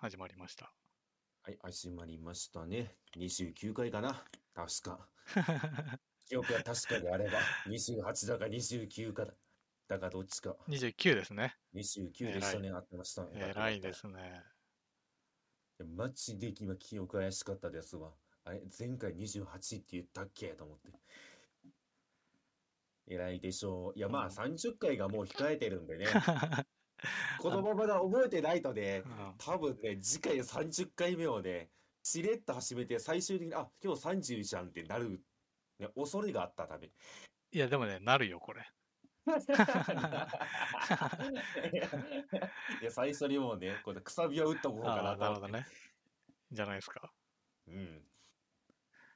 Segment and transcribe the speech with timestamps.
[0.00, 0.72] 始まりました。
[1.42, 2.96] はい、始まりましたね。
[3.18, 5.06] 29回かな確か。
[6.26, 9.34] 記憶が確かであれば、28だか29かだ。
[9.88, 10.56] だかどっちか。
[10.68, 11.54] 29ですね。
[11.74, 12.70] 29でしたね。
[12.70, 13.50] 合ってましたね。
[13.50, 14.42] 偉いですね。
[15.94, 18.14] マジで今記憶怪しかったですわ。
[18.44, 20.54] あれ、前回28って言ったっけ？
[20.54, 20.98] と思って。
[23.06, 23.98] 偉いでしょう。
[23.98, 26.06] いや、まあうん30回がもう控えてるんでね。
[27.38, 31.70] このままだ覚えてないとね、うん多分ね、次回30回目をね、
[32.02, 35.22] しれっと始めて最終的に、あ、今日30じゃんってなる、
[35.78, 36.90] ね、恐れがあったため。
[37.52, 38.66] いや、でもね、なるよ、これ。
[42.80, 45.20] いや、最初にもうね、これくさびを打っとこうかなと思って。
[45.20, 45.66] なるほどね。
[46.50, 47.12] じゃないですか。
[47.68, 48.09] うん。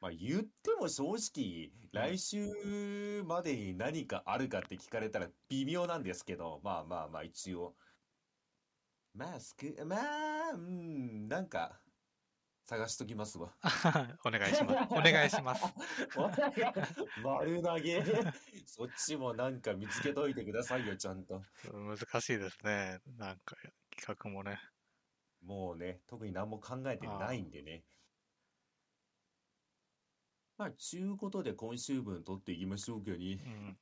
[0.05, 7.75] まあ言っても正直、来週までに何かあるかって聞かれたら微妙なんですけど、まあまあまあ一応。
[9.15, 11.81] まあ、すく、まあ、うん、なんか、
[12.67, 13.55] 探しときますわ。
[14.27, 14.93] お願いします。
[14.93, 15.65] お願いします。
[17.25, 18.03] 丸投げ。
[18.67, 21.43] そっちもなんか見つけといてくださいよ、ちゃんと。
[21.73, 22.99] 難しいですね。
[23.17, 23.57] なんか、
[23.97, 24.61] 企画もね。
[25.41, 27.85] もうね、特に何も考えてないんでね。
[30.59, 33.45] まあ、ちゅうことで今週分取っていきましょうけどに。
[33.45, 33.79] うん。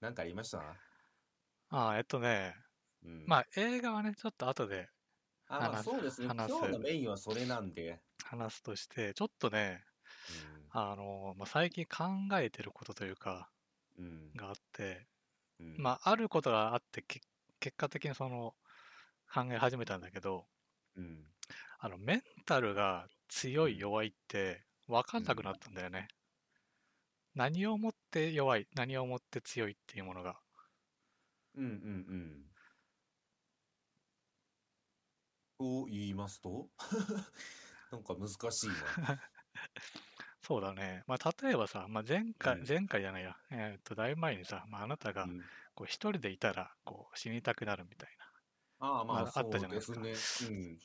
[0.00, 0.80] なんかありました？
[1.68, 2.54] ああ、えっとね、
[3.02, 3.26] うん。
[3.26, 4.90] まあ、映画はね、ちょっと後で
[5.48, 6.28] あ、まあ話すそうですね。
[6.28, 8.02] 今話す日のメインはそれなんで。
[8.24, 9.84] 話すとして、ちょっとね、
[10.70, 12.04] あの、まあ、最近考
[12.40, 13.52] えてることというか、
[13.96, 14.06] うん。
[14.06, 14.32] うん。
[14.36, 15.08] があって、
[15.60, 15.76] うん。
[15.76, 17.20] まあ、あることがあって、け
[17.60, 18.56] 結果的にその、
[19.32, 20.48] 考え始めたんだけど、
[20.94, 21.30] うん。
[21.78, 26.08] あの、メンタルが強い弱いって分かんなくなったんだよね。
[27.34, 30.40] 何をもって弱い、何をもって強いっていうものが。
[31.54, 32.50] うんうんうん。
[35.58, 36.68] と言いますと？
[37.92, 38.74] なんか難しいな。
[40.42, 41.04] そうだね。
[41.06, 48.30] まあ、例えばさ、まあ、前回、うん前回じゃないや、えっと、だいぶ前にさ、まあ、あなたがうんこう一人でいたらこう死にたくなるみたいな。
[48.78, 50.78] ああ、まあまああったそうじゃないですかですね。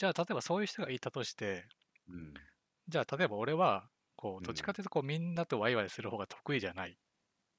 [0.00, 1.68] じゃあ、例えばそういう人がいたとして、
[2.08, 2.14] うん。
[2.14, 2.34] うん。
[2.88, 6.98] じゃあ、例えば俺は、こう、うんどっちかというと、こう、みんなとワイワイする方が得意じゃない。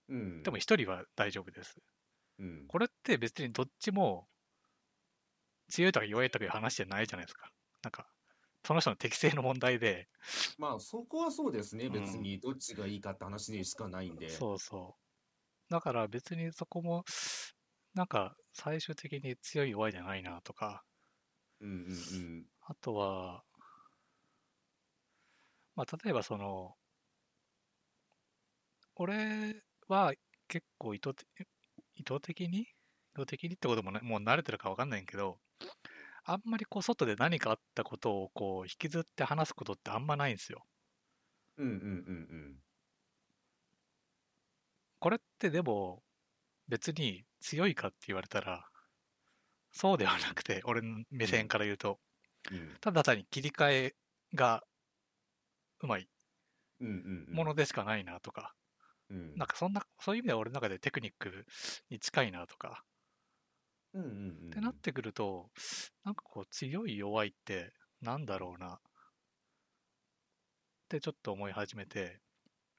[0.09, 0.43] うん。
[0.43, 1.77] でも一人は大丈夫です。
[2.39, 2.67] うん。
[2.67, 4.27] これって別にどっちも
[5.69, 7.49] 強いとか弱いとかいう話じゃないじゃないですか。
[7.81, 8.07] なんか、
[8.65, 10.07] その人の適性の問題で、
[10.57, 11.85] まあそこはそうですね。
[11.85, 14.29] うん別にどっちがいいかって話でしかないんで。
[14.29, 14.95] そうそ
[15.69, 15.73] う。
[15.73, 17.03] だから別にそこも、
[17.93, 20.83] なんか最終的に強い弱いじゃないなとか、
[21.61, 21.75] うんうんう
[22.39, 22.45] ん。
[22.61, 23.43] あとは、
[25.75, 26.75] まあ例えばその、
[28.95, 29.55] 俺
[29.87, 30.13] は
[30.47, 31.47] 結構意図的
[31.95, 32.61] 意図的に？
[32.61, 32.65] 意
[33.17, 33.55] 図的に？
[33.55, 35.39] ってこともね、もう慣れてるか分かんないけど、
[36.25, 40.65] あんまりこう外で何かあったことをこう引きずって話すことってあんまないんですよ。
[41.57, 42.63] うんうんうん
[44.99, 46.03] これってでも
[46.67, 48.70] 別に強いかって言われたら
[49.71, 51.99] そうではなくて俺の目線から言うと
[52.51, 52.57] うん。
[52.57, 53.95] うんただ単に切り替え
[54.33, 54.63] が
[55.81, 56.07] うまい。
[57.31, 58.55] ものでしかないなとか、
[59.09, 59.35] うん。
[59.35, 61.45] なんかそんなそういう意味では俺の中でテクニック
[61.89, 62.83] に近いなとか、
[63.93, 64.47] うんうんうん。
[64.47, 65.51] ってなってくると
[66.03, 68.79] なんかこう強い弱いってなんだろうなっ
[70.89, 72.19] てちょっと思い始めて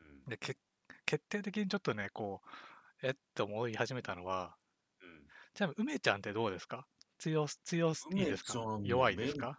[0.01, 0.31] うん。
[0.31, 0.57] でけ
[1.07, 2.41] 決定的にちょっとねこ
[3.03, 4.62] うえって思い始めたのはうん。
[5.55, 6.87] ちなみに梅ちゃんってどうですか？
[7.19, 8.79] 強す強すいいですか？
[8.85, 9.59] 弱いですか？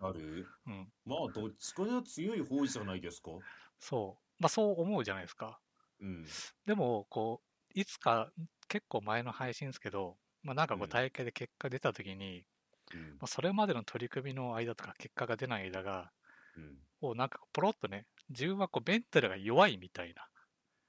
[0.66, 3.32] うんまあどっちかでは強い方じゃないですか？
[3.80, 5.62] そうまあそう思うじゃないですか
[6.00, 6.36] うん。
[6.66, 7.42] でもこ
[7.76, 8.32] ういつか
[8.68, 12.46] 結構前の配信ですけどまあなんかこううん大会で結果出た時に、
[12.94, 16.12] うんまあ、それまでの取り組みの間とか結果が出ない間が
[16.56, 16.84] うん。
[17.02, 20.30] こうなんかポロッとね自分はこうメンタルが弱いみたいな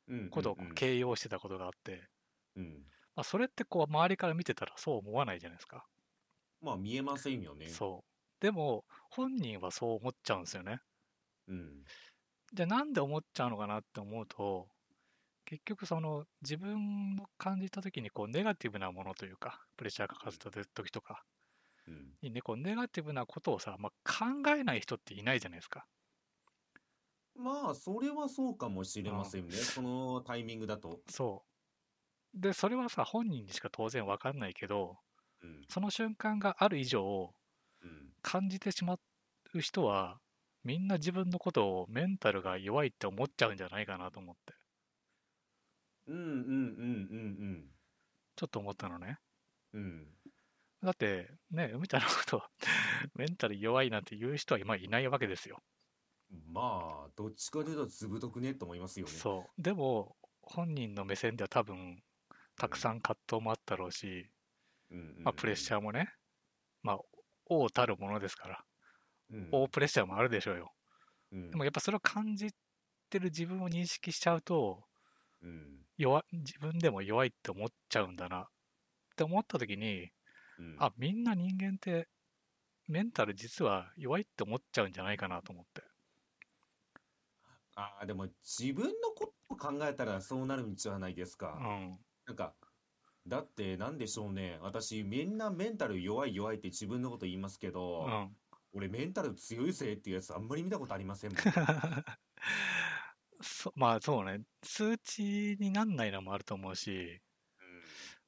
[0.08, 0.30] うん。
[0.30, 2.10] ことを形容してたことがあって、
[2.56, 2.84] うん。
[3.16, 5.86] まあ、それってこう周りから見てたらそう思わないじゃないですか、
[6.60, 7.68] まあ見えませんよね。
[7.68, 10.80] そうでも本人はそう思っちゃうんですよね
[11.48, 11.84] うん。
[12.52, 14.68] じゃあなんで思っちゃうのかなって思うと
[15.44, 21.24] 結局その自分の感じた時にこうネガティブなものというかプレッシャーがかかってた時とか
[21.86, 22.16] うん。
[22.22, 25.86] にねこうネガティブなことをさ、まあ、考えない人っていないじゃないですか
[27.36, 29.56] まあそれはそうかもしれませんね。
[29.56, 31.00] そのタイミングだと。
[31.08, 31.53] そう
[32.34, 34.96] でそれはさ本人にしか当然わかんないけど
[35.42, 35.64] うん。
[35.68, 37.32] その瞬間がある以上
[37.82, 38.12] うん。
[38.22, 38.98] 感じてしま
[39.54, 40.18] う人は
[40.64, 44.54] みんな自分のことをメンタルが弱いって思っちゃうんじゃないかなと思って
[46.06, 47.64] うんうんうんうん
[48.36, 49.18] ちょっと思ったのね
[49.72, 49.82] うん。
[49.82, 50.06] うん。
[50.84, 52.42] だって、ね、海ちゃんのこと、
[53.16, 55.62] メンタル弱いなんて言う人は今いないわけですよ。
[56.46, 59.12] まあ、どっちかというとずぶとくねと思いますよね。
[59.12, 59.62] そう。
[59.62, 62.02] でも、本人の目線では多分、
[62.56, 64.30] たくさん葛藤もあったろうし、
[64.90, 66.08] うんまあ、プレッシャーもね、
[66.82, 66.98] まあ、
[67.46, 70.72] 王たるものですから、ー、うん大プレッシャーもあるでしょうよ。
[71.32, 72.48] うんでもやっぱそれを感じ
[73.10, 74.84] てる自分を認識しちゃうと、
[75.42, 78.46] うん弱自分でも弱いって思っちゃうんだなっ
[79.16, 80.10] て思った時に、
[80.58, 82.08] うんあ、みんな人間って
[82.88, 85.82] メンタル実は弱いって思っちゃうんじゃないかなと思って。
[87.76, 91.48] あーでも自分のことを考えたらそうなるんじゃないですうか。
[91.58, 91.98] ん。
[92.26, 92.56] なんか、
[93.26, 94.58] だってなんでしょうね。
[94.60, 98.36] 私、みんなメンタル弱い弱いって自分のこと言いますけうど、ん。
[98.72, 101.44] 俺メンタル強いぜっていうやつあんまり見たことありませんもん。
[103.42, 107.22] そまあそうね、数値になんないのもあると思うし、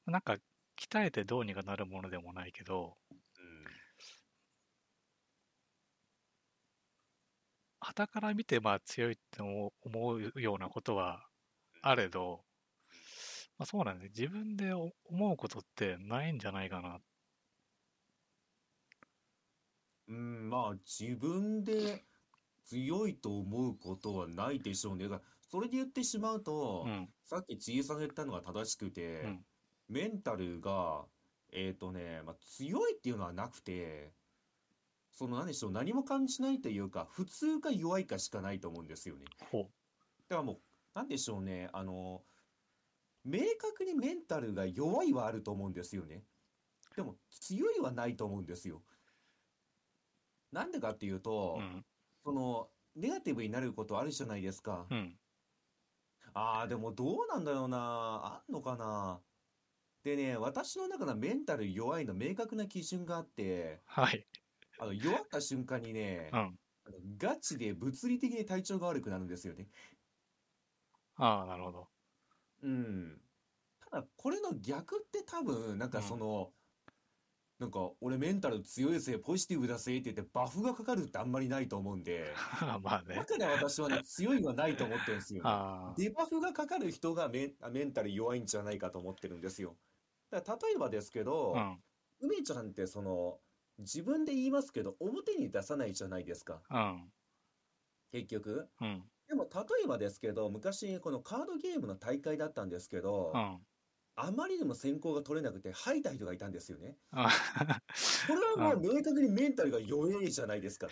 [0.07, 0.37] なんか
[0.75, 3.13] 鍛えてどうにかなるものでもないけど、う
[3.43, 3.77] ん
[7.79, 9.73] 傍から見てまあ強いって思
[10.13, 11.27] うようなことは
[11.81, 12.46] あれど、
[13.57, 16.99] まあ、そうなんで、自分でお思うことってないんじゃないかな。
[20.07, 22.05] うん、まあ自分で
[22.65, 25.05] 強いと思うことはないでしょうね。
[25.05, 27.09] だからそれで言ってしまうと、うん。
[27.23, 29.45] さっきちいさんが言ったのが正しくて、うん
[29.89, 31.05] メンタルが、
[31.51, 34.11] えっとね、まあ、強いっていうのはなくて、
[35.13, 39.25] その何でしょう、何も感じないというか、普通か弱いかしかないと思うんですよね。
[39.49, 39.63] ほう。
[40.29, 40.59] だからもう、
[40.93, 42.21] なんでしょうね、あの、
[43.27, 46.25] 明確にメンタルが弱いはあると思うんですよね。
[46.95, 48.83] でも、強いはないと思うんですよ。
[50.51, 51.85] なんでかっていうとう、ん。
[52.25, 54.89] その、ネガティブになることあるじゃないですか。
[54.89, 55.19] うん。
[56.33, 57.77] ああ、でもどうなんだろうな。
[58.47, 59.23] あんのかな。
[60.03, 64.27] でね、私の中のメンタル弱いの明確な基準があって、はい。
[64.77, 66.57] あの弱った瞬間にね、うん。
[67.17, 69.69] ガチで物理的に体調が悪くなるんですよね。
[71.15, 71.91] ああ、なるほど。
[72.67, 73.21] うん。
[73.89, 76.51] ただ、これの逆って多分、なんかその、
[77.59, 82.31] なんか俺メンタル強いぜ、ポジティブだぜって言ってバフがかかるってあんまりないと思うんで、
[82.83, 83.25] まあねだ。
[83.25, 85.43] から私はね、強いはないと思ってるんですよ
[85.97, 89.75] デバフがかかる人がメン、メンタル弱いんじゃないかと思ってるんですよ。
[90.29, 91.61] だから例えばですけど、あ。
[91.61, 91.83] うん。
[92.19, 93.39] 梅ちゃんってその、
[93.79, 97.11] 自分で言いますけど、表に出さないじゃないですか、うん。
[98.11, 98.69] 結局。
[98.81, 99.11] うん。
[99.27, 103.57] でも例えばですけど、昔このカードゲームの大会だったんですけど、うん。
[104.19, 106.97] あまりにも先行が取れなくて吐いた人がいたんですよね。
[107.11, 107.29] あ
[108.27, 110.87] これはもう明確にメンタルが弱いじゃないですか。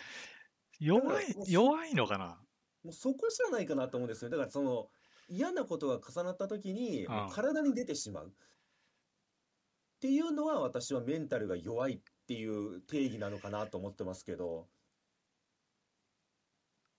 [0.78, 2.38] 弱い、弱いのかな？
[2.84, 4.30] もうそこじゃないかなと思うんですよ。
[4.30, 4.86] だからその
[5.28, 8.28] 嫌なことが重なった時にうんもう体に出てしまう。
[8.28, 8.30] っ
[9.98, 14.68] ていうのは私はメンタルが弱いっていう定義なのかなと思ってますけど。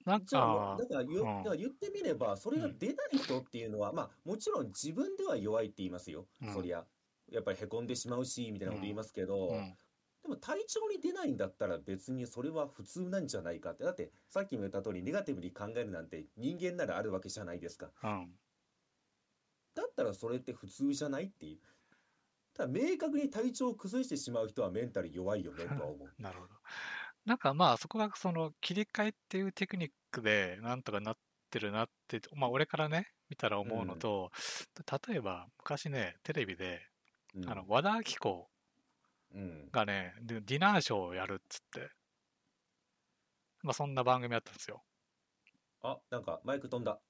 [0.08, 6.26] なんかう、だから言,、うんだから言ってみれば、それが出ない人っていうのは、まあもちろん自分では弱いって言いますよ。
[6.42, 6.86] うんそりゃ。
[7.30, 9.76] やっぱりへこんでしまうし、みたいなこと言いますけど、うん。
[10.24, 13.84] でも体調に出ないんだったら別にそれは普通なんじゃないかって。
[13.84, 17.92] だってさっきも言った通りネガティブに考えるなんて人間ならあるわけじゃないですか。
[18.04, 18.30] うん。
[19.76, 21.60] だったらそれって普通じゃないっていう。
[22.54, 26.10] ただ明確に体調を崩してしまう人はメンタル弱いよねとは思う。
[26.22, 26.54] なるほど。
[27.28, 31.16] なんかまあそこがその切り替えっていうテクニックでなんとかなっ
[31.52, 34.32] てるなって、まあ俺からね、見たら思うのと、
[35.10, 36.82] 例えば昔ね、テレビで、
[37.36, 38.50] うんあの、和田アキ子
[39.32, 39.72] うん。
[39.72, 41.90] がね、でディナーショーをやるっつって、
[43.62, 44.84] まあそんな番組あったんですよ。
[45.82, 47.02] あ、なんかマイク飛んだ。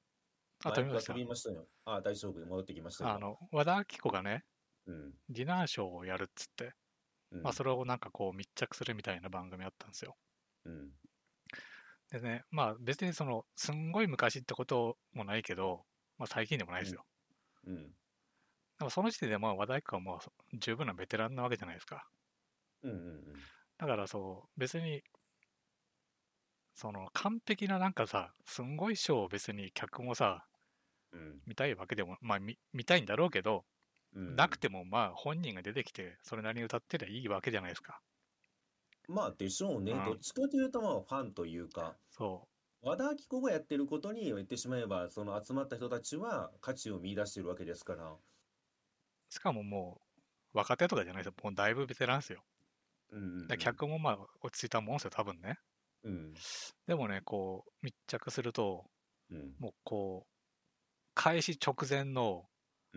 [0.63, 1.67] あ、飛びました飛びましたよ。
[1.85, 2.45] あ、大丈夫。
[2.45, 3.11] 戻ってきましたよ。
[3.11, 4.43] あの、和田アキ子がね、
[4.85, 5.13] うん。
[5.29, 6.73] ディナーショーをやるっつって、
[7.31, 7.43] うん。
[7.43, 10.17] まあそれをなんかこう密着するみたいな番組あったんですよ。
[10.65, 10.93] うん。
[12.11, 15.85] でね、まあ別にその、すんごい昔ってこともないけど、
[16.17, 17.05] まあ最近でもないですよ。
[17.65, 17.95] うん。
[18.79, 22.09] でもその時点でまあ和田アキ子はもう十分なベテランなわけじゃないですか。
[22.83, 22.91] うん。
[22.91, 22.95] う
[23.37, 23.49] ん。
[23.77, 25.03] だからそう、別に、
[26.75, 30.47] その完璧ななんかさ、すんごいショーを別に客もさ、
[31.11, 31.41] うん。
[31.47, 33.65] 見たいわけでも、まあ見見たいんだろうけど、うん。
[34.17, 38.01] なくてもまあ本人が出てきて、それなりに歌ってりゃいいわけじゃないですか。
[39.07, 39.91] まあでしょうね。
[39.91, 42.47] うんどっちかというとまあファンというか、そ
[42.81, 48.17] 和田アキ子がやってることに言ってしまえば、その集まった人たちは価値を見出してるわけですから。
[49.29, 49.33] う。
[49.33, 50.01] しかもも
[50.53, 51.33] う、若手とかじゃないですよ。
[51.43, 52.43] もうだいぶベテランですよ。
[53.09, 55.57] うんうんうんで客もまあ落ち着いたもんですよ、多分ね。
[56.03, 56.33] うん。
[56.87, 58.85] でもね、こう、密着すると、
[59.29, 59.55] うん。
[59.59, 60.31] もうこう、
[61.15, 62.45] 開始直前の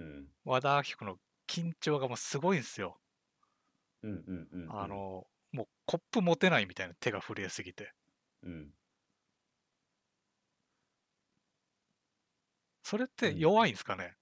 [0.01, 0.27] うん。
[0.45, 1.17] 和田アキ子の
[1.47, 2.99] 緊張がもうすごいんですよ。
[4.03, 4.81] うんうんうんうん。
[4.81, 7.93] あの、もうコップ持てないみたいな手が震えすぎて。
[8.43, 8.71] うん。
[12.83, 14.17] それってうん弱いんですかね、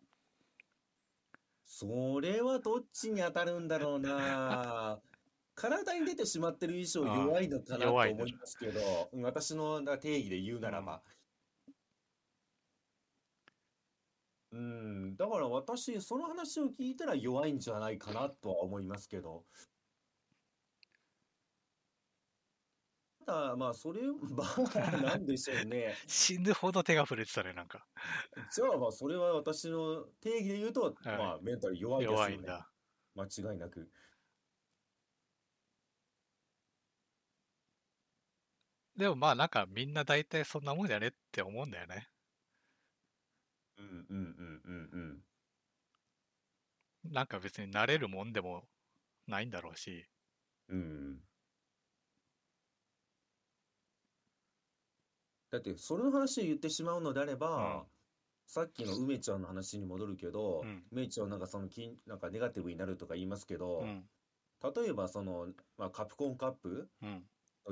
[1.64, 5.00] それはどっちに当たるんだろうな。
[5.54, 11.02] 体に出てしまってる以上弱いのかなと思いますけど、うん私の定義で言うならば。
[14.50, 19.44] うん、だから私、その話を聞いたら弱いんじゃないかなとは思いますけど。
[23.26, 25.94] ただ、まあ、それ、まあ、なんでしょうね。
[26.08, 27.86] 死ぬほど手が震えてたね、なんか。
[28.50, 32.12] じゃあ、まあ、それは私の定義で言うと、はいまあ、メンタル弱いです。
[32.12, 32.70] 弱いんだ。
[33.14, 33.90] 間違いなく。
[38.96, 42.08] でもまあなんかみんな大体そんなもんじゃねって思うんだよね。
[44.10, 45.22] うんうんうんうん
[47.04, 47.12] うん。
[47.12, 48.64] なんか別に慣れるもんでも
[49.26, 50.06] ないんだろうし。
[50.68, 51.20] うん。
[55.50, 57.86] だって、それの話を言ってしまうのであれば、
[58.46, 64.04] さっきの梅ちゃんの話に戻るけど、うん梅ちゃんなんかそのきなんかネガティブになるとか言いますけど、うん。
[64.62, 67.24] 例えばその、まあ、カプコンカップ、うん。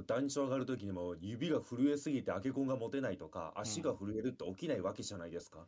[0.07, 5.67] 団長上がるときにも指が震えすぎてアケコンが持てないとか、足が震えるって起きないわけじゃないですか。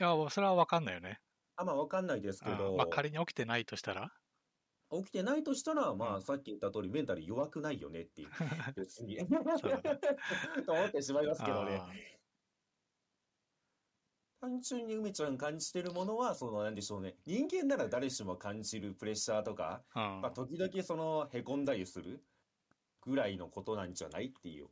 [0.00, 1.18] いや、それはわかんないよね。
[1.56, 4.12] あ、まあわかんないですけうんど、まあ仮に起きてないとしたら？
[4.90, 8.28] 起きてないとしたら、まうんあさっき言った通りメンタル弱くないよねっていう、
[8.76, 9.18] 別に。
[10.64, 11.76] と思ってしまいますけどね。
[11.76, 11.88] あ
[14.40, 17.16] 単純に梅ちゃん感じてるものは、その、なんでしょうね。
[17.26, 22.24] 人間なら誰しも感じるプレッシャーとか、ーうんまあ、時々その、へこんだりする
[23.00, 24.68] ぐらいのことなんじゃないっていう。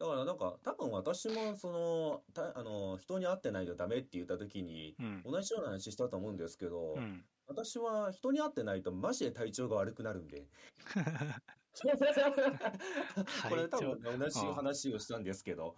[0.00, 5.22] だからなんか、多分私も、その、た、あの、人に会ってないとダメって言った時に、うん。
[5.24, 7.22] 同じような話したと思うんですけど、うん。
[7.46, 10.46] 私は人に会ってないとマジで体調が悪くなるんで。
[13.48, 15.76] これ多分同じ話をしたんですけど、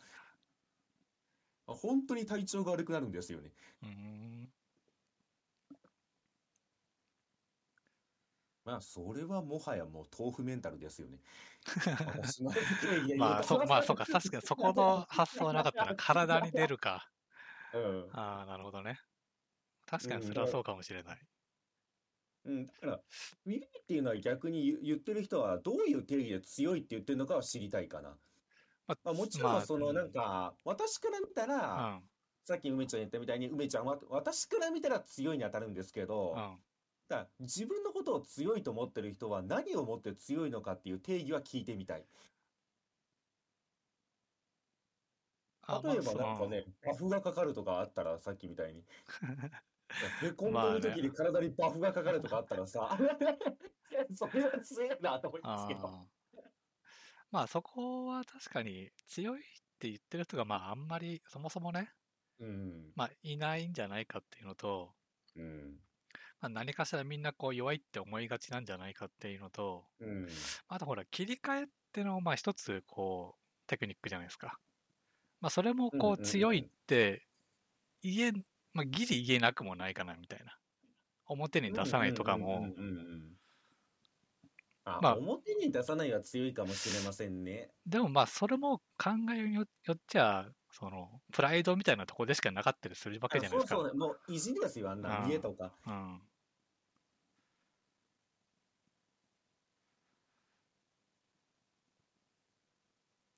[1.67, 3.51] あ本当に体調が悪くなるんですよね。
[3.83, 4.53] うーん。
[8.65, 11.19] まあ、それはもはやもう豆腐メンタルですよね。
[13.17, 15.95] まあ、とそ、まあ、そうか、確かにそこの発想はなかったな。
[15.97, 17.07] 体に出るか。
[17.73, 18.13] うん。
[18.13, 18.99] ああ、なるほどね。
[19.87, 21.21] 確かにそれはそうかもしれない。
[22.45, 23.05] うん、だから、
[23.45, 28.21] 耳っていうのは逆に言言ってる人はどういう定義で強いって言ってるのかは知りたいかな。
[28.87, 32.09] ままあ、もちろまあん、その、なんか、私から見たうら、ん。
[32.47, 36.65] さっき梅ちゃん言ったみたいに、梅ちゃんは、私から見たら強いに当たるんですけど、うん。
[37.09, 42.05] だ自分のことを強いと思ってる人は何をもって強いのかっていう定義は聞いてみたい。
[45.65, 48.85] あ例えばまあなんかね、バフがかかるとかあったら、さっきみたいに。
[50.23, 52.99] へこんでる時に体にバフがかかるとかあったらさ、
[54.15, 56.09] それは強いなと思いますけど。
[57.31, 59.43] まあそこは確かに強いっ
[59.79, 61.93] て言ってる人がまああんまりそもそもね、
[62.41, 62.93] うん。
[62.97, 64.93] まあいないんじゃないかっていうのと、
[65.37, 65.77] うん。
[66.43, 70.27] まあ、何かしらみんなこう弱いって思いがちなんじゃないかっていうのと、うん。
[70.69, 74.59] あとほら切り替えってのもまあ一つこうテクニックじゃないですか。
[75.41, 77.23] まあそれもこう強いって
[78.03, 78.33] 言え、
[78.73, 80.59] まあギリ言えなくもないかなみたいな。
[81.27, 82.67] 表に出さないとかも
[84.85, 87.71] まあ表に出さないは強いかもしれませんね。
[87.87, 93.75] でもまあそれも考えによよっちゃそのプライドみたいなところでしかなかったりするわけじゃないですか。
[93.77, 95.73] そうそう、もう意地ですよ、あんなうん家とか。
[95.87, 96.21] うん。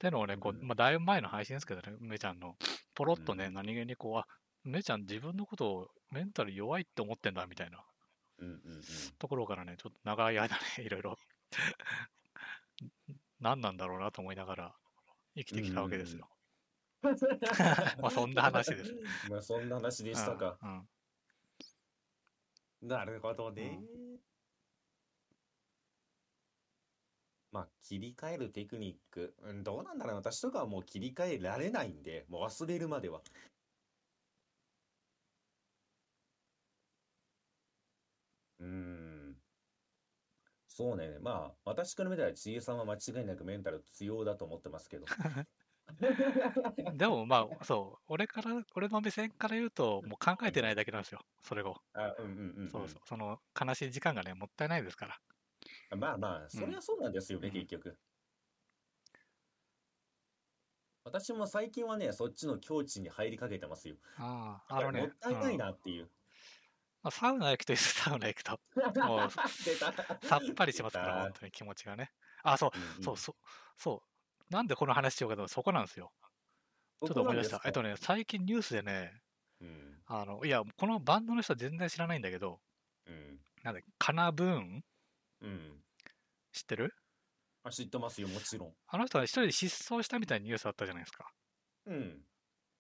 [0.04, 2.56] ってのをね、こう、うんまあ、だいぶ前の配信ですけどね、梅ちゃんの、
[2.94, 4.26] ポロッとね、うん何気にこう、あ、
[4.64, 7.82] 梅ちゃん自分のことをメンタル弱いって思ってんだみたいな
[8.38, 8.82] うんうんうん。
[9.18, 11.18] ところからね、ちょっと長い間ね、いろいろ
[13.40, 14.74] 何なんだろうなと思いながら
[15.36, 16.28] 生きてきたわけですよ。
[18.00, 18.94] まあそんな話です。
[19.30, 20.58] まあそんな話でしたか。
[20.62, 20.88] うんうん
[22.82, 23.80] なるほどね。
[27.54, 33.22] まあ切り替えるテクニック、うん、どうなんだろう私とかはもう切り替えられないんで、もう忘れるまでは。
[38.58, 39.36] うーん。
[40.66, 41.18] そうね。
[41.20, 45.06] まあ、私から見たら、ちえさんは間違いなくメンタル強だと思ってますけど。
[46.96, 51.76] でもまあ、そう、俺から、俺の目線から言うと、もう考えてないだけなんですよ、それを。
[51.92, 52.68] あ、うんうんうんうん。
[52.68, 55.20] そうそう、その悲しい時間がね、もったいないですから。
[55.96, 57.98] まあまあ、それはそうなんですよね、うん結局。
[61.04, 63.96] 私も最近はね、そっちの境地に入りかけてますよ。
[64.16, 66.10] ああ、あのね、ったいないうんなっていう。
[67.02, 68.58] まあ、サウナ行くといいです、サウナ行くと。
[69.06, 69.28] もう
[69.64, 69.92] 出た
[70.26, 72.10] さっぱりしますから、本当に気持ちがね。
[72.42, 73.34] あ、そう、うんうんそう、そう、
[73.76, 74.02] そ
[74.50, 74.52] う。
[74.52, 76.12] なんでこの話しようかと、そこなんですよ。
[77.04, 77.60] ちょっと思い出した。
[77.66, 77.90] えっとね。
[77.90, 79.22] ね、最近ニュースでね、
[79.60, 80.02] うん。
[80.06, 82.62] あの、いや、このバンドの人は全然知らないんだけど、
[83.06, 83.38] うん。
[83.62, 84.84] なんだっけカナブーン？
[85.42, 85.83] うん。
[86.54, 86.94] 知ってる？
[87.64, 88.74] あ、知ってますよ、もちろん。
[88.88, 91.34] あの人は一人で失踪したみたいなニュースあったじゃないですか。
[91.86, 92.24] うん。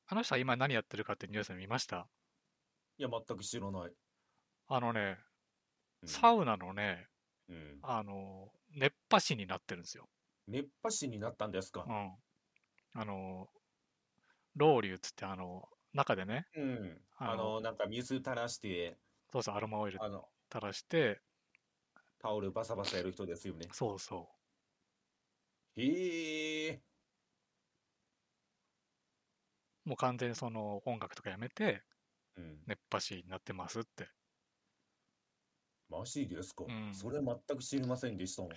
[0.06, 2.08] あの人は今何やってるかってニュース見ました？
[2.98, 3.94] いや、全く知らない。
[4.68, 5.18] あのね、
[6.02, 7.08] うんサウナのね、
[7.48, 7.82] うん。
[7.82, 10.08] あの、熱波師になってるんですよ。
[10.46, 11.84] 熱波師になったんですか？
[11.86, 11.92] う。
[11.92, 12.16] ん。
[12.94, 13.48] あの、
[14.56, 17.04] ロウリュっつって、あの、中でね、うん。
[17.16, 18.98] あのあの、なんか水垂らして、
[19.32, 21.20] そうそう、アロマオイルあの、垂らして、
[22.24, 23.68] タオルバサバサやる人ですよね。
[23.70, 24.30] そうそ
[25.76, 26.82] へえ。
[29.84, 29.88] う。
[29.90, 31.82] もう完全にその音楽とかやめて、
[32.36, 32.62] うん。
[32.66, 34.08] 熱波師になってますって。
[35.90, 36.64] マジですか？
[36.66, 38.52] うんそれ全く知りませんでしたもん。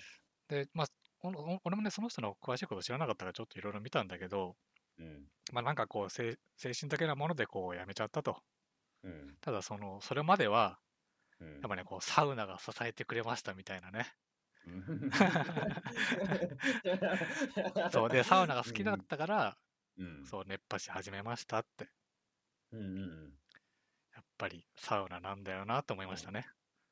[0.47, 0.87] で、まあ、
[1.23, 4.55] おお俺もね、その人の詳しいこと知らなかったからちょっといろいろ見たんだけど、
[4.97, 5.27] うん。
[5.51, 8.37] まあなんかこう精、精神的なものでこうやめちゃったと。
[9.03, 9.37] うん。
[9.41, 10.79] ただその、それまでは、
[11.41, 14.13] うんやっぱね、こう、サウナが支えてくれましたみたいなね。
[17.91, 19.57] そうで、サウナが好きだったから、
[19.97, 20.25] うん。
[20.25, 21.89] そう、熱波師始めましたって。
[22.71, 23.33] うんうんうん。
[24.15, 26.47] やっぱりサウナなんだよなと思いましたね。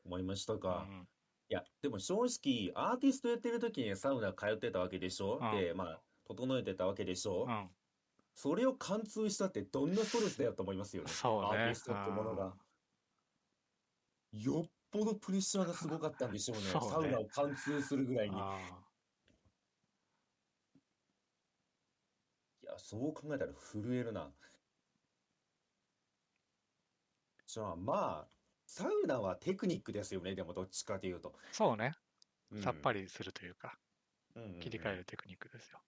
[0.06, 0.84] 思いましたうか。
[0.84, 1.08] ん、
[1.50, 7.70] いや、でも正直、アーティストやってる時にサウナ通ってたわけでしょうんで、まあ、整えてたわけでしょうん、
[8.36, 11.10] それを貫通したってどんなストレスだよと思いますよね。
[11.10, 12.54] そうねアーティストってものが。
[14.44, 16.64] よっぽどプレッシャーがすごかったんでしょうね。
[16.72, 18.36] そうねサウナを貫通するぐらいに。
[18.36, 18.60] いあ
[22.64, 24.32] や、そう考えたら震えるな。
[27.46, 28.28] じゃあ、まあ、
[28.66, 30.36] サウナはテクニックですよね。
[30.36, 31.30] でも、どっちかというと。
[31.30, 31.94] ーそうね、
[32.52, 33.78] うんさっぱりするというか、
[34.36, 35.80] うんうんうん切り替えるテクニックですよ。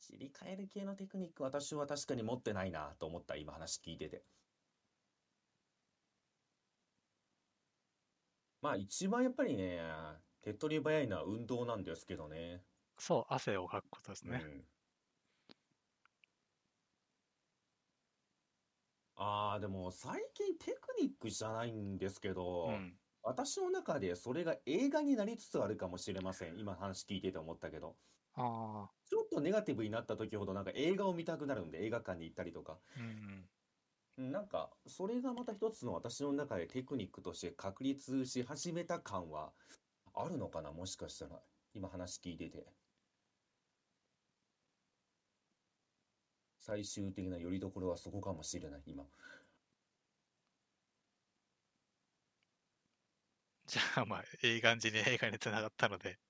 [0.00, 4.22] 切り替える系のテクニック私は確かに持ってないなと思った今話聞いてて
[8.64, 9.78] まあ一番やっぱりね
[10.42, 12.62] 手っ取り早いのは運動なんですけどね。
[12.98, 14.40] そう、汗をかくことですね。
[14.42, 14.64] うん。
[19.16, 26.58] ああでも最近テクニックじゃないんですけど、うん、私の中でそれが映画になりつつあるかもしれません。
[26.58, 27.96] 今話聞いてて思ったけど。
[28.32, 32.78] ああ、ちょっとネガティブになった時ほどなんか映画を見たくなるんで映画館に行ったりとか。
[32.96, 33.44] うんうん、うん
[34.16, 39.52] なんか、それがまた一つの私の中でテクニックとして確立し始めた感は
[40.14, 41.40] あるのかな、もしかしたら。
[41.74, 42.64] 今話聞いてて。
[46.60, 49.04] 最終的なよりどころはそこかもしれない、今。
[53.74, 56.20] じゃあまあ、いい感じに映画につながったので。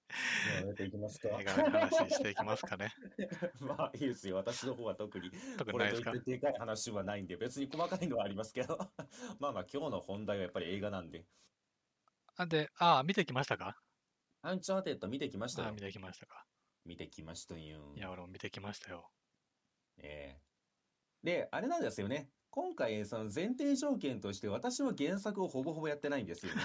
[1.38, 2.94] 映画の話していきますかね。
[3.60, 4.36] まあいいですよ。
[4.36, 6.10] 私の方は特に 特にないですか？
[6.12, 8.78] これといってでかい話はないんで、別に細かいのはありますけど。
[9.40, 11.26] まあまあ今日の本題はやっぱり映画なんで。
[12.36, 13.76] あで、ああ、見てきましたか？
[14.42, 15.80] アンチャーテッド見てきましたよああ見。
[15.80, 16.46] てきましたか。
[16.84, 17.92] 見てきましたよ。
[17.96, 19.10] いや、俺も見てきましたよ。
[19.98, 20.42] ええ
[21.22, 22.30] で、あれなんですよね。
[22.54, 26.62] 今回、その前提条件として、私は原作をほぼほぼやってないんですよね。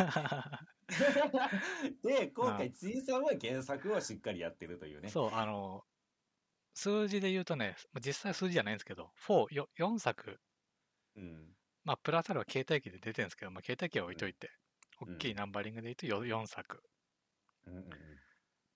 [2.04, 5.10] で、 今回、ちいさんは原作をしっかりやってるというね。
[5.10, 5.84] そう、あの、
[6.76, 10.40] 数字で言うとね、まあ実際数字じゃないんですけど、4、よ4作、
[11.16, 11.58] うん。
[11.84, 14.48] まあ、プラスアルは携帯機で出てるんですけど、まあ、携帯機は置いといて、
[15.02, 16.84] うん大きいナンバリングで言うと 4, 作。
[17.66, 17.90] うんうん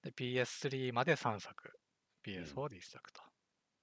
[0.02, 1.78] で、PS3 まで3作。
[2.26, 3.22] PS4 で1作と。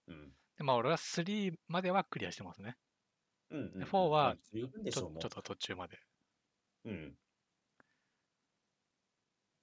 [0.09, 0.33] うん。
[0.57, 2.77] で、まあ、俺は3まではクリアしてますね。
[3.51, 3.83] うんうんうん。
[3.83, 5.99] 4はまあ十分でしょう、もちょっと途中まで。
[6.85, 6.91] う。
[6.91, 7.17] うん。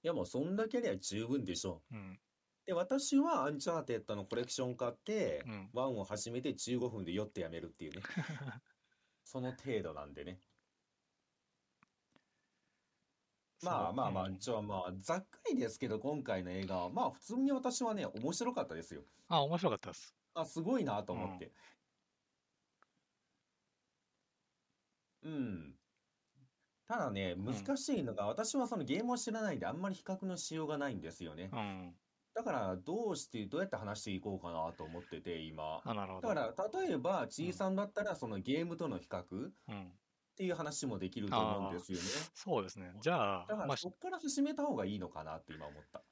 [0.02, 1.94] いや、もうそんだけでは十分でしょう。
[1.96, 2.20] うん。
[2.66, 8.02] で、私はアンチャーテッドのコレクション買ってうん、1を始めて15分で酔ってやめるっていうね。
[9.24, 10.40] その程度なんでね。
[13.64, 19.02] まあまあまあ、うんじゃあまあ、ざっくりですけど、今回の映画は、まあ普通に私はね、面白かったですよ。
[19.28, 20.14] あ、面白かったです。
[20.34, 21.50] あ、すごいなと思って。
[25.22, 25.74] うん。
[26.86, 31.50] ただね、ん難しいのが、私はそのゲームを知らないんで、あんまり比較のしようがないんですよね。
[31.52, 31.94] うん。
[32.34, 35.82] だから、どうして、どうやって話していこうかなと思ってて、今。
[35.84, 36.28] あ、なるほど。
[36.28, 39.92] だから、例えば、ちいさんだったら、そのゲームとの比較っうん。
[40.36, 42.04] ていう話もできると思うんですよね。
[42.32, 42.92] そうですね。
[43.00, 46.04] じゃあ、だから、まあ、そっから始めた方がいいのかなって今思った。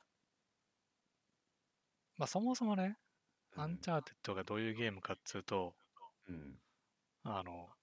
[2.19, 2.99] まあ、そもそもね、
[3.55, 5.77] アンチャーテッドがどういうゲームかっつうと、
[6.29, 6.59] うん。
[7.23, 7.76] あの、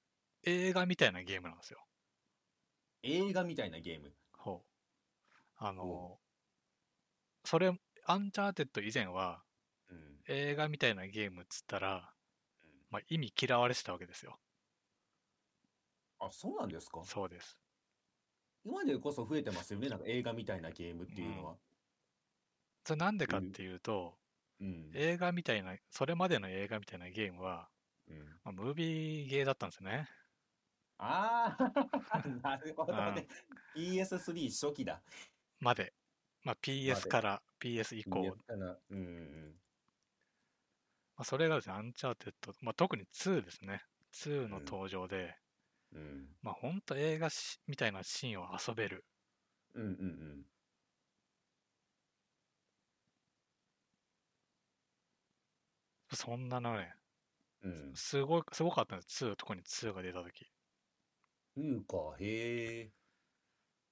[0.45, 1.79] 映画みたいなゲームなんですよ。
[3.03, 4.13] 映画みたいなゲーム？
[4.37, 4.69] ほう。
[5.57, 6.19] あおの、
[7.45, 7.71] それ、
[8.05, 9.43] アンチャーテッド以前は
[9.89, 9.97] うん。
[10.27, 12.13] 映画みたいなゲームっつったら、
[12.89, 14.39] まあ、意味嫌われてたわけですよ。
[16.19, 17.01] あ、そうなんですか？
[17.05, 17.57] そうです。
[18.65, 19.89] 今でこそ増えてますよね。
[19.89, 21.55] なんか映画みたいなゲームっていうのは。
[22.85, 24.15] それなんでかっていうと、
[24.61, 24.91] うん。
[24.93, 27.69] 映画みたいな、それまでの映画みたいなゲームは、
[28.09, 30.07] うん、まあ、ムービーゲーだったんですね。
[31.03, 31.57] あ
[32.11, 33.27] あ、なるほどね。
[33.75, 35.01] PS3 初期だ。
[35.59, 35.93] まで。
[36.43, 38.35] まあ、PS から PS 以降。
[38.89, 39.55] うん。
[41.15, 43.81] まあ、それがですね、アンチャーテッド、まあ、特に2ですね。
[44.13, 45.35] 2の登場で、
[45.93, 47.29] うん、まあ、本当映画
[47.67, 49.05] みたいなシーンを遊べる。
[49.75, 49.93] うんうんう
[50.41, 50.45] ん。
[56.15, 56.93] そんなのね、
[57.63, 60.52] うん、すごい、すごかったんです、2、特に2が出たとき。
[61.55, 62.93] 2か、へえ。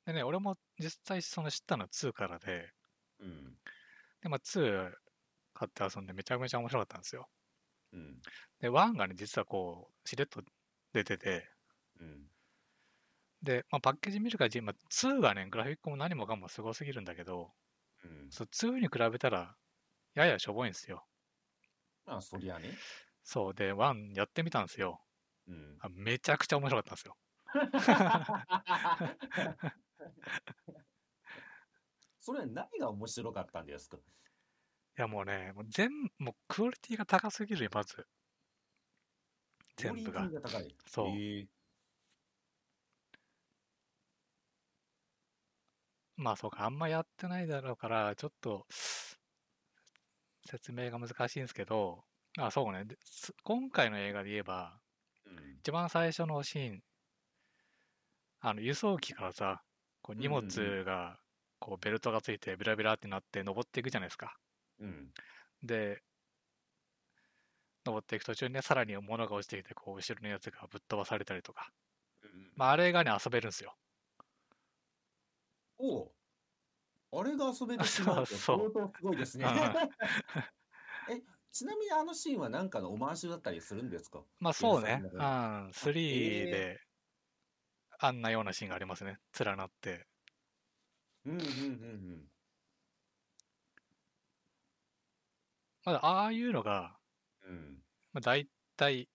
[0.06, 2.71] でね、俺も実際その知ったのは2からで、
[3.19, 3.58] うん。
[4.21, 4.91] で、まあ2
[5.54, 7.30] 買って遊んでめちゃめちゃ面白かったんですよ。
[7.91, 8.21] うん。
[8.60, 10.41] で、1がね、実はこう、しれっと
[10.93, 11.50] 出てて、
[12.00, 12.30] うん。
[13.41, 17.54] で、まあ、パッケージ見るかり、まあ、2がね、グラフィックも何もかもすごすぎるんだけど、
[18.04, 19.58] うん、そう2に比べたら、
[20.15, 21.08] ややしょぼいんですよ。
[22.06, 22.84] まあ、そりゃね。
[23.24, 25.04] そう、で、1やってみたんですよ。
[25.47, 27.17] うん、あめちゃくちゃ面白かったんですよ。
[32.20, 33.98] それは何が面白かったんですか？
[33.98, 34.00] い
[34.98, 38.06] や、もうね、もう全もうクオリティが高すぎるよ、まず。
[39.78, 40.38] 全部がクオリテ。
[40.38, 40.76] ィが高い。
[40.86, 41.48] そうへえ
[46.18, 48.68] まあそうか、あんまやってないだろうから、ちょっと
[50.46, 52.04] 説明が難しいんですけど、
[52.38, 52.86] あ、そうね、
[53.44, 54.80] 今回の映画で言えば、
[55.26, 55.58] うん。
[55.60, 56.84] 一番最初のシーン、
[58.41, 59.62] あの輸送機からさ、
[60.01, 61.19] こう荷物が、
[61.60, 64.36] こうベルトがついてビラビラってなって登っていくじゃないですか。
[64.80, 65.13] うん。
[65.63, 66.01] で、
[67.86, 71.69] 登っていく途中にね、さらに物が落ちてきて、こう後ろのやつがぶっ飛ばされたりとか、
[72.23, 73.75] うんまああれがね、遊べるんですよ。
[75.77, 76.12] おう。
[77.13, 79.45] あれが遊べてしまうって 相当すごいですね。
[79.45, 79.51] うん。
[81.17, 84.23] え、ちなみにあのシーンは何かのオマージュだったりするんですか？
[84.39, 86.51] まあそうね、うん、原作の3えー。
[86.51, 86.82] で、
[88.04, 89.20] あんなようなシーンがありますね。
[89.40, 90.08] 連なって。
[91.26, 92.32] うんうんうん
[95.84, 96.96] まだああいうのが、
[97.44, 97.56] うん。
[97.56, 97.84] うん。
[98.14, 99.10] まあ、大体、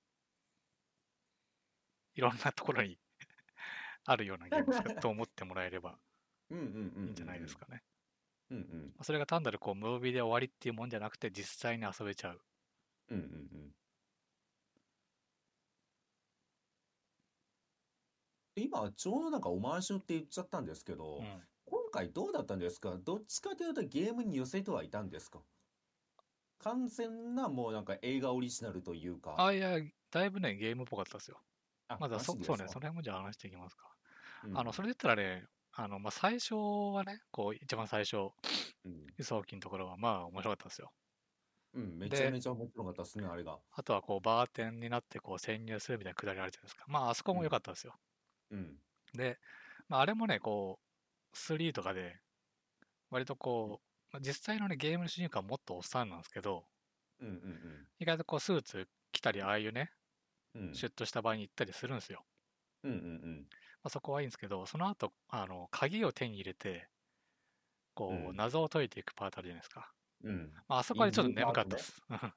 [2.14, 2.98] いろんなところに
[4.04, 5.98] あるようなゲームですかと思ってもらえれば
[6.50, 7.04] うんうんうん。
[7.04, 7.56] いいんじゃないです。
[7.56, 7.82] かね。
[8.50, 12.40] うんそれが単なるこうムービーで終わりっていうもんじゃなくて、実際に遊べちゃう。
[13.10, 13.28] うんうんう
[13.68, 13.74] ん。
[18.56, 22.96] 今、ちょうどなんかオマージュって言っちゃったんですけど、うん今回どうだったんですか？
[22.98, 25.42] どっちかというとゲームに寄せてはいたんですか？
[26.58, 29.34] 完全なもうなんか映画オリジナルというか。
[29.38, 29.78] あ、いや、
[30.10, 31.42] だいぶね、ゲームっぽかったですよ。
[31.88, 33.94] あまだそそうね、その辺もじゃあ話していきますか。
[34.42, 38.16] うんあの、それで言ったらね、あの、まあ、最初はね、こう、一番最初、
[38.84, 40.92] うん輸送機のところは、まあ、面白かったですよ。
[41.74, 43.60] うん、めでちゃめちゃ面白かったですね、あれが。
[43.70, 46.84] あとは、こう、バーテンになって、こう、潜入するみたいなくだりあるじゃないですか。
[46.88, 47.94] まあ、あそこも良かったですよ。
[48.50, 48.78] うん。
[49.14, 49.38] で、
[49.88, 52.20] まあ、あれもね、こう、3とかで、
[53.10, 56.66] 割とこう、まあ実際のね、ゲームの主人公はもっとおっさんなんですけど、
[57.20, 59.92] うんうん意外とこう、スーツ着たり、ああいうね、
[60.54, 60.62] うん。
[60.62, 62.26] うんシュッとした場合に行ったりするんですよ。
[62.82, 63.48] うんうん
[63.82, 66.90] まあ、そこはいいんですけど、その後、あの、鍵を手に入れて、
[67.94, 69.92] こう、うん謎を解いていくパートあるじゃないですか。
[70.22, 70.34] うん。
[70.34, 70.52] うん。
[70.68, 72.02] まあ、あそこはねちょっと眠かったです。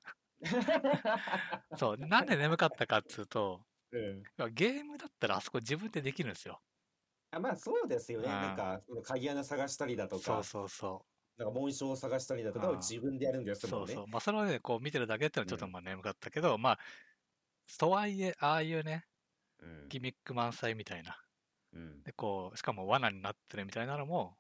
[1.76, 1.98] そう。
[1.98, 6.62] でなんで眠かったかっつうと、うんゲームだったらあそこ自分でできるんですよ。
[7.32, 8.30] あまあそうですよね。
[8.30, 11.06] うんなんか、鍵穴探したりだとかそう、そうそ
[11.38, 13.56] なんか紋章を探したりだとかをうん自分でやるんでう。
[13.56, 13.88] すもんね。
[13.88, 14.08] そうそう。
[14.08, 16.80] まあ、それをね、こう見てるだけっていうのはちょっとうんまあ眠かったけど、まあ、
[17.80, 19.06] とはいえ、ああいうね、
[19.60, 21.17] うんギミック満載みたいな。
[21.71, 24.38] うんで、こう、しかも罠になってるみたいなのも、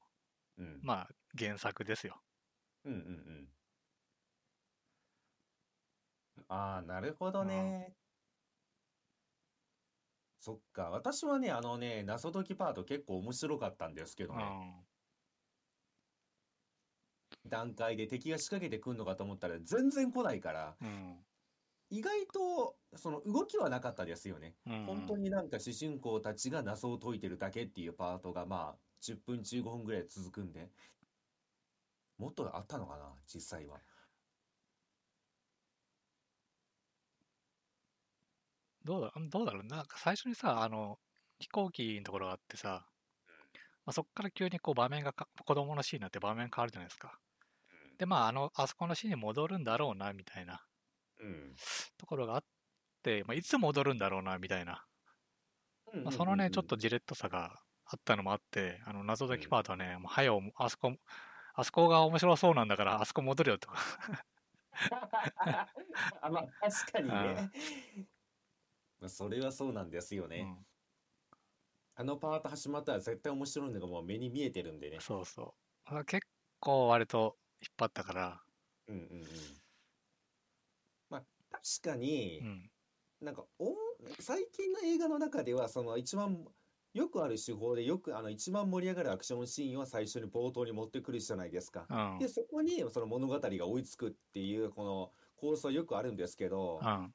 [0.57, 2.23] うんまあ、原作ですよ。
[2.83, 3.01] うんうんう
[3.43, 3.53] ん。
[6.47, 7.97] ああ、なるほどね。
[10.39, 10.89] そっか。
[10.89, 14.43] 私はね、あのね、謎解きパート結構面白かったんですけどね。
[14.43, 14.85] うん。
[17.49, 21.17] 段階で敵が仕掛けてくんのかと思ったら全然来ないから、うん。
[21.89, 24.55] 意外とその動きはなかったですよね。
[24.65, 24.85] うん。
[24.85, 30.69] 本当になんか主人公たちが謎を解いてるだけっていうパートがまあ10分15分ぐらい続くんで、
[32.17, 33.81] もっとあったのかな、実際は。
[38.89, 40.97] どうだ、どうだろうなんか最初にさ、あの、
[41.39, 42.87] 飛行機のところがあってさ、
[43.85, 47.19] まあ、そっから急にこう場面がか、子供のシーンになって場面変わるじゃないですか。
[47.99, 50.65] で、まあ、あの、あそこのシーンに戻るんだろうな、みたいな
[51.19, 51.55] うん。
[51.97, 52.43] ところがあっ
[53.03, 54.85] て、まあ、いつ戻るんだろうな、みたいな。
[55.93, 56.03] うん。
[56.03, 60.95] まあ、そのね、ちょっとジレッとさがあったのもあって、あの、謎解きパートはね、もう、はよ、あそこ、
[61.53, 63.77] あそこが面白そうなんだから、あそこ戻るよとか。
[66.21, 67.51] あまあ、確かにあね。
[68.99, 70.41] まあ、それはそうなんですよね。
[70.41, 70.65] うん、
[71.95, 74.97] あのパート始まったら絶対面白いのがもう目に見えてるんでね。
[75.01, 75.53] そうそう。
[75.85, 76.25] あ結
[76.59, 78.41] 構割と引っ張ったから、
[78.87, 79.61] うんうんうん。
[81.09, 82.71] まあ、確かにう、ん、
[83.21, 83.75] なんかおん、
[84.19, 86.45] 最近の映画の中では、その一番、
[86.93, 91.87] よくある手法で、よくあの一番盛り上がるアクションシーンを最初に冒頭に持ってくるじゃないですか。
[91.89, 97.13] うん、で、そこにその物語が追いつくっていう、この構想よくあるんですけど、うん。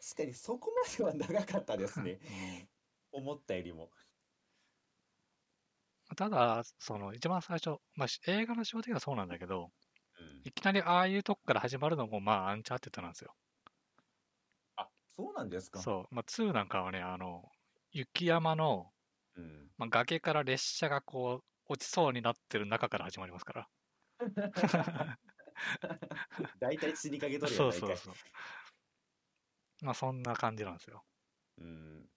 [0.00, 2.20] 確かにそこまでは長かったですね。
[2.30, 2.68] うん
[3.10, 3.90] 思ったよりも。
[6.16, 9.72] ただ、その一番最初、まあ、し映画の仕事はそうなんだけど、
[10.18, 10.42] うん。
[10.44, 13.36] いきなりああいうとこから始まるのも、まあ、アンチャーテッドなんですよ。
[14.76, 15.80] あ、そうなんですか。
[15.80, 16.14] そう。
[16.14, 17.50] まあ、2なんかはね、あの、
[17.90, 18.92] 雪山の、
[19.34, 19.74] うん。
[19.78, 23.70] まあ、崖から列車がこう、落ちそうになってる中から始まりますから。
[26.60, 27.80] 大体死にかけとるやそないうかい。
[27.80, 28.14] そうそう。
[29.82, 31.04] まあ、そんな感じなんですよ。
[31.58, 32.08] うん。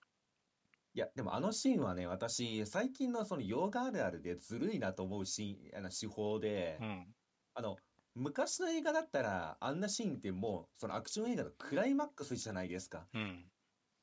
[0.93, 7.15] いや、でもあのシーンはね、私、最近のその洋画あるあるでずるいなと思うシーン、あの手法でう、ん。
[7.55, 7.77] あの、
[8.15, 13.07] 昔の映画だったら、あんなシーンってもう、そのアクション映画のクライマックスじゃないですか。
[13.13, 13.51] うん。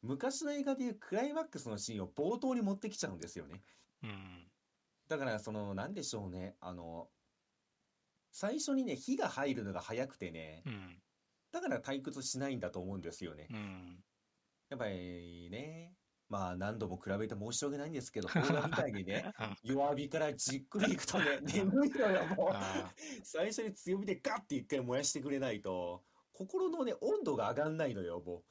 [0.02, 3.62] 昔の映画でいうクライマックスのシーンを冒頭に持ってきちゃうんですよね。
[4.02, 4.50] うん。
[5.08, 7.10] だから、その、なんでしょうね、あの、
[8.32, 11.02] 最初にね、火が入るのが早くてね、うん。
[11.52, 13.48] だから退屈しないんだと思うんですよね。
[13.50, 14.04] うん。
[14.70, 15.94] やっぱりね、
[16.28, 19.32] まあ何度も比べて申し訳ないんですけど、 邦画みたいにね、
[19.62, 22.50] 弱火からじっくりいくとね、眠いのよ、もう。
[22.52, 28.44] あ最初に強火でガッて一回燃やしてくれないと、心のね、温度が上がんないのよ、もう。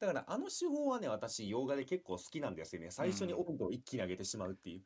[0.00, 2.90] だからあの手法はね、私、洋画で結構好きなんですよね。
[2.90, 4.82] 最初に温度を一気に上げてしまうっていう。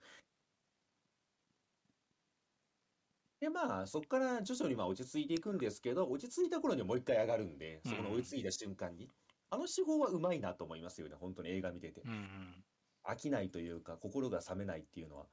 [3.40, 9.08] で、まあ、そこから徐々にまあ落ち着いていくんですけど、落ち着いた頃にもう一回上がるんで、そこの追いついた瞬間に。
[9.50, 12.02] あの手法はうまいなと思いますよね、本当に映画見てて。
[12.04, 12.64] うんうん。
[13.04, 15.26] 飽きないというか、心が冷めないっていうのは。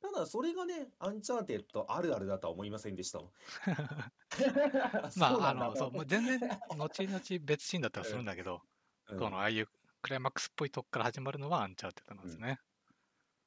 [0.00, 3.20] ただ、それがね、アンチャーテッドあるあるだとは思いませんでした。
[5.16, 6.40] まあ、あの、そう、もう全然、
[6.76, 8.62] 後々別シーンだったらするんだけど、
[9.08, 9.68] うんこの、ああいう
[10.02, 12.58] クライマックスっぽいとこから始まるのはアンチャーテッドなんですね。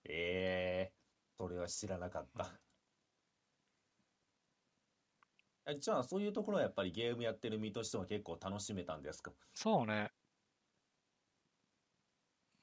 [0.06, 1.05] ええ
[1.38, 2.62] それは知らなかった。
[5.68, 9.34] えじゃあ、そういうところはやっぱりゲームやってる身としては結構楽しめたんですか？
[9.56, 10.12] そうね。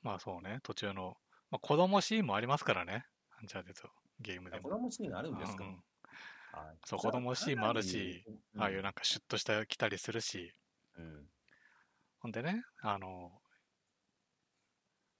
[0.02, 1.16] まあそうね、途中の、
[1.50, 3.06] まあ子供シーンもありますからね、
[3.40, 3.88] アンチャーテッド、
[4.20, 4.58] ゲームでも。
[4.58, 5.64] あ子供シーンがあるんですか？
[5.64, 5.84] うんうん。
[6.52, 6.78] はい。
[6.84, 10.52] そう子供シーンもあるし、ああいうなんかシュッとした来たりするし、
[10.96, 11.28] うん。
[12.20, 13.42] ほんでね、あの、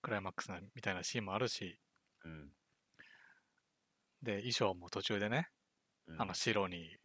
[0.02, 1.80] クライマックスなみたいなシーンもあるし、
[2.24, 2.52] うん
[4.22, 5.48] で、衣装も途中でね、
[6.06, 6.96] うんあの白に、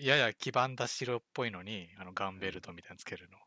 [0.00, 3.38] やや黄ばんだ白っぽいのに、あのガンベルトみたいなのつけるの。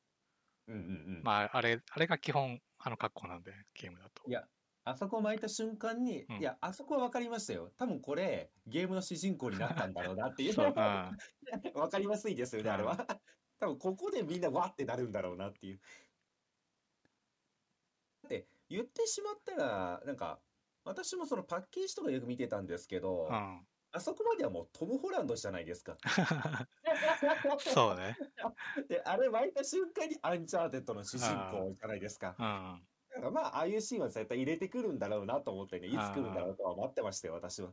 [0.68, 0.84] うんうんう
[1.20, 4.32] んまあ、あれ、あれが基本、あの格好なんで、ゲームだとい。
[4.32, 4.44] や、
[4.86, 7.72] あそこ巻いた瞬間に、うんいや、あそこは分かりましたよ。
[7.78, 10.54] 多分これ、ゲームの主人公になったんだろうなっていう。
[10.54, 10.74] そう、うん。
[11.74, 12.98] 分かりやすいですよね、あれはうん。
[13.60, 15.80] 多分ここでみんなわってなるんだろうなっていう。
[18.24, 20.42] だって、言ってしまったら、なんか、
[20.86, 23.66] 私もそのパッケージとかよく見てたんですけど、うん。
[23.96, 25.96] あそこまではもうトム・ホランドじゃないですか。
[27.60, 28.18] そうね。
[28.90, 32.36] で、あれ巻いた瞬間にアンチャーテッドの主人公じゃないですか。
[32.40, 32.88] うん。
[33.10, 37.72] だからまあ、ああいうシーンは絶対入れてくるんだろうなと思ってね、いつ来るんだろうとは待ってましたよ、私は。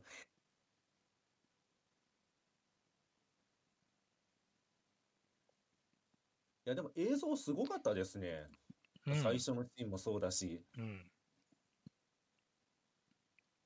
[6.65, 8.47] いや、でも映像すごかったですね。
[9.07, 11.11] うん最初のシーンもそうだし、うん。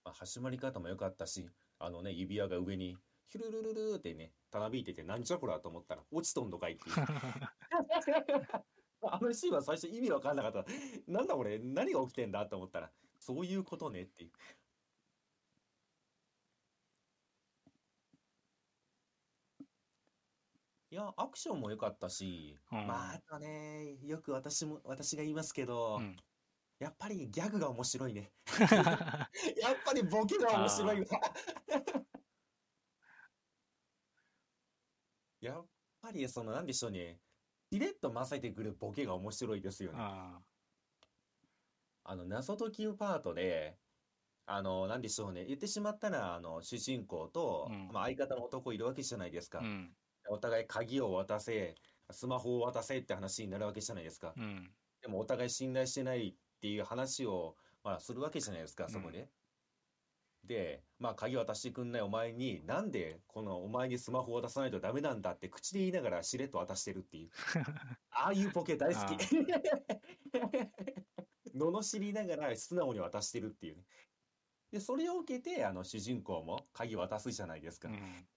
[0.05, 2.95] まあ、始まり方も良かったし、あのね、指輪が上に、
[3.27, 6.95] ヒュルルルルーってね、たなびいてて、なんじゃこらと思ったら、落ちとんのかいっていう。
[9.07, 10.65] あのシーンは最初意味わかんなかった。
[11.07, 14.31] なんだこれ、何が起きてんだと思ったら、そういうことねっていう。
[20.91, 26.15] いや、アクションも良かったし、うんまあ、あとね、よく私も、私が言いますけど、うん
[26.79, 28.31] やっぱりギャグが面白いね。
[28.59, 31.07] やっぱりボケが面白いわ。
[35.39, 35.65] やっ
[36.01, 37.19] ぱりそのなんでしょうね。
[37.71, 39.97] しれっと混ぜてくるボケが面白いですよね。
[39.99, 40.41] あ
[42.03, 43.77] あの、謎解きパートで、
[44.45, 45.45] あの、なんでしょうね。
[45.45, 49.61] 言ってしまったら、あの、主人公と、うんまあ、相方の男いるわけじゃないですかあ。
[49.63, 49.65] う。
[49.65, 49.91] ん。
[50.29, 51.75] お互い鍵を渡せ、
[52.11, 54.33] スマホを渡せって話になるわけじゃないですか。
[54.37, 54.71] うん。
[55.01, 59.29] でもお互い信頼してないっていう話を、まあ、するわけじゃないですか、そこで。
[60.43, 67.29] で、まあ、鍵渡してくんないお前に、なんでこのお前にスマホを渡さないとダメなんだって口で言いながらしれっと渡してるっていう。
[68.11, 69.15] ああいうボケ大好き。
[71.55, 73.85] 罵りながら素直に渡してるっていうね。
[74.71, 77.87] で、それを受けて、あの、主人公も鍵渡すじゃないですか。
[77.87, 78.27] うん。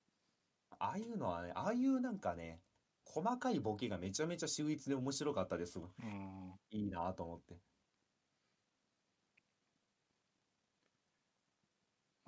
[0.78, 2.60] ああいうのはね、ああいうなんかね、
[3.04, 5.80] 細かいボケがめちゃめちゃ秀逸で面白かったです。
[5.80, 6.54] うん。
[6.70, 7.56] いいなと思って。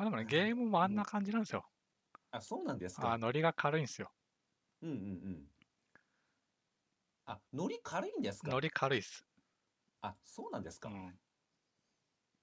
[0.00, 1.62] まあでもね、ゲームもあんな感じなんですよ。
[2.32, 3.18] あ、そうなんですあか。
[3.18, 4.12] ノリが軽いんですよ。
[4.82, 5.46] うんうんうん。
[7.24, 8.50] あ、ノリ軽いんですか？
[8.50, 9.26] ノリ軽いっす。
[10.02, 10.88] あ、そうなんですか。
[10.88, 11.20] いうん。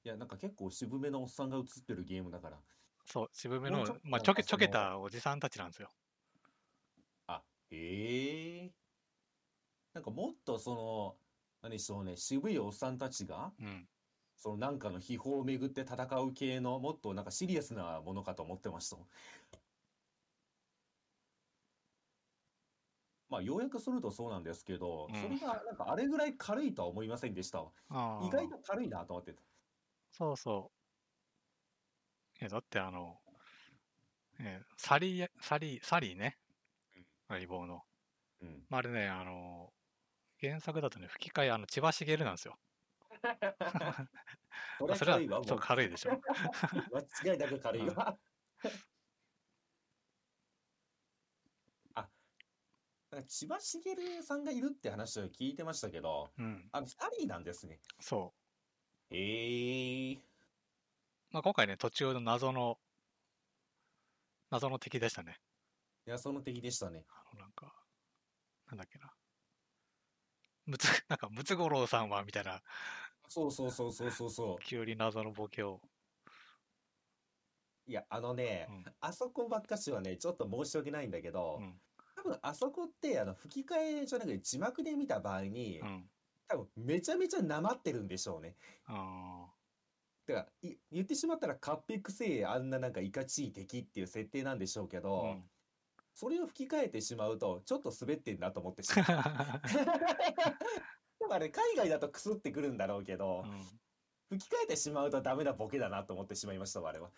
[0.03, 2.63] や、なんか結構渋めのおっさんが映ってるゲームだから。
[3.05, 5.91] そう、渋めのまあ、ちょけちょけたおじさんたちなんですよ。
[7.27, 8.73] あ、へえ。
[9.93, 11.19] なんかもっとその、
[11.61, 13.87] 何でしょうね、渋いおっさんたちが、うん。
[14.38, 18.97] そのなんかの秘宝をめぐって戦う系の、もっとなんかシリアスなものかと思ってました。
[23.30, 27.73] まあ、要約するとそうなんですけど、うんそれがなんかあれぐらい軽いとは思いませんでしたわ。
[27.89, 29.43] ああ意外と軽いなと思ってた。
[30.12, 30.71] そうそ
[32.41, 32.45] う。
[32.45, 33.21] え、だってあの、
[34.39, 36.38] えーサリー、サリー、サリーね。
[37.28, 37.82] 相棒の。
[38.41, 38.67] うん。
[38.69, 39.73] まあ、あれね、あの、
[40.41, 42.58] 原作だとね、吹き替え、あの、千葉茂なんですよ。
[44.95, 46.12] それは軽いわ、もそうう軽いでしょ。
[47.23, 48.17] 間違いなく軽いわ。
[51.95, 52.10] あ、
[53.12, 56.69] なんか千葉茂さんがいるって話を聞いてましたけど、うん。
[56.71, 57.82] あの、サリーなんですね。
[57.99, 58.36] そ
[59.10, 59.15] う。
[59.15, 60.15] へえ。
[61.32, 62.80] まあ、今回ね、途中の謎の、
[64.49, 65.41] 謎の敵でしたね。
[66.06, 67.06] いや、その敵でしたね。
[67.10, 67.73] あの、なんか、
[68.67, 69.13] なんだっけな。
[70.65, 72.62] むつ、 なんか、ムツゴロウさんは、みたいな、
[73.29, 75.81] そうそうそうそうそうそ急に謎のボケを。
[77.87, 77.91] う。
[77.91, 78.93] いや、あのね、うん。
[78.99, 81.81] あそこばっかしはね、ちょっと申し訳ないんだけどう、ん。
[82.15, 86.09] 多分あそこって、あの、吹き替えじゃなくて字幕で見た場合にう、ん。
[86.47, 88.57] 多分めちゃめちゃなまってるんでしょうね。
[88.85, 89.57] あ
[90.25, 95.19] てか、い言ってしまったら、カッペくせえ、あんななんかいかちい敵っていう設定なんでしょうけあ。
[95.21, 95.49] うど、ん。
[96.13, 99.09] それを吹き替えてしまうと、ちょっと滑ってんなと思ってしまう。
[101.27, 103.79] でもあれ、海外だとクスってくるんだろうけどう、ん。
[104.29, 107.11] 吹き替えてしまうとダメなボケだなと思ってしまいましたわ、あれは。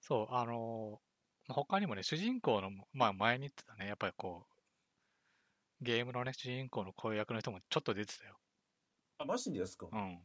[0.00, 1.04] そう、あのー
[1.46, 4.46] まあ他にもね、主人公の、まあ前に言ってたね、やっぱりこ
[5.80, 8.36] う、ゲームのね、主人公の声役の人もちょっと出てたよ。
[9.18, 9.86] あ、マジですか？
[9.92, 10.18] うん。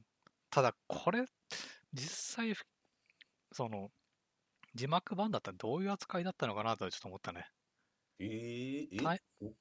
[0.50, 1.26] ただ、これ、
[1.94, 2.64] 実際、ふ
[3.52, 3.90] その、
[4.74, 7.46] 字幕版だったらどういう扱いだったのかなとはちょっと思ったね。
[8.20, 9.60] えー、え？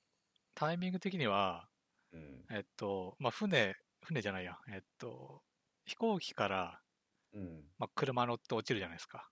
[0.59, 1.68] タイミング的には、
[2.12, 5.40] うん、えっと、まあ船、船じゃないや、えっと、
[5.85, 6.81] 飛行機から、
[7.33, 9.29] うん、まあ、車乗って落ちるじゃないですか。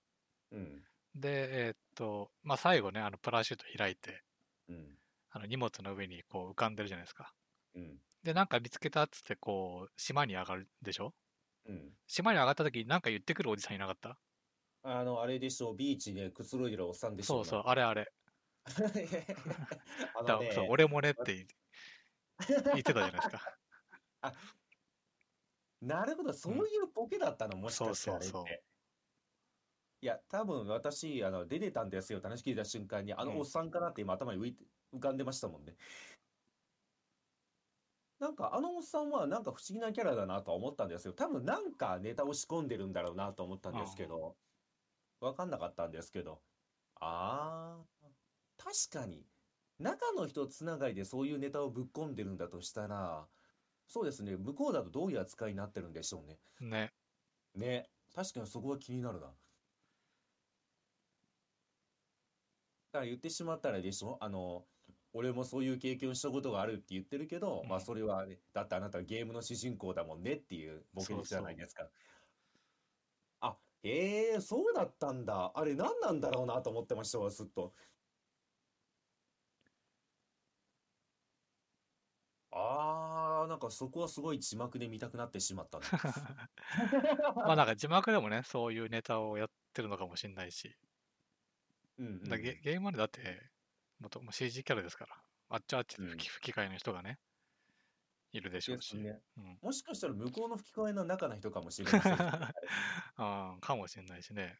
[0.53, 0.85] うん、
[1.17, 4.23] で、えっと、まあ最後ね、あの、プラシュート開いて、
[4.69, 4.87] うん、
[5.31, 7.33] あの荷物の上にこう浮かんでるじゃないですか。
[7.75, 11.13] うん、で、なんか見つけたっつって、こう、島に上がるでしょ？
[11.69, 11.91] うん。
[12.07, 14.17] 島に上がった時になんか言ってくるおじさんいなかった？
[14.85, 18.07] あの、あれでしょう、ビーチでくつろいでるおっさんでしょそうそう、あれあれ。
[20.15, 21.47] あのね、だそう、俺もねって言
[22.49, 23.59] 言ってたじゃないですか。
[25.81, 28.63] なるほど、そういうボケだったの、もしかしてあれっそうそう。
[30.03, 35.77] いや、多分私、あの、出てたんですよって話聞いた瞬間に、あうんのおっさんかなって今頭に浮いて、浮かんでましたもんね。
[38.19, 41.13] なんか、あのおっさんはなんか不思議なキャラだなとは思ったんですよ。
[41.13, 44.39] 多分なんかネタを仕込んでるんだろうなと思ったんですけど、
[45.21, 46.43] わかんなかったんですけど。
[47.01, 47.96] あー、
[48.59, 49.27] 確かに、
[49.79, 53.29] 中の人つながりでそういうネタをぶっ込んでるんだとしたら、
[53.87, 56.39] そうですね、向こうだとどういう扱いになってるんでしょうね。
[56.61, 56.93] ね。
[57.55, 59.27] ね、確かにそこは気になるな。
[59.27, 59.33] だ
[62.93, 64.17] から言ってしまったらでしょ？
[64.21, 64.67] あの、
[65.13, 71.89] 俺もそういう経験をしたことがあるって言ってるけど、うんまあそれはね、だってあなたはゲームの主人公だもんねっていうボケじゃないですか。
[73.41, 75.53] あ、へえ、そうだったんだ。
[75.55, 77.75] あれ何なんだろうなと思ってましたわ、ずっと。
[82.59, 85.85] あー、なんかそこはすごい字幕で見たくなってしまったな。
[87.37, 90.75] まあなんか字幕でもね、そういうネタをやってるのかもしれないし。
[91.99, 93.51] うんうんだゲゲームまでだって、
[94.01, 97.19] もともう CG キャラですから、あっちあっちでうん吹き吹き替えの人がね、
[98.33, 98.97] いるでしょうし。
[98.97, 99.21] ね。
[99.37, 102.53] うん、もしかしたら向こうの吹き替えの中の人かもしれませんけどね。
[103.17, 104.59] あ ーかもしれないしね。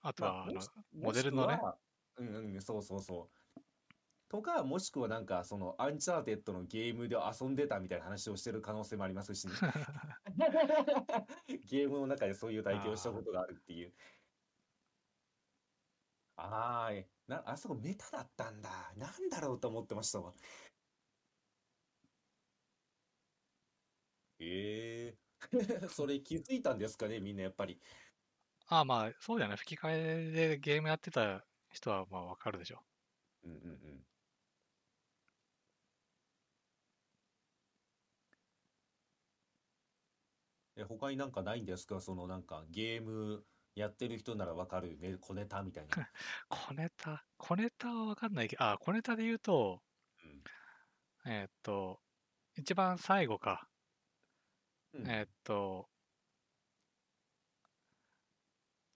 [0.00, 1.78] あとまは、あのあもしモデルのねもしくは
[2.18, 3.37] うんうん、そうそうそう。
[4.28, 9.54] とか、もしくはなんか、その、アンチャーテッドのゲームで遊んでたみたいな話をしてる可能性もありますしね。
[11.70, 13.94] ゲームの中でそういう体験をしたことがあるっていう。
[16.36, 18.92] ああ、えな、あそこメタだったんだ。
[18.96, 20.34] なんだろうと思ってましたわ。
[24.40, 25.18] ええ
[25.90, 27.80] それ気づいたんですかね、みんなやっぱり。
[28.66, 29.56] ああ、まあ、そうじゃない。
[29.56, 32.84] 吹き替えでゲームやってた人は、まあ、わかるでしょ。
[33.44, 34.06] うんうんうん。
[40.78, 42.00] え、他になんかないんですか？
[42.00, 45.96] そのなんかゲームやってる人ならわかるね、小ネタみたいな。
[46.48, 49.82] 小ネタ、小ネタはわかんないけど、あ、小ネタで言うと、
[50.24, 50.42] うん
[51.26, 52.00] えーっと、
[52.56, 53.68] 一番最後か。
[54.94, 55.90] うんえーっと、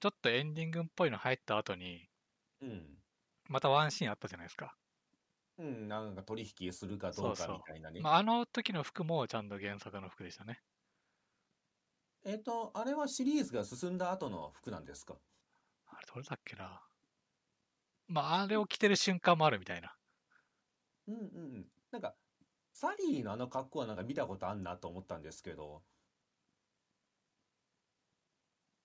[0.00, 2.08] ちょっとエンディングっぽいの入った後に、
[2.60, 3.02] うん。
[3.48, 4.76] またワンシーンあったじゃないですか。
[5.58, 8.00] うん、なんか取引するかどうかそうそうみたいなね。
[8.00, 10.62] まあ、あの時の服もちゃんと原作の服でしたね。
[12.24, 15.20] えっと、あれはシリーズが進んだ後の服なんですか？
[15.86, 16.88] あれ、どれだっけな。
[18.06, 19.98] まあ、あれを着てる瞬間もあるみたいな。
[21.06, 21.72] うんうんうん。
[21.90, 22.16] なんか、
[22.72, 25.84] サリーのあの格好はなんか見たことあんなと思ったんですけど、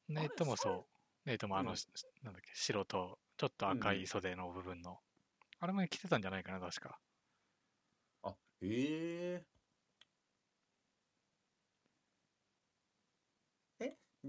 [0.09, 0.87] ネイトもそそ
[1.25, 1.29] う。
[1.29, 1.87] ネイトもあの、うんし
[2.21, 4.99] なんだっけ、白とちょっと赤い袖の部分の。
[5.59, 6.99] あれも着てたんじゃないかな、確か。
[8.21, 9.47] あ、えええ、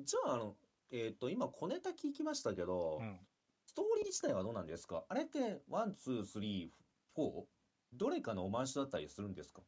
[0.05, 0.59] じゃあ、あの、
[0.91, 3.29] えっと、今小ネタ聞きましたけどう、ん。
[3.67, 5.07] ストーリー自体はどうなんですか？
[5.09, 7.47] あれって、 one、two、three、four
[7.93, 9.63] どれかのオマージュだったりするんですか？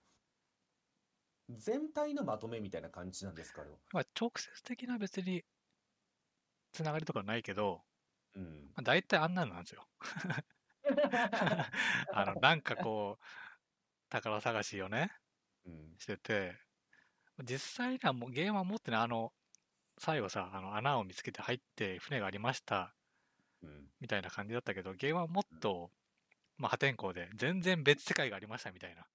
[1.51, 3.78] 全体のまとめみたいな感じなんですかあれは？
[3.93, 5.45] まあ、直接的な別に、
[6.72, 7.85] つながりとかないけど、
[8.35, 8.74] うん。
[8.76, 9.89] まあ、大体あんなのなんですよ。
[12.11, 13.24] あの、なんかこう、
[14.11, 15.12] 宝探しをね、
[15.64, 15.99] うん。
[15.99, 16.59] してて、
[17.45, 19.35] 実際にはもうゲームは持ってない、あの、
[20.01, 22.96] 最後さ、あの穴を見つけて入って船がありました、
[23.62, 23.92] うん。
[24.01, 25.90] みたいな感じだったけど、ゲームはもっと、
[26.57, 29.07] まあ破天荒で、全然別世界がありましたみたいな。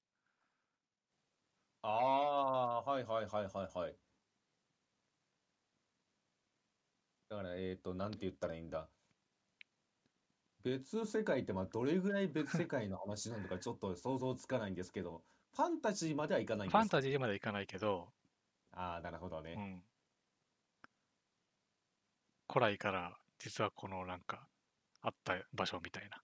[1.81, 3.95] ああ、はいはいはいはいはい。
[7.29, 8.87] だから、えっと、なんて言ったらいいんだ。
[10.63, 15.23] 別世界って、まあ、どれぐらい別世界の話なのか ちょっと想像つかないんですけど、
[15.53, 16.79] ファンタジーまではいかないんですか？
[16.79, 18.13] ファンタジーまではいかないけど、
[18.71, 19.53] ああ、なるほどね。
[19.53, 19.83] うん。
[22.47, 24.47] 古来から実はこのなんか
[25.01, 26.21] あった場所みたいな。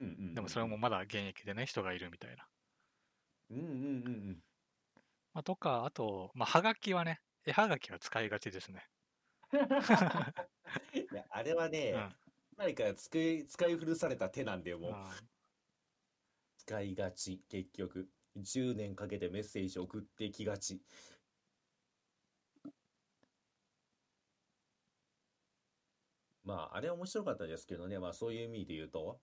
[0.00, 2.46] うんうんうんでもそれもまだ現役でね、人がいるみたいな。
[3.50, 4.38] うんうんうんうん。
[5.34, 8.86] まあ、とか、あと、まあ、はがきはね、絵はがきは使いがちですね。
[10.94, 12.16] いや、あれはね、うん
[12.56, 15.30] 前から使い、使い古された手なんで、もう、うん
[16.58, 18.08] 使いがち、結局。
[18.36, 20.80] 10年かけてメッセージ送ってきがち。
[26.50, 29.20] まあ、あれ面白かったですけどね、まあそういう意味で言うと、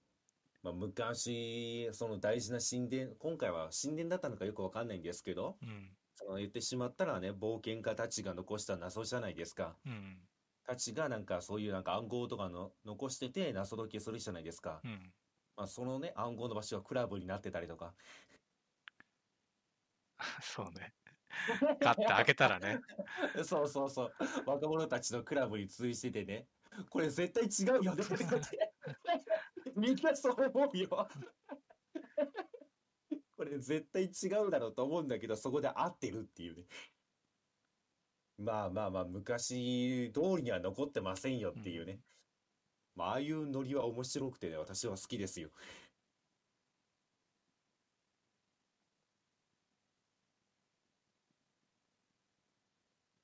[0.64, 5.90] まあ昔、その大事な神殿、今回は神殿だったのかよくわかんないんですけど、うん。
[6.16, 9.76] その言ってしまったらね、冒険家たちが残した謎じゃないですか。
[9.86, 10.18] うん。
[10.66, 14.80] たちがなんかそういうなんか暗号とかの残してて謎解きするじゃないですか。
[14.86, 15.14] うん。
[15.58, 17.94] まあそのね、暗号の場所がクラブになってたりとか。
[20.42, 20.94] そうね。
[21.82, 22.80] 買って開けたらね。
[23.46, 24.14] そうそうそう。
[24.46, 26.48] 若者たちのクラブに通じててね。
[26.90, 28.74] これ絶対違うよねって言って。
[29.76, 31.08] みんなそう思うよ。
[33.36, 36.66] これ絶対違うだろうと思うんだけど、そこで合ってるっていうね。
[38.38, 42.00] まあまあまあ、昔通りには残ってませんよっていうね。
[42.96, 45.52] まあ、ああいうノリは面白くてね、私は好きですよ。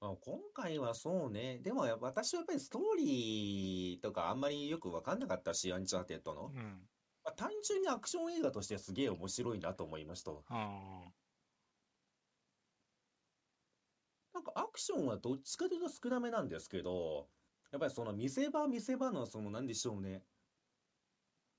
[0.09, 1.59] あ、今回はそうね。
[1.59, 6.51] でもや私はやっぱりストーリーとかあんまりよく分かんなかったし、アンチャーテッドの。
[6.53, 6.89] うん。
[7.23, 10.31] まあ、単純にアクション映画としてすげえ面白いなと思いました。
[10.49, 11.13] あ
[14.33, 17.29] なんかアクションはどっちかというと少なめなんですけど、
[17.71, 20.23] やっぱりその見せ場見せ場のそのなんでしょうね。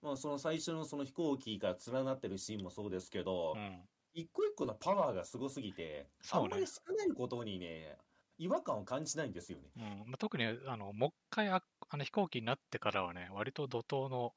[0.02, 3.20] まあその最初のその飛行機が連なってるシーンもそうですけ。
[3.20, 3.88] う、ん。
[4.12, 7.96] 一個一個のパワーがすごすぎて、あそうねんまり少ないことにね、
[8.38, 9.70] 違和感を感じないんですよね。
[9.76, 14.34] うんまあ、特にあのもう一回ああの飛行機になってからはね、割と怒涛の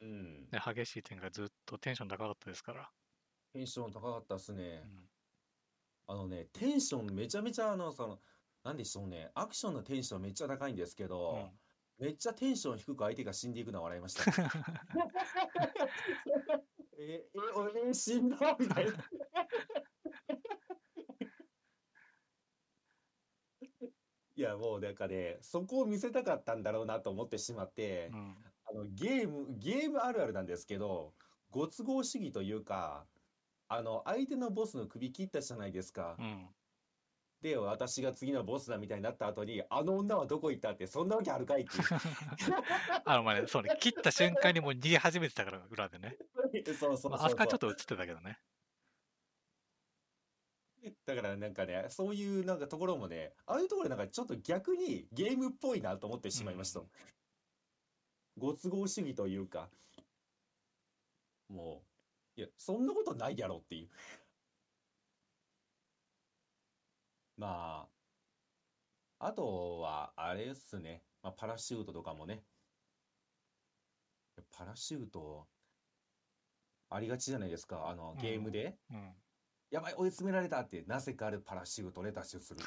[0.00, 0.48] うん。
[0.50, 2.90] ね、激しい展開ずっとテンション高かったですから。
[3.52, 4.86] テンション高かったっすねう。
[4.86, 5.08] ん
[6.08, 8.20] あのね、テンションめちゃめちゃあの、その、
[8.62, 11.50] なんでしょうね、アクションのテンションめっちゃ高いんですけど、
[11.98, 14.48] めっちゃテンション低く相手が死んでいくのは笑いましたね。
[16.98, 18.92] え、え、俺死んだみたいな。
[24.36, 28.36] いや、もうなんかね、そこを見せたかったんだろうなと思ってしまってう、ん
[28.68, 31.14] あの、ゲーム、ゲームあるあるなんですけど、
[31.50, 33.06] ご都合主義というか、
[33.68, 36.22] あの、相手のボスの首切ったじゃないですかう。
[36.22, 36.46] ん
[37.42, 41.82] で、私が次のボスだみたいになった後に、あの女はどこ行ったって、そんなわけあるかいっていう。
[43.04, 46.16] あの、まあね、そうね、切った瞬間にもう逃げ始めてたから、裏でね。
[46.78, 47.26] そうそうまあ、そうそう。
[47.26, 48.38] あそこはちょっと映ってたけどね。
[51.04, 56.88] だからなんかね、そういうなんかところもね、ああいうところなんかちょっと逆にゲームっぽいなと思ってしまいましたうん。
[58.38, 59.70] ご都合主義というか、
[61.48, 61.82] も
[62.36, 63.88] う、いや、そんなことないやろっていう。
[67.36, 67.88] ま
[69.18, 71.02] あ、あとは、あれっすね。
[71.22, 72.44] まあ、パラシュートとかもね。
[74.50, 75.48] パラシュート、
[76.90, 77.88] ありがちじゃないですか。
[77.88, 78.78] あの、ゲームで。
[78.90, 79.14] うん。
[79.70, 82.66] やばい、追い詰められたって、なぜかあるパラシュートで脱出するっ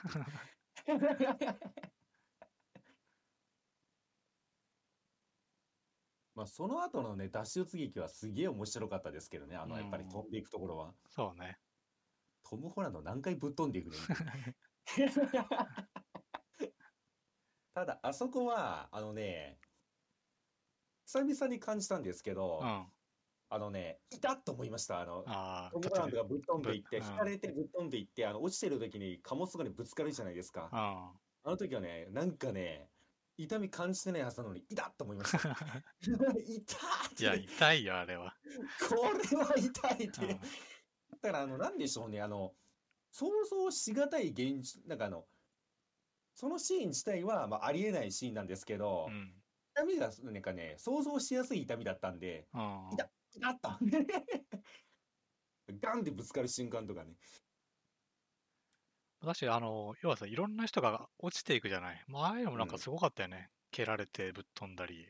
[0.85, 1.05] ていう。
[6.35, 9.57] まあ、その後のね、脱出劇はすげえ面白かったですけどね。
[9.57, 10.93] あの、やっぱり飛んでいくところは。
[11.09, 11.59] そうね。
[12.43, 13.99] トム・ホランド何回ぶっ飛んでいくねん。
[17.73, 19.59] ただ、あそこは、あのね、
[21.05, 22.85] 久々に感じたんですけどうん。、
[23.49, 24.99] ああのね、いたっと思いました。
[25.01, 30.69] あの、あトム・ホランドがぶっ飛んでいって、引かれてぶっ飛んでいって、あの、落ちてる時に貨物とかにぶつかるじゃないですか。
[30.71, 32.91] ああの時はね、なんかね、
[33.37, 35.55] 痛み感じてないはずなのに、いたっと思いました。
[36.45, 38.33] 痛っいや、て、痛いよ、あれは。
[38.89, 40.33] これは痛いっうて。
[40.33, 40.39] ん
[41.11, 42.55] だから、あの、なんでしょうね、あの、
[43.11, 45.27] 想像しがたい現実、なんかあの、
[46.33, 49.43] そのシーン自体は、まあ、ありえないシーンなんですけどう、ん。
[49.75, 52.89] 痛みが、なんかね、想像しやすい痛みだったんで、うん
[53.31, 53.69] 痛痛っと
[55.79, 57.13] ガンってぶつかる瞬間とかね。
[59.21, 62.03] 私、あの、要はさ、いろんな人が落ちていくじゃない。
[62.07, 63.49] まあ、ああいうのもなんかすごかったよね。
[63.71, 65.07] 蹴られてぶっ飛んだり、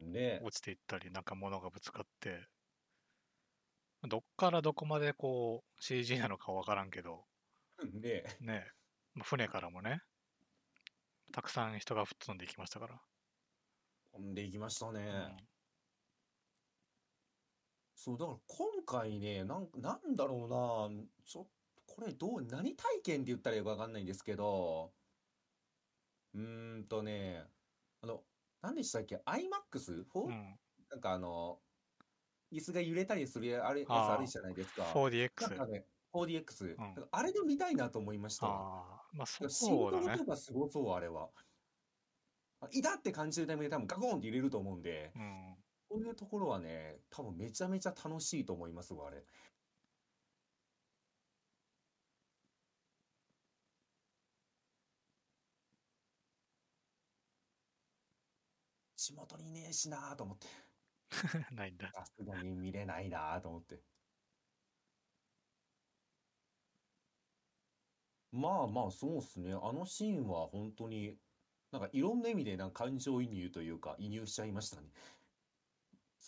[0.00, 2.46] ね落ちていったり、なんか物がぶつかって。
[4.08, 7.26] どっからどこまでこう CG なのかわからんけど、
[7.92, 8.66] ねね、
[9.14, 10.00] まあ船からもね、
[11.32, 13.00] たくさん人が吹っ飛んでいきましたから。
[14.12, 15.02] 飛んでいきましたうね。
[15.02, 15.36] ん
[18.00, 21.44] そう、だから今回ね、なん、なんだろうな、ちょっ
[21.86, 24.94] と、これどう、何体験って言ったらよくわかんないんですけど、
[26.32, 27.44] うーんとね、
[28.00, 28.24] あの、
[28.62, 30.04] 何でしたっけ ?IMAX?
[30.04, 30.24] フォー？
[30.28, 30.58] うん。
[30.88, 31.60] なんかあの、
[32.50, 34.84] 椅子が揺れたりするあれ、やつあるじゃないですか。
[34.84, 35.28] なん 4DX。
[35.34, 36.74] かね、4DX。
[36.76, 38.52] んなんかあれで見たいなと思いましたわ。
[38.54, 40.24] ああ、まあそうだねと。
[40.24, 41.28] かすごそう、あれは。
[42.62, 45.56] あいたって感じるタイミングで多分ガコーンって入れると思うんで、うん。
[45.90, 49.26] こういうところはね、多分めちゃめちゃ楽しいと思いますわ、あれ。
[58.96, 60.46] 地元にいねえしなーと思って。
[61.54, 61.90] ないんだ。
[61.92, 63.82] さすがに見れないなーと思って。
[68.32, 69.52] まあまあ、そうっすね。
[69.52, 71.16] あのシーンは本当に、
[71.72, 74.88] なんかいろんな意味でなんか感情移入というか、移入しちゃいましたね。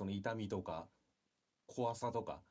[0.03, 0.88] その痛みとか、
[1.68, 2.42] 怖さとか。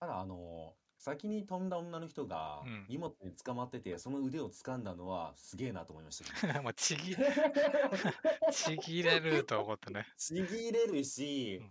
[0.00, 6.58] ただ、あの、先に飛んだ女の人がうん荷物に捕まってて、その腕を掴んだのはすげえなと思いましたね。
[6.60, 7.14] まあ、ちぎ、
[8.50, 10.04] ちぎれると思ってね。
[10.16, 11.62] ちぎれるし、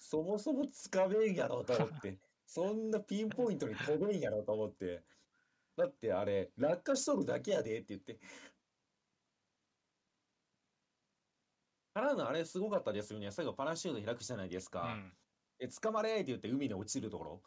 [0.00, 5.04] そもそもつかめんやろと思って、 そんなピンポイントに飛べんやろと思って、
[5.76, 8.18] だってあれ、落下しとるだけやでって言って。
[11.94, 13.30] からのあれすごかったですよね。
[13.30, 14.82] 最後パラシュート開くじゃないですうか。
[14.94, 15.12] ん。
[15.58, 17.42] え、捕まれって言って海に落ちるところ。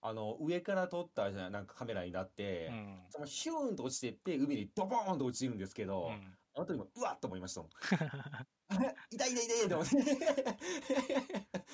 [0.00, 3.02] あの、上から撮ったじゃなんかカメラになって、うん。
[3.08, 7.70] そのヒューンと落ちてって海にドボーンと落ちるんですけど、うんあの時もうわっと思いましたもん。
[8.68, 9.96] あれ痛い痛い痛いと思って。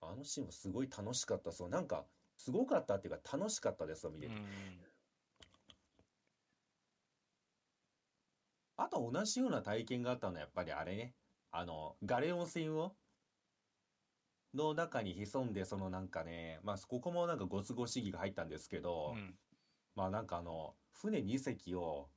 [0.00, 1.68] あのシーンもすごい楽しかったそう。
[1.68, 2.06] なんか、
[2.36, 4.34] すごかったっていうか楽しかったですよ、見てて。
[4.34, 4.87] うん
[8.78, 11.12] あと同じような体験があったのはやっぱりあれね。
[11.50, 12.94] あの、ガレオン船を
[14.54, 19.34] の中に潜んで、そのなんかね、まあ、ここもなんかご都合主義が入ったんですけど、うん
[19.96, 22.08] まあなんかあの、船2隻を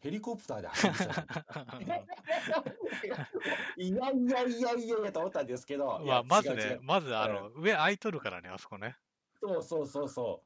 [0.00, 1.26] ヘリコプターで配備した
[1.74, 8.98] の いやいやいやいやいやと思ったんですけど、いまあ、やまずねまずあの、上空いとるからね、あそこね。
[9.40, 10.44] そうそうそうそ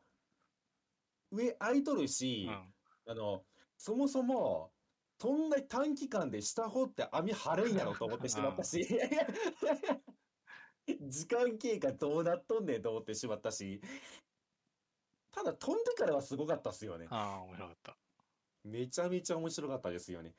[1.33, 1.37] う。
[1.37, 2.73] 上空いとるうし、ん。
[3.09, 3.45] あの、
[3.77, 4.71] そもそも、
[5.25, 8.85] そんな短期間で下掘って網張れんやろと思ってしまったし、
[11.01, 13.81] 時間経過どうなっとんねんと思ってしまったし、
[15.31, 17.07] ただ飛んでからはすごかったっすよね。
[17.09, 17.97] ああ、面白かった。
[18.65, 20.35] めちゃめちゃ面白かったですよね。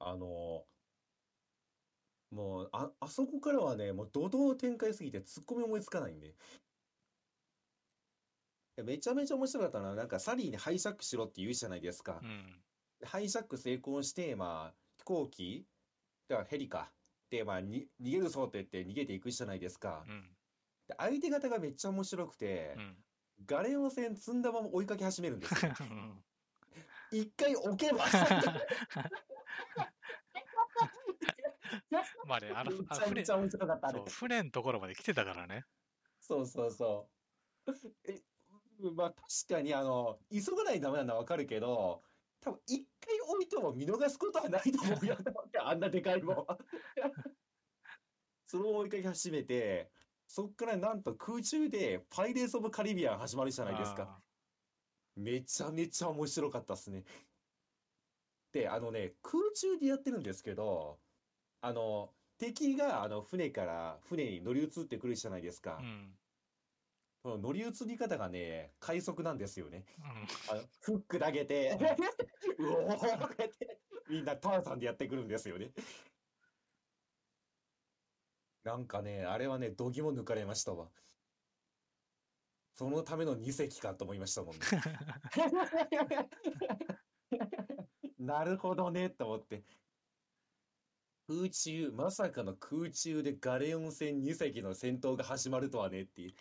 [0.00, 0.66] あの、
[2.30, 6.36] もう、あ、あそこからはね、もう怒涛の展開すぎて突っ込み思いつかないんで。
[8.76, 12.26] でめちゃめちゃ面白かったのは、なんかサリーにハイジャックしろって言うじゃないですかう。
[12.26, 12.60] ん。
[13.00, 15.66] でハイジャック成功して、まあ、飛行機、
[16.28, 16.90] だからヘリか。
[17.30, 20.10] で、まあ、に、逃げるぞって言って逃げていくじゃないですかう。
[20.10, 20.36] ん。
[20.88, 22.96] で、相手方がめっちゃ面白くてう、ん。
[23.46, 25.72] ガレオン船積んだまま追いかけ始めるんですよ。
[25.80, 26.24] うん
[27.10, 28.04] 一回置けば
[32.26, 35.64] まあね、あの、めあ船ちゃめち、ゃ面白かった、あれそう、船のところまで来てたからね。
[36.20, 37.08] そうそうそ
[37.66, 37.72] う。
[38.10, 38.20] え、
[38.94, 42.02] まあ確かにあの、急がないとダメなのはわかるけど、
[42.40, 45.16] 多分一回置いても見逃すことはないと思うよ。
[45.60, 46.46] あんなでかいもん。
[48.46, 49.90] その追いかけ始めて、
[50.26, 54.02] そっからなんと空中でパイレーツ・オブ・カリビアン始まるじゃないですか。
[54.02, 54.22] あ
[55.16, 57.04] めちゃめちゃ面白かったっすね。
[58.52, 60.98] で、あのね、空中でやってるんですけど、
[61.60, 65.82] あの、敵があの船から船に乗り移ってくるじゃないですかー。
[65.82, 66.18] うん。
[67.24, 69.86] その乗り移り方がね、快速なんですよね。
[69.98, 70.04] うん。
[70.54, 71.70] あのフック投げて、
[72.58, 75.72] うおーとか言って、みんなターザンでやってくるんですよね。
[78.62, 80.92] なんかね、あれはね、度肝抜かれましたわ。
[82.74, 84.60] そのための2隻かと思いましたもんね。
[88.18, 89.64] なるほどね、と思って。
[91.26, 96.34] 空中、まさかの空中でガレオン船2隻の戦闘が始まるとはねっていう。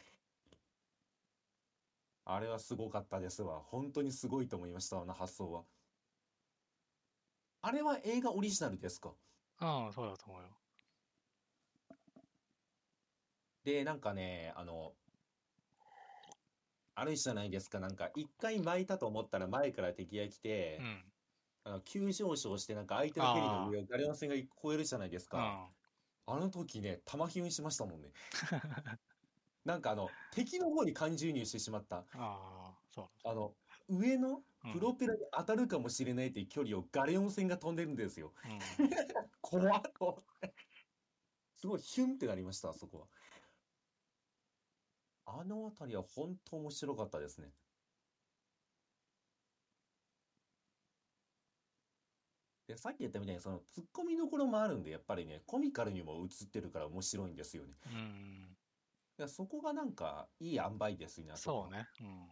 [2.26, 3.61] あれはすごかったですわ。
[3.61, 5.65] 本当にすごいと思いました、あの発想は。
[7.61, 9.15] あれは映画オリジナルですか？
[9.57, 10.59] ああ、そうだと思うよ。
[13.63, 14.97] で、なんかね、あの、
[16.95, 21.13] あるじゃないですか、なんか一回巻いたと思ったら前から敵が来てう、ん。
[21.63, 25.39] あの急上昇してなんか相手のヘリの上をガレオン船が越えるじゃないですうか。
[25.39, 25.76] ん。
[26.28, 28.15] あの時ね、玉ひゅんしましたもんね。
[29.66, 31.99] なんかあの、 敵の方に感情移入してしまった。
[31.99, 33.11] ああ、そう。
[33.24, 33.57] あの、
[33.88, 38.34] 上のうんプロペラに当たるかもしれないっていう距離をガレオン船が飛んでるんですよ。
[38.45, 38.59] うん。
[39.41, 40.55] 怖っと思って。
[41.57, 43.07] すごいヒュンってなりました、あそこは。
[45.26, 47.53] あのあたりは本当面白かったですね。
[52.68, 57.78] で、さっき言ったみたいにそのツッコミどころもあるんで、やっぱりね、コミカルにも映ってるから面白いんですよね。
[57.86, 58.53] うん。
[59.20, 61.88] いや、そこがなんかいい塩梅ですね、あそうね。
[62.01, 62.28] うん。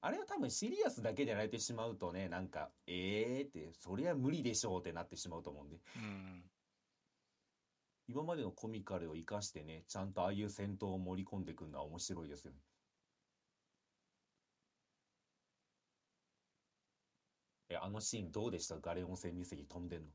[0.00, 5.76] あれは多分シリアスだけでやられてしまうとね、なんか、えーって、そりゃ無理でしょうってなってしまうと思うんで。
[5.96, 6.50] うん。
[8.08, 12.58] 今までのコミカルを生かしてね、ちゃんとああいう戦闘を盛り込んでいくのは面白いですよね。
[17.70, 18.78] え、あのシーンどうでした？
[18.80, 20.06] ガレオン船2隻飛んでんの。
[20.08, 20.10] い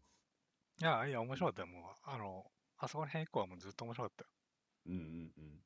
[0.84, 1.68] や、いや、面白かったよ。
[1.68, 4.30] もう、あの、あそこら辺以降はもうずっと面白かったよ。
[4.88, 5.61] うんうんうん。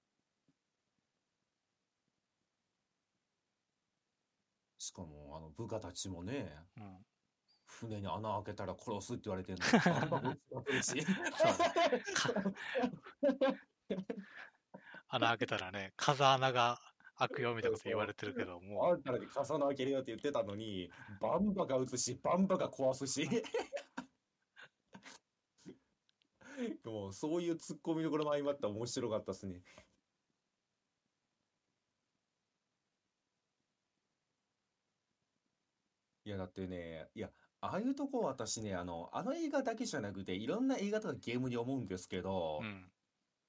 [4.77, 7.05] しかも、あの部下たちもね、うん。
[7.65, 9.61] 船に穴開けたら殺すって言われてんの。
[9.61, 11.05] バンバン撃ちまくるし。
[15.07, 16.79] 穴開けたらね、風穴が
[17.17, 23.27] 開くよみたいなこと言われてるけど、もあんたらに傘の開けるよって言ってたのに、バンバが撃つし、バンバが壊すし。
[26.85, 29.61] もうそういうツッコミどころも相まって面白かったですね。
[36.23, 37.31] いやだってね、いや、
[37.61, 42.91] ああいうとこ私ね、あの、あの映画だけじゃなくて、いろんな映画とかゲームに思うんですけどう、、うん。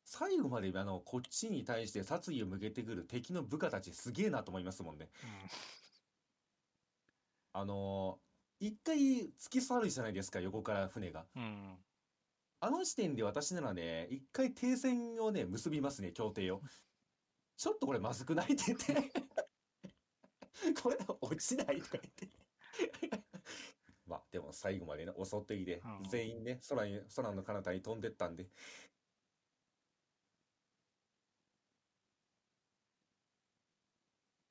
[0.04, 5.10] 最後まであの、こっちに対して殺意を向けてくる敵の部下たちすげえなと思いますもんね。
[7.52, 8.32] あのー
[8.62, 8.96] 一回
[9.40, 11.26] 突き去るじゃないですか、横から船が。
[11.34, 11.84] うん。
[12.62, 12.68] うん。
[12.68, 16.60] あの時点で私ならね、一回停戦をね、結びますね、協定を。
[17.56, 19.12] ちょっとこれまずくないって言って。
[20.82, 22.28] これ落ちないとか言って。
[24.06, 28.48] まあ、でも最後までね、襲ってきてうん、全員ね、空に、空の彼方に飛んでったんで。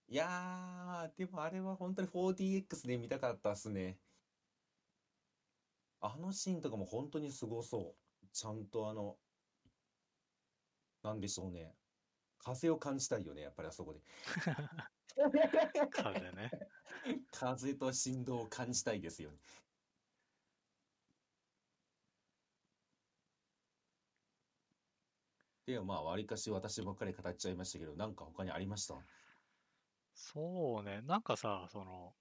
[0.09, 3.97] いやー、でもあれは本当に 4DX で見たかったっすね。
[6.01, 8.27] あのシーンとかも本当にすごそう。
[8.33, 9.17] ちゃんとあの、
[11.03, 11.75] なんでしょうね。
[12.43, 14.01] 風を感じたいよね、やっぱりあそこで。
[15.91, 16.51] 風ね。
[17.31, 19.37] 風と振動を感じたいですよね。
[25.67, 28.95] ではまあ、わりかし私ばっかり語っちゃいましたけど、なんか他にありました？
[30.13, 32.20] そうね、なんかさ、そのう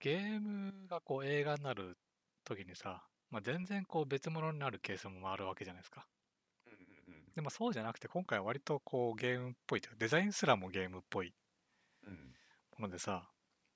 [0.00, 1.98] ゲームがこう映画になる
[2.44, 6.08] 時にさ、まあ、全然こう別物になるケースもあるわけじゃないですか。
[6.66, 6.72] うん
[7.14, 11.36] うんでもそうじゃなくて今回は割とこうゲームっぽいというかデザインすらもゲームっぽい
[12.02, 12.36] うん。
[12.78, 13.32] ものでさ、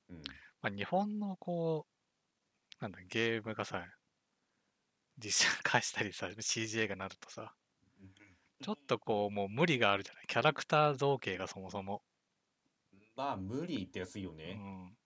[0.08, 0.40] うん。
[0.62, 1.86] まあ、日本のこ
[2.80, 3.86] うなんだゲームがさ
[5.18, 7.54] 実写化したりさ CG がなるとさ
[8.62, 12.02] ちょっとこうもう無理があるじゃないキャラクター造形がそもそも、
[13.14, 14.54] まあ、無理ですようね。
[14.56, 14.96] ん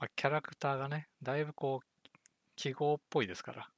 [0.00, 2.08] まあ、キャラクターがねだいぶこう
[2.56, 3.70] 記号っぽいですから。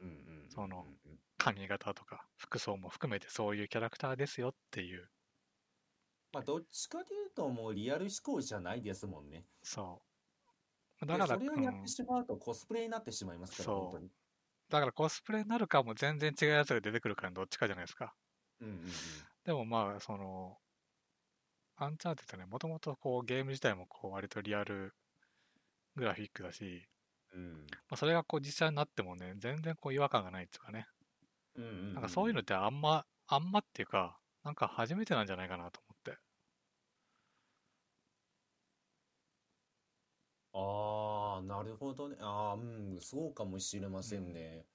[0.00, 0.86] うんうんうんうんその
[1.36, 5.08] 髪型とか服装も含めてそういうキャラクターですよっていう。
[6.32, 9.46] まあ、どっちかというと、もうリアル思考じゃないですもんね。
[9.62, 10.02] そ
[11.00, 11.06] う。
[11.06, 13.76] でだから、それをやっうんてしまうとコスプレになってしまいますから、そう。
[13.76, 14.10] 本当に。
[14.68, 18.14] だからコスプレになるかも全然違うやつが出てくるかのどっちかじゃないですか。
[18.60, 19.28] うんうんうん。
[19.44, 20.58] でもまあその
[21.78, 24.94] アンチャーテッドねもともとこうゲーム自体もこう割とリアル
[25.96, 26.88] グラフィックだし、
[27.34, 30.86] うんまあ、それがこう実際になってもね全然こう違和感がないっていうかね
[31.56, 36.18] うんうんうんなんかそういうのってあんまあんまっていうかなんか初めてなんじゃないかなと思って
[40.52, 42.16] ああ、なるほどね。
[42.20, 44.66] ああ、うん、そうかもしれませんね。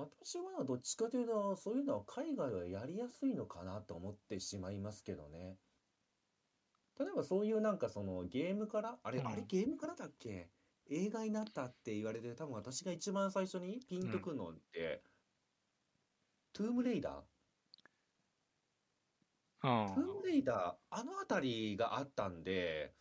[0.00, 5.56] 私はどっちかというと、そういうのは海外はやりやすいのかなと思ってしまいますけどね。
[6.98, 10.48] 例えばそういうなんかそのゲームから、あれ、うんあれゲームからだっけ？
[10.90, 15.02] 映画になったって言われて、多分私が一番最初にピンとくるのって、
[16.52, 19.86] トゥームレイダー？
[19.86, 19.94] うん。
[19.94, 22.92] トゥームレイダー、あの辺りがあったんで、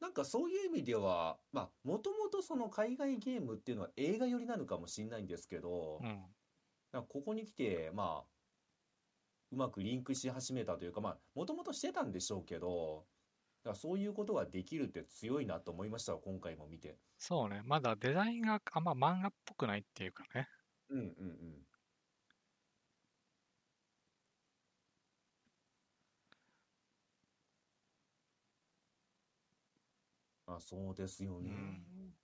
[0.00, 6.24] なんかそういう意味では、まあ、もともとその海外ゲームっていうのは映画寄りなのかもしれないんですけど、うん
[6.90, 8.24] なんかここに来て、まあ、
[9.52, 13.04] うまくリンクし始めたというか、まあ、もともとしてたんでしょうけど、
[13.62, 16.96] だからそういうことができるって強いなと思いましたわ、今回も見て。
[17.18, 20.48] そうねまだデザインがあんま漫画っぽくないっていうかね
[20.88, 21.66] うんうんうん。
[30.48, 31.50] あ、そうですよね。
[31.50, 32.14] うん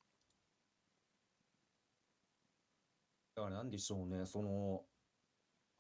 [3.34, 4.84] だからなんでしょうね、その、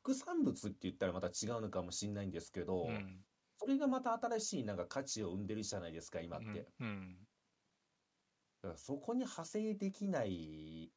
[0.02, 3.24] 副産物って言ったらまた違うのかもしれないんですけど、うん
[3.56, 6.46] それがまた新しいなんか価値を生んでるじゃないですか、今って。
[6.46, 7.28] だかうんうん
[8.62, 10.92] らそこに派生できない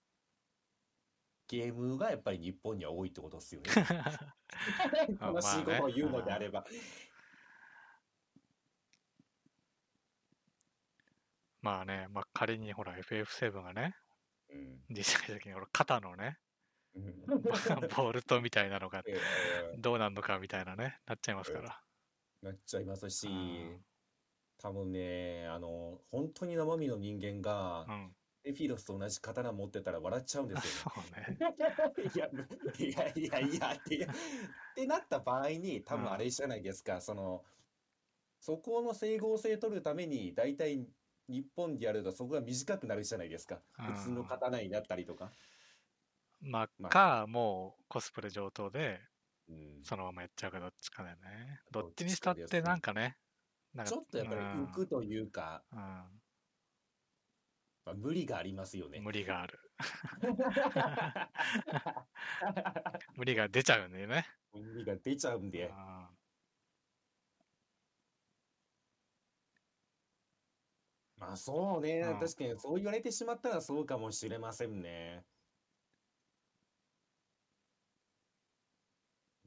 [1.48, 3.70] ゲームがやっぱり日本には多いってことですよね。
[5.20, 6.66] あ悲しいことを言うのであれば。
[11.62, 13.96] まあね、まあ、仮にほら FF7 がね
[14.50, 14.80] うん。
[14.90, 16.38] 実際的にほら肩のね
[16.96, 17.28] うん。
[17.96, 21.82] ボルトみたいなのが えーどうなんのかみたいなねなっちゃいますから。
[22.42, 23.86] なっちゃいますしうん、
[24.58, 28.16] 多分ね、あの、本当に生身の人間がう、ん。
[28.44, 31.38] エフィロスと同じ刀持ってたら笑っちゃうんですよ そうね。
[31.38, 32.12] ね。
[32.16, 32.30] いや、
[32.80, 34.10] いやいやいやって、っ
[34.74, 37.44] てなった場合に、多分あれじゃないですか、その、
[38.40, 40.88] そこの整合性取るために、大体
[41.30, 43.60] 日本でやるとそこが短くなるじゃないですか。
[43.80, 45.32] うん普通の刀になったりとか。
[46.42, 46.90] ままあ。
[46.90, 49.00] あかもうコスプレ上等で
[49.50, 49.80] うん。
[49.84, 51.62] そのままやっちゃうかどっちかだよね。
[51.72, 53.18] どっちにしたってなんかね
[53.78, 55.80] かちょっとやっぱり浮くというか、うん。
[55.80, 56.08] ま
[57.88, 59.00] あ、無理がありますよね。
[59.00, 59.06] うん。
[59.06, 59.60] 無理がある。
[63.16, 64.26] 無理が出ちゃうんだよね。
[64.54, 65.52] 無理が出ちゃうんうん
[71.18, 75.26] まあそうね、うん確かにそう言われてしまったらそうかもしれませんね。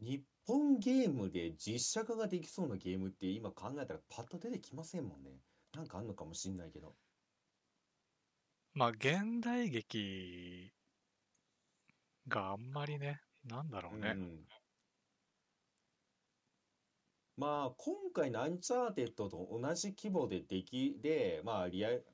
[0.01, 5.31] 日本ゲームで実写化ができそうなゲームって今考えたらパッと出てきませんもんね。
[5.73, 6.97] なんかあんのかもしんないけど。
[8.75, 10.73] まあ現代劇
[12.29, 14.47] があんまりねなんだろうねうん
[17.41, 22.07] まあ今回のアンチャーテッドと同じ規模でできで、まあリアル、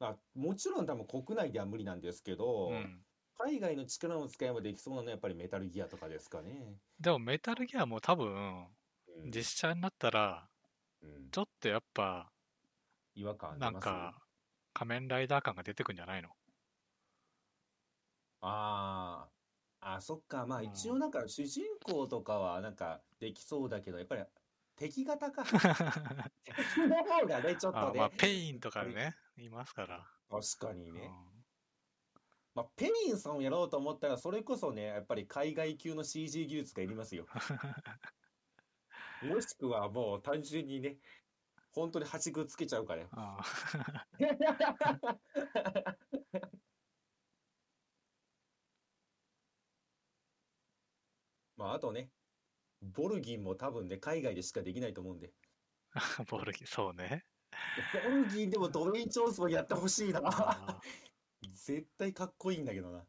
[0.00, 3.04] まあもちろん多分国内では無理なんですけど、うん
[3.36, 6.78] 海外の力の使いもできそうなのはやっぱりメタルギアとかですかね。
[6.98, 8.68] でもメタルギアも多分、
[9.08, 9.30] うん。
[9.30, 10.48] 実写になったら、
[11.02, 11.30] うん。
[11.30, 12.32] ちょっとやっぱ、
[13.14, 14.14] 違和感なんか、
[14.72, 16.30] 仮面ライダー感が出てくんじゃないの？
[18.40, 19.28] あ
[19.80, 20.46] あ、あ、そっか。
[20.46, 24.24] まあうん一応なんか主人公とかはなんかできそうだけど、やっぱり
[24.76, 25.44] 敵方か。
[26.44, 27.86] 敵の方がね、ちょっとね。
[27.86, 30.06] あまあ、ペインとかね、いますから。
[30.28, 31.10] 確かにね。
[31.28, 31.34] うん
[32.54, 37.26] まあ、ペインさんをやろうと思ったら、それこそね、やっぱり海外級の CG 技術がいりますよ。
[39.22, 40.98] もしくはもう単純にね、
[41.72, 43.08] 本当に8ぐつけちゃうからよ。
[43.12, 43.42] あ
[51.56, 52.10] まあ、あとね、
[52.92, 55.32] ボルギンも多分ね、海外でしかできないと思うんで。
[55.92, 57.24] あ ボルギ、そうね。
[57.92, 60.20] ボルギンでもドウェイン・ジョンソンやってほしいな。
[60.24, 60.80] あ
[61.52, 63.06] 絶対かっこいいんだけどな。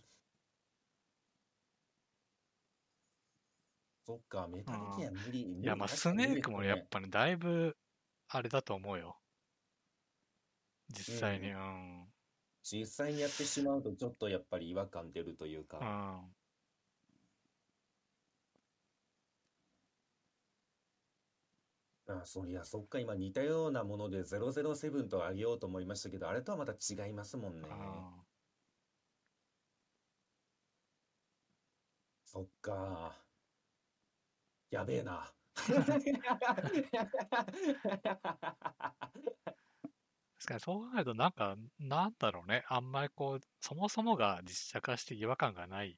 [4.05, 5.45] そっか、メタルギア無理。
[5.45, 7.75] ーいや、まあ、スネークもやっぱりだいぶ、
[8.27, 9.19] あれだと思うよ。
[10.89, 12.01] 実際に、ううん。
[12.01, 12.13] うん。
[12.61, 16.23] 実際にやってしまうとちょっとやっぱり違和感出るというか。
[22.07, 27.67] あそりゃそっか今似たようなもので007とあげようと思いましたけどあれとはまた違いますもんね。
[27.71, 28.25] あ
[32.25, 33.15] そっか。
[34.69, 35.31] やべえな。
[35.55, 35.97] 確か
[40.55, 42.65] にそう考えると、なんか、なんだろうね。
[42.67, 45.97] あんまりこう、そもそもが実写化して違和感がない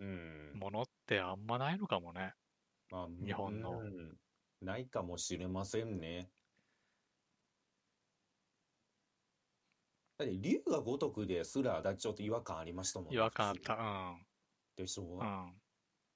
[0.00, 0.50] うん。
[0.54, 2.34] ものってあんまないのかもね。
[2.90, 3.78] まあ日本の。
[3.78, 4.18] うん
[4.62, 6.30] ないかもしれませんね。
[10.18, 14.14] だって竜が如くですらだちょっと違和感ありましたもんね違和感あっ普通た。
[14.76, 15.02] でしょ？
[15.02, 15.18] うん。
[15.18, 15.52] うん。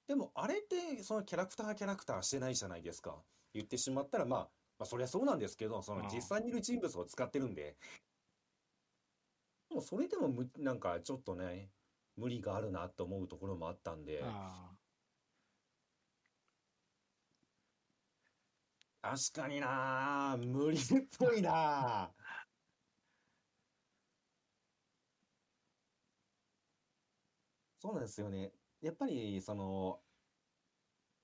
[0.07, 3.15] でもあれってそのキャラクターキャラクターしてないじゃないですか。
[3.53, 4.39] 言ってしまったらまあ、
[4.79, 6.07] まあそりゃそうなんですけどそのうん。
[6.07, 7.75] 実際にいる人物を使ってるんで。
[9.69, 11.69] でもそれでもむなんかちょっとね
[12.15, 14.21] 無理があるなと思うところもあったんで。
[14.23, 14.71] あ
[19.09, 20.81] 確かになあ無理っ
[21.17, 22.15] ぽいなあ
[27.79, 30.03] そうなんですよねやっぱりその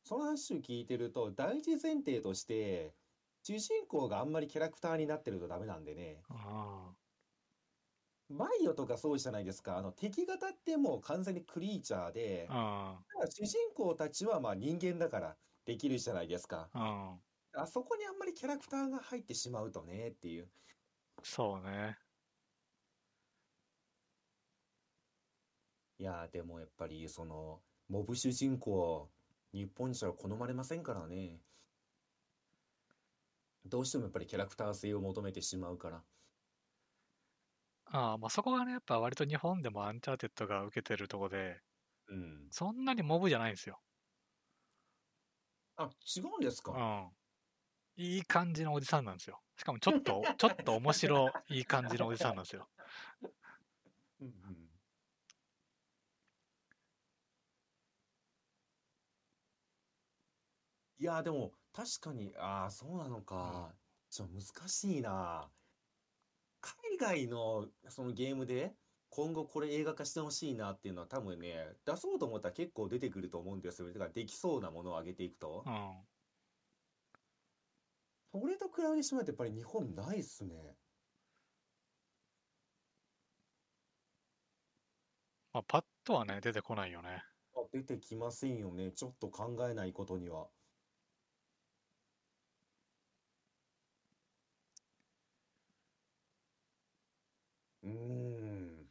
[0.04, 2.96] その話を聞いてると第一前提として
[3.44, 6.96] 主人公があんまりキャラクターになってるとダメなんでねあ。
[6.96, 7.14] あ
[8.30, 13.06] バイオとかそうじゃないですかあの敵型ってもう完全にクリーチャーであ。
[13.14, 17.12] ただ主人公たちはまあ人間だからできるじゃないですかうん。
[17.12, 17.33] うん。
[17.56, 20.51] あそこにあんまりキャラクターが入ってしまうとねっていう
[21.24, 21.97] そうね。
[25.97, 29.10] いやーでもやっぱりそのモブ主人公
[29.54, 31.39] 日本じゃ好まれませんからね
[33.66, 36.04] どうしてもやっぱりキャラクター性を求めてしまうから
[37.86, 41.62] ああ、まあそこがね、やっぱ割と日本でもアンチャーテッドが受けてるとこで、
[42.08, 43.82] うんそんなにモブじゃないんですよ。
[45.76, 46.72] あ違うんですか？
[46.72, 47.16] うん。
[47.96, 49.39] いい感じのおじさんなんですよ。
[49.56, 52.68] しかもちょっと、 ちょっと面白いい感じのおじさんなんですよ。
[54.20, 54.70] うんうん
[61.00, 63.76] いやーでも確かにああそうなのか
[64.10, 65.52] ちょっと難しいな
[66.62, 68.78] 海外のそのゲームで
[69.10, 76.08] 今後これ映画化してほしいなっていうのは多分ね出そうと思ったら結構出てくると思うんですよだからできそうなものを上げていくとうん。
[78.34, 80.56] それと比べてしまうとやっぱり日本ないっすね。
[85.54, 87.24] まあパッとはね、出てこないよね。
[87.56, 88.92] あ出てきませんよね。
[88.92, 90.48] ちょっと考えないことには。
[97.84, 98.90] うーん。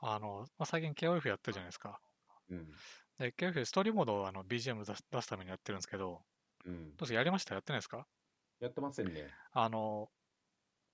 [0.00, 2.00] あの、まあ、最近 KOF やってるじゃないですか。
[2.50, 2.66] うん。
[3.18, 6.22] で、KOF ストーリーモードをあの BGM 出す出すためにやってるんですけど、
[6.64, 6.96] うん。
[6.96, 7.54] どうですかやりました？
[7.54, 8.06] やってないですか？
[8.60, 9.28] やってませんね。
[9.52, 10.08] あの、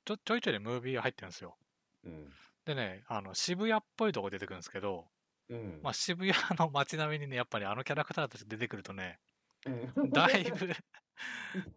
[0.04, 1.56] ちょちょいちょいムービーが入ってるんですよ。
[2.04, 2.32] うん。
[2.64, 5.06] でね、あの渋谷っぽいとこ出てくるんですけど、
[5.48, 5.80] うん。
[5.82, 9.18] まあ、渋谷の街並みにね、やっぱりあのキャラクターたち出てくるとね、
[9.66, 9.70] う
[10.04, 10.10] ん。
[10.10, 10.68] だいぶ、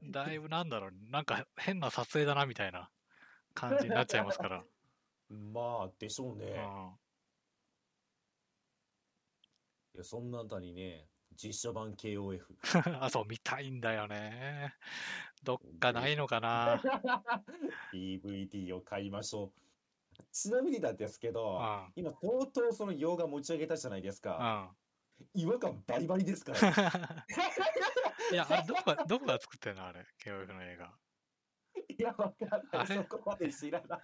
[0.11, 2.89] だいぶなんだろう、なんか変な撮影だなみたいな
[3.53, 4.63] 感じになっちゃいますから。
[5.29, 6.45] まあでしょうね。
[6.45, 6.99] うん。
[9.95, 12.41] いやそんなあたりね実写版 KOF
[13.01, 14.75] あ、そう、見たいんだよね。
[15.43, 16.81] どっかないのかな？
[17.93, 19.51] DVD を買いましょう
[20.31, 21.91] ちなみになんですけうど、ん。
[21.95, 24.71] 今相当その洋画持ち上げたじゃないですうか。
[24.71, 25.29] ん。
[25.33, 27.25] 違和感バリバリですからね。
[28.31, 30.93] いや、あれ、どこが、どこが作ってんのあれ、KOF の映画。
[31.87, 32.87] いや、わかんない。
[32.87, 33.99] そこまで知らない。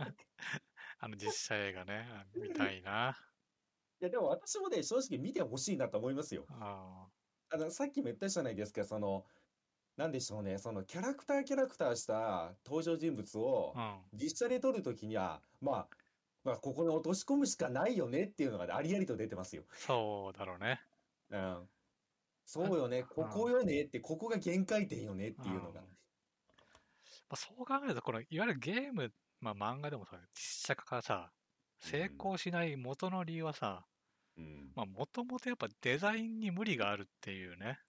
[1.01, 2.07] あの実写映画ね。
[2.11, 3.17] あ見たいな。
[4.01, 6.45] いや、でも私もね、正直見てほしいなと思いますよ。
[6.49, 7.07] あ
[7.51, 9.25] あの、さっきも言ったじゃないですか、その、
[9.97, 13.99] なんでしょうね、そのキャラクターキャラクターした登場人物をあ。
[14.13, 14.19] うん。
[14.19, 15.87] 実写で撮るときには、まあ、
[16.43, 19.63] まあ、ここに落とし込むしかないよねっていうのがありありと出てますよ。
[19.75, 20.81] そうだろうね。
[21.31, 21.69] うん。
[22.45, 25.87] そうよね、ここよねって、ここが限界点よねっていうのがうん。
[25.87, 25.91] ま
[27.31, 31.31] あ、そう考えると、この、いわゆるゲーム、まあ漫画でもさ、実写化がさ、
[31.79, 33.85] 成功しない元の理由はさ、
[34.39, 34.71] うん。
[34.75, 37.79] まあもともとやっぱデザインに無理があるっていうね。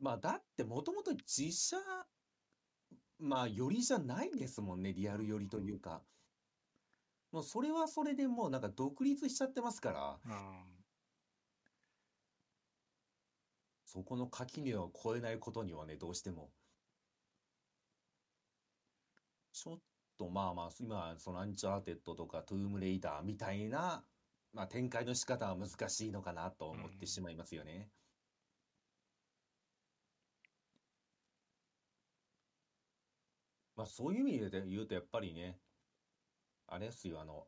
[0.00, 1.76] まあ、だってもともと実写、
[3.18, 6.02] まあ、よりじゃないですもんね、リアル寄りというか。
[7.32, 10.78] もうそれはそれでもうなんか独立しちゃってますから、うん。
[13.84, 16.50] そこの垣根を越えないことにはね、どうしても。
[19.52, 19.78] ちょっ
[20.16, 24.04] とまあまあ、今、そのアンチャーテッドとかトゥームレイダーみたいな、
[24.52, 27.90] まあ展開の仕方は難しいのかなと思ってしまいますよね。
[33.76, 35.58] まあそういう意味で言うとやっぱりね、
[36.66, 37.46] あれですよ、あの、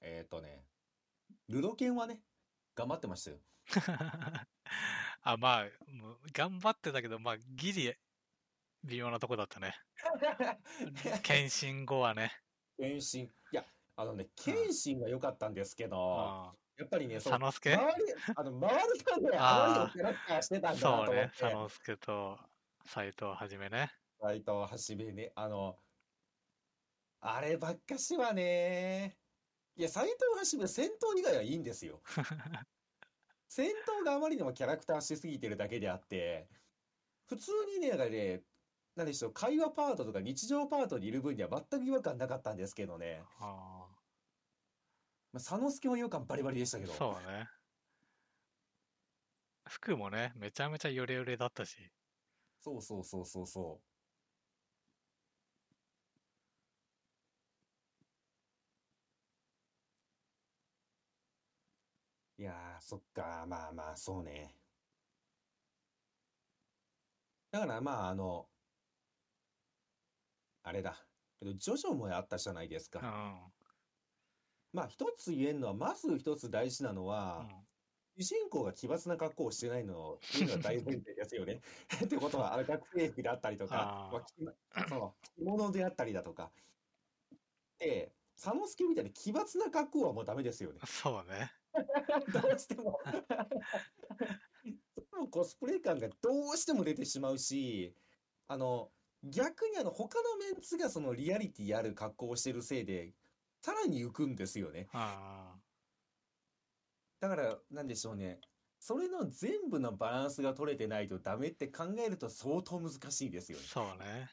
[0.00, 0.64] えっとね、
[1.48, 2.20] るろ剣はね、
[2.74, 3.38] 頑張ってましたよ。
[5.22, 7.94] あ、まあ、もう頑張ってたけど、まあ、ギリ、
[8.84, 9.74] 微妙なとこだったね。
[11.22, 12.32] 検診後はね。
[12.78, 13.24] 謙信。
[13.24, 13.64] いや、
[14.00, 16.56] あのね、謙信が良かったんですけうど、ん。
[16.78, 17.74] やっぱりね、その、佐之助？
[17.74, 21.32] 周り、あの、周りがね、あのキャラクターしてたんだなそうね。
[21.36, 22.38] と思って、佐之助と
[22.86, 23.90] 斎藤はじめね。
[24.20, 25.76] 斎藤はじめね、あの、
[27.20, 29.18] あればっかしはね、
[29.74, 32.00] いや、斎藤はじめ戦闘以外はいいんですよ。
[33.48, 36.48] 戦闘があまりにもキャラクターしすぎてるだけであって、
[37.26, 38.44] 普通にね、なんかね、
[38.94, 43.24] 何でしょう、会話パートとか日常パートにいる分には全く違和感なかったんですけどね。
[43.40, 43.87] あ
[45.32, 46.94] まあ、佐之助も違和感バリバリでしたけーど。
[46.94, 47.48] そうね。
[49.68, 51.76] 服もね、めちゃめちゃヨレヨレだったし。
[52.60, 53.80] そうそうそうそうそ
[62.38, 62.42] う。
[62.42, 64.54] いやー、そっか、まあまあ、そうね。
[67.50, 68.48] だからまあ、あの、
[70.62, 70.96] あれだ。
[71.38, 73.00] けど、ジョジョもあったじゃないですか。
[73.00, 73.57] うん。
[74.72, 77.48] まあ、一つ言えるのは、まず一つ大事なのは、
[78.18, 81.60] 主人公が奇抜な格好をしてないのっていうのが大前提ですよね。
[82.04, 86.50] ってことは、あの学生服であったりとか、あーまあそう着物であったりだとか。
[87.78, 90.80] で、佐之助みたいに奇抜な格好はもうダメですよね。
[90.84, 91.52] そうね。
[92.32, 92.98] どうしても。
[95.30, 97.94] コスプレ感がどうしても出てしまうし、
[98.46, 98.90] あの、
[99.22, 103.12] 逆にあの、他のメンツがそのリアリティある格好をしてるせいで、
[103.60, 104.88] さらに浮くんですよね。
[104.92, 105.56] あ
[107.20, 108.40] だから、なんでしょうね。
[108.78, 113.66] それの全部のバランスが取れてないとダメって考えると相当難しいですあ、よね。
[113.66, 114.30] そうね。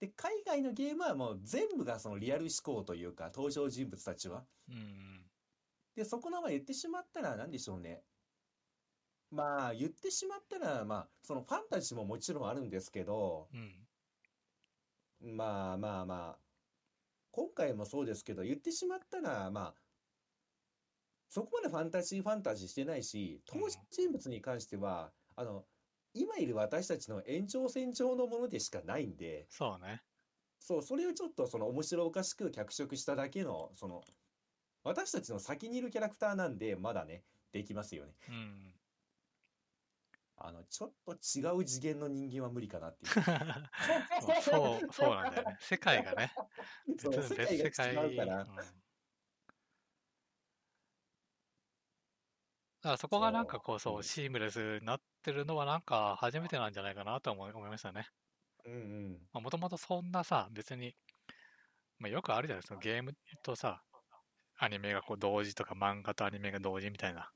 [0.00, 4.44] で、海外のゲームはもう全部がそのリアル思考というか、登場人物たちは。
[4.68, 5.30] うん。
[5.94, 8.02] で、そこのまま言ってしまったら、なんでしょうね。
[9.30, 15.36] まあ、言ってしまったら、まあ、そのファンタジーももちろんあるんですけど、うん。
[15.36, 16.49] まあまあまあ、
[17.32, 19.74] 今回もそうですけど、言ってしまったら、まあ、
[21.28, 25.64] そこまでファンタジーファンタジーしてないし、登場人物に関しては、あの、
[26.12, 30.02] 今いる私たちの延長線上のものでしかないんで、そうね。
[30.58, 34.02] そう、それをちょっとその面白おかしく脚色しただけの、その、
[34.82, 37.22] 私たちの先にいるキャラクターなんで、まだね、
[37.52, 38.12] できますよね。
[38.28, 38.79] うん。
[40.42, 43.14] あの、ちょっと違う次元の人間は無理かなっていう。
[43.16, 43.70] ま
[44.38, 45.56] あそう、そうなんだよね。
[45.60, 46.32] 世界がね、
[46.86, 47.94] 別そう、世界。
[47.94, 48.56] が違うからうん。
[48.56, 48.62] だ
[52.82, 58.06] からそこがなんかこう、そうシームレスになってるのはなんか初めてなんじゃないかなと思い思いましたね。
[58.64, 59.42] うんうん。
[59.42, 60.96] もともとそんなさ、別に、
[61.98, 63.84] まあ、よくあるじゃないですか、ゲームとさ、
[64.56, 67.30] アニメがこう同時とか漫画とアニメが同時みたいな。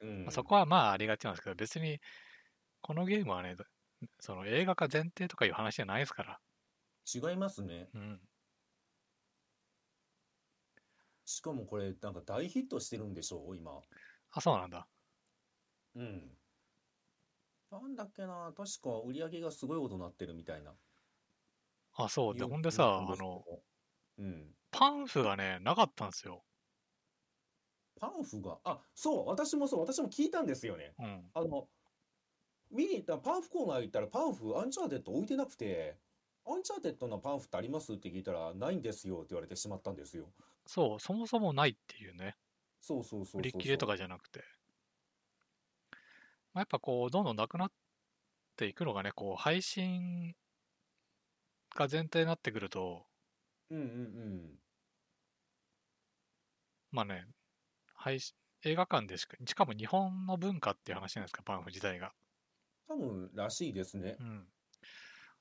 [0.00, 2.00] うんまあそこはまあありがちなんですけど、別に
[2.88, 3.54] このゲームはね、
[4.18, 6.40] その映画化前提とかいう話じゃないですから。
[7.14, 7.90] 違いますね。
[7.92, 8.20] うん。
[11.26, 13.82] しかもこれ、なんか大ヒットしてるんでしょう、今。
[14.32, 14.88] あ、そうなんだ。
[15.96, 16.30] うん。
[17.70, 20.72] なんだっけな、確か売り上げがすごいことになってるみたいな。
[21.92, 22.34] あ、そう。
[22.34, 23.44] で、ほんでさ、あの、ど
[24.16, 24.54] うん。
[24.70, 26.42] パンフがね、なかったんですよ。
[28.00, 30.94] パンフが、あ、そう、私もそう、私も聞いたんですよね。
[30.98, 31.30] うん。
[31.34, 31.68] あの、
[32.70, 35.96] 見に行ったパンフコーナー行ったらパンフ、アンチャーテッド置いてなくて、
[36.46, 40.32] アンチャーテッドのパンフってありますって聞いたら、ないんですよって言われてしまったんですよ。
[40.66, 42.36] そう、そもそもないっていうね。
[42.80, 43.40] そうそうそうそう。
[43.40, 44.44] 売り切れとかじゃなくて。
[46.52, 47.72] まあ、やっぱこう、どんどんなくなっ
[48.56, 50.34] ていくのがね、こう、配信
[51.74, 53.06] が前提になってくると、
[53.70, 54.58] うんうんうん。
[56.90, 57.26] まあね、
[57.94, 62.12] 配信映画館でしか、しかも日本の文化っていう話じゃないですか、パンフ自体が。
[62.88, 64.24] 多分らしいですねう。
[64.24, 64.48] ん。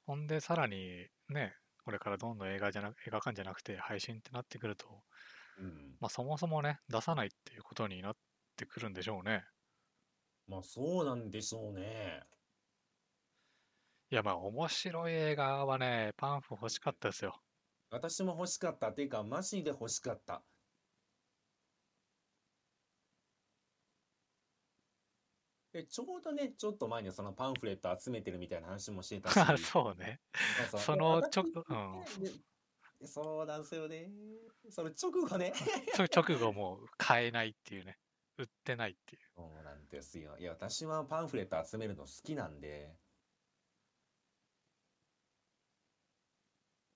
[0.06, 5.04] ほんで、さらにね、これからどんどん映画じゃな映画館じゃなくて配信ってなってくると、
[5.60, 5.96] うん。
[6.00, 8.16] まあそもそもね、出さないっていうことになっ
[8.58, 9.46] てくるんでしょうね。
[10.48, 12.24] まあそうなんでしょうね。
[14.10, 17.42] いや、まあ面白い映画はね、パンフ欲しかったですよ。
[17.90, 18.90] 私も欲しかった。
[18.90, 20.44] っていうか、マジで欲しかった。
[25.78, 29.34] で、ちょうどね、ちょっと前にそのパンフレット集めてるみたいな話もしてたし。
[29.64, 30.20] そうね。
[30.72, 34.10] そうその私ちょうんそうなんですよね。
[34.72, 35.54] その直後ね。
[35.94, 38.00] ちょ直後もう買えないっていうね。
[38.40, 39.22] 売ってないっていう。
[39.36, 40.36] そうなんですよ。
[40.40, 42.98] いや、私はパンフレット集めるの好きなんで。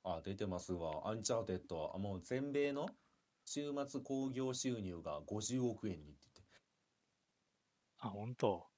[0.04, 1.08] あ、出てますわ。
[1.08, 1.94] アンチャーテッド。
[1.94, 2.90] あ、もう全米の
[3.46, 6.32] 週末興行収入が50億円にって
[8.04, 8.48] あ、本当？
[8.50, 8.71] 言って。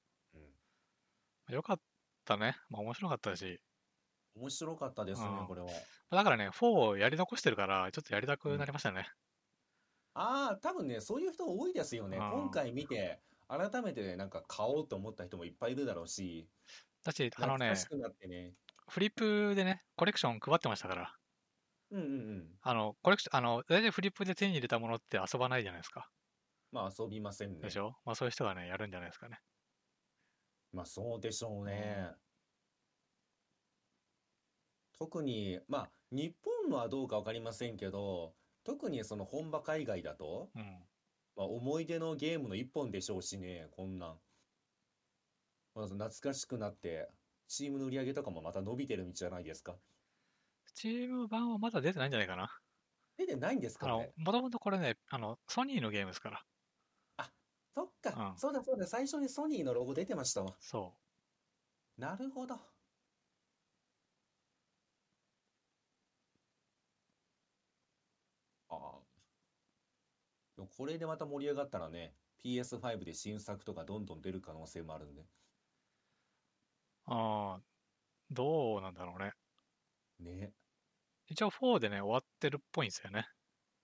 [1.48, 1.80] よかっ
[2.26, 2.56] たね。
[2.68, 3.60] まあ面白かったし。
[4.36, 4.42] うん。
[4.42, 5.86] 面白かったですねうん、これは。
[6.10, 9.06] だからね、4をやり残してるから、ちょっとやりたくなりましたね。
[10.14, 12.18] ああ、多分ね、そういう人多いですよね。
[12.18, 16.48] うん今回見て、改めてなんか買おうと思った人もいっぱいいるだろうし、
[17.04, 18.54] だし、あのね懐か、しくなってね。
[18.88, 21.18] フリップでね、コレクション配ってましたから。
[21.90, 22.60] うんうんうん。
[22.62, 26.10] あの、コレクション、あの、大体フリップで手に入れたものって遊ばないじゃないですか。
[26.72, 27.76] まあ遊びませんねでし。
[27.78, 27.96] ょ？
[28.04, 29.38] まあそういう人がね、やるんじゃないですかね。
[30.74, 32.10] まあそうでしょうね。
[34.98, 40.88] 特に、まあ日本はどうかわかりませんけど、特にその本場海外だと、うん。
[41.36, 44.20] まあ思い出のゲームの一本でしょうしね、こんなん。
[45.74, 47.08] まず懐かしくなって、
[47.48, 49.76] チームの売り上げとかもまた伸びてるんじゃないですか。
[50.66, 52.50] スチーム版はまだ出てないんじゃないかな。
[53.16, 56.44] 出てないんですあのかね？、もともとこれね、あの、ソニーのゲームですから。
[57.74, 60.54] そっか、うんそうだそうだ、最初にソニーのロゴ出てましたわ。
[60.60, 60.94] そ
[61.98, 62.54] なるほど。
[62.54, 62.58] あ
[68.68, 69.00] あ。
[70.56, 72.14] でもこれでまた盛り上がったらね、
[72.44, 75.22] PS5 で新作とかどんどん出る可能性もあるんで。
[75.22, 75.26] う。
[77.06, 77.62] ああ、
[78.30, 79.32] どうなんだろうね。
[80.20, 80.52] ね。
[81.26, 83.26] 一応4でね、終わってるっぽいんですよね。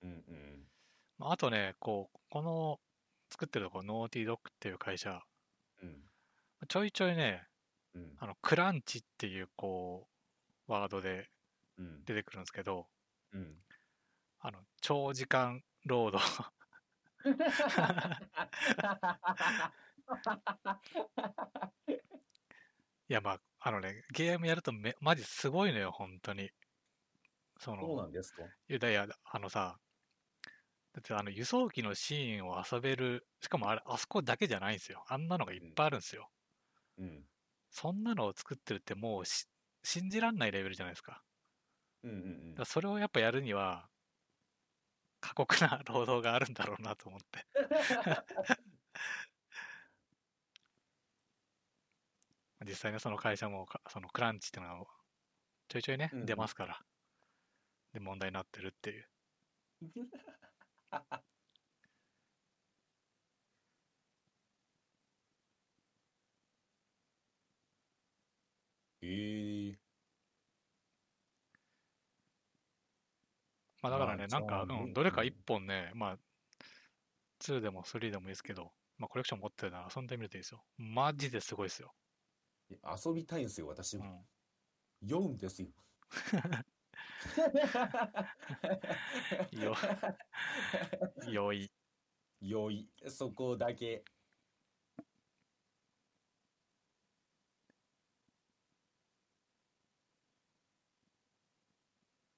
[0.02, 0.68] うんうん。
[1.18, 2.80] まああとね、こう、この
[3.30, 5.20] 作ってるとこ、ノーティードッグっていう会社、
[5.82, 6.02] うん。
[6.68, 7.46] ちょいちょいね、
[7.94, 8.16] うん。
[8.18, 10.08] あの、クランチっていう、こ
[10.68, 11.30] う、ワードで
[11.78, 12.04] うん。
[12.04, 12.86] 出てくるんですけど、
[13.32, 13.56] うん。
[14.40, 16.24] あの、長時間労働
[23.08, 26.50] いや、まあ、あのね、ゲームやるとめ、マジすごいのよ、本当に。
[27.58, 28.42] その、そうなんですか？
[28.68, 29.78] いや、いや、あのさ、
[30.92, 35.04] だってあの輸送機のシーンを遊べる、しかもあれ、あそこだけじゃないんですよ。
[35.08, 36.28] あんなのがいっぱいあるんですよ。
[36.98, 37.24] うん。
[37.70, 39.46] そんなのを作ってるってもうし
[39.84, 41.22] 信じらんないレベルじゃないですか。
[42.02, 42.20] うんうんう
[42.52, 43.88] んだそれをやっぱやるには、
[45.20, 47.46] 過酷な 労働があるんだろうなと思って。
[52.66, 54.86] 実際ね、その会社もか、そのクランチっていうのは、
[55.68, 56.84] ちょいちょいね、出ますから。
[57.92, 59.08] で、問題になってるっていう。
[69.02, 69.78] ええ
[73.82, 76.18] まあだからね、まあなんか、じゃあうん、どれかうん一本ね、まあ、
[77.38, 80.62] 2でも3でもいいですけど、まあコレクション持ってるなら遊んでみるといいですよ。
[80.76, 81.94] マジですごいですよ。
[82.70, 84.06] 遊びたいんですよ、私は。
[84.06, 85.08] うん。
[85.08, 85.68] 読むんですよ。
[89.52, 89.74] よ、
[91.28, 91.70] 良い。
[92.40, 92.88] 良い。
[93.08, 94.04] そこだけ。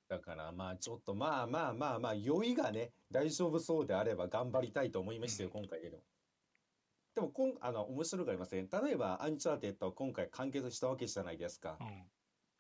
[0.09, 6.05] だからまあちょっとまあまあまあまあ酔いがね大丈夫そうであれば頑張りたいと思いましたよ、今回でも。
[7.15, 8.69] でもこんあの面白くありません？
[8.69, 11.85] 例えばアンチャーテッド今回完結したわけじゃないですかう。
[11.85, 12.05] ん。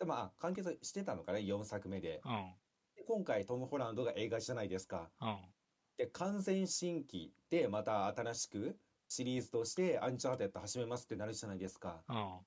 [0.03, 2.21] でまあ完結してたのかね4作目で。
[2.25, 2.55] うん。
[3.07, 5.11] 今回トム・ホランドが映画じゃないですか。
[5.21, 5.39] うん。
[5.97, 8.77] で、完全新規でまた新しく
[9.09, 12.03] シリーズとしてアンチャーテッド始めますってなるじゃないですか。
[12.09, 12.39] うん。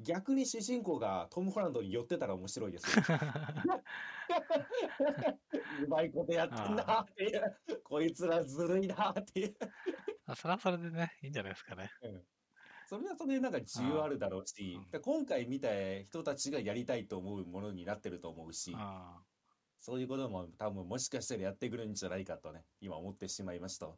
[0.00, 3.04] 逆に主人公がトム・ホランドに寄ってたら面白いですよ。
[5.84, 7.60] うまいことやってんなっていう。
[7.84, 9.54] こいつらずるいなっていう。
[10.26, 11.90] あそれはそれでね、いいんじゃないですかね。
[12.92, 15.68] それはそれでなんか需要あるだろうしうん、で今回見た
[16.04, 18.78] 人たちがやりたいと思うものになってると思うしう、ん。
[19.80, 23.88] そういうことも多分もしかしたらやってくるんじゃないかとね、今思ってしまいました。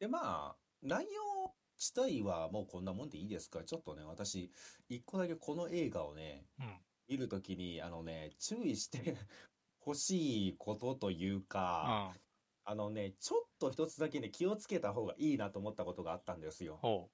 [0.00, 3.62] で、まあ、内容自体はもうこんなもんでいいですか？
[3.64, 4.50] ちょっとね、私、
[4.88, 6.66] 一個だけこの映画をね、うん。
[7.08, 9.18] 見るときに、あのね、注意して
[9.86, 12.20] 欲しいことというか、うん。
[12.70, 16.78] あのね、ちょっと一つだけね、気をつけた方がいいなと思ったことがあったんですよ。
[16.82, 17.08] ほ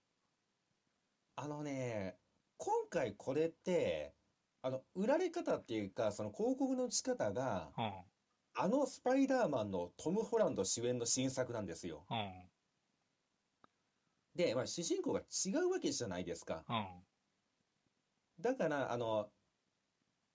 [1.36, 2.16] あのね、
[2.56, 4.14] 今回これって、
[4.62, 7.82] あの、売られ方っていうか、その広告の打ち方が、う。
[7.82, 7.92] うん。
[8.56, 12.04] あのスパイダーマンのトム・ホランド主演の新作なんですよ。
[12.10, 12.32] うん。
[14.34, 16.64] で、まあ、主人公が違うわけじゃないですか。
[16.68, 16.86] うん。
[18.40, 19.28] だから、あの、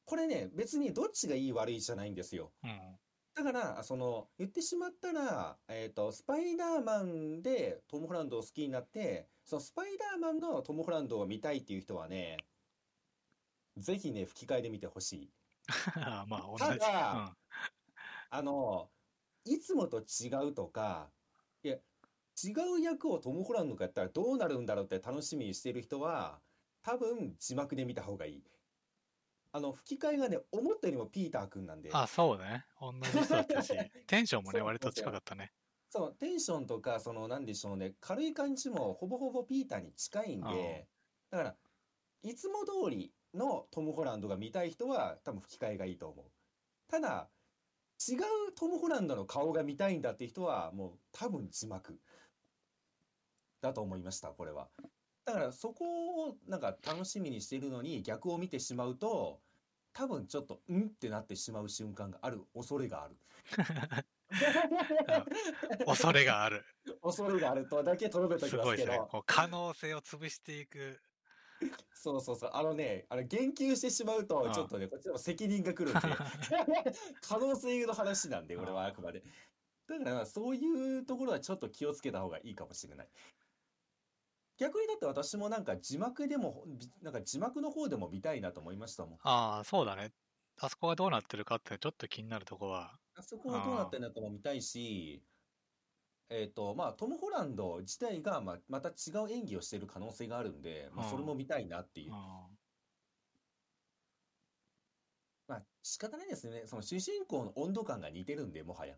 [0.06, 2.54] これね、別にどっちがいい悪いじゃないんですよ。
[2.64, 3.00] うん。
[3.44, 12.38] だから、その、言ってしまったら、えっと、スパイダーマンでトム・ホランドを好きになって、そのスパイダーマンのトム・ホランドを見たいっていう人はね、
[13.78, 15.30] ぜひね、吹き替えで見てほしい。
[16.28, 16.80] まあ、同たじ。
[16.80, 17.34] だ
[18.30, 18.92] あの、
[19.46, 21.10] いつもと違うとか、
[21.64, 21.76] いや、
[22.44, 26.42] 違う役をトム・ホランドがやったらどうなるんだろうって楽しみにしてる人は、
[26.82, 28.44] 多分字幕で見た方がいい。
[29.52, 32.66] あの、吹き替えがね、思ったよりもピーター君なんでうん。、あ、そうね。
[32.80, 33.74] 同じ人だったし、
[34.08, 35.52] テンションもね、割と近かったね。
[35.90, 40.88] そう、テンションとか、その、なんでしょうね、軽い感じもほぼほぼピーターに近いんで、
[41.32, 41.58] だから、
[42.22, 46.32] いつも通りのトム・ホランドが見たい人は、多分吹き替えがいいと思う。
[46.88, 47.30] ただ、
[48.08, 52.00] 違うトム・ホランドの顔が見たいんだって人は、もう多分字幕
[53.62, 54.70] だと思いました、これは。
[55.30, 59.40] だから、そこをなんか楽しみにしているのに、逆を見てしまうと、
[59.94, 63.16] 多分ちょっと、んってなってしまう瞬間がある恐れがある。
[65.86, 66.66] 恐れがある。
[67.04, 68.56] 恐れがあるとだけとどめとき。
[68.56, 71.00] ますけど、こう可能性を潰していく。
[71.94, 76.00] そうそうそう、あのね、あの言及してしまうあと、あちょっとね、こっちの責任が来るんで、
[77.22, 79.24] 可能性の話なんで、俺はあくまで。
[79.88, 83.08] だから、そういうところはちょっと気をつけた方がいいかもしれない。
[84.60, 89.20] 逆にだって私もなんか字幕でも、びなんか字幕の方でも見たいなと思いましたもん。
[89.22, 90.14] ああ、そうだね。
[90.58, 93.00] あそこがどうなってるかってちょっと気になるとこは。
[93.14, 95.24] あそこはどうなってるのかも見たいし、
[96.30, 102.16] えっと、まあ、トム・ホランド自体が、まあ、また違う演技をしている可能性があるんで、まあ、それも見たいなっていうう。
[102.16, 102.60] ん
[105.48, 106.66] まあ、仕方ないですね。
[106.66, 108.98] その主人公の温度感が似てるんで、もはや。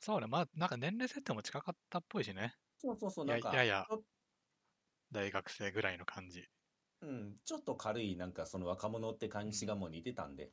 [0.00, 0.26] そうね。
[0.26, 2.54] まあ、なんか年齢設定も近かったっぽいしね。
[2.78, 3.88] そうそうそう、やなんか、やや
[5.10, 6.48] 大学生ぐらいの感じ。
[7.00, 10.52] うん、ちょっと軽い、なんかその若者って感じがもう似てたんで。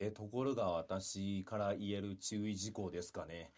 [0.00, 3.52] え、ところが私から言える注意事項ですかね。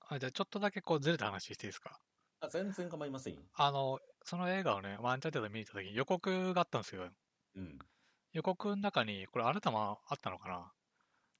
[0.00, 2.00] あじゃあちょっとだけこうずれた話していいですか？
[2.40, 3.42] あ、全然構いませんよ。
[3.54, 7.10] あの、その映画をね、アンチャーテッド見に行った時に予告があったんですよ。
[7.54, 7.86] うん。
[8.32, 10.72] 予告の中に、これあなたもあったのかな？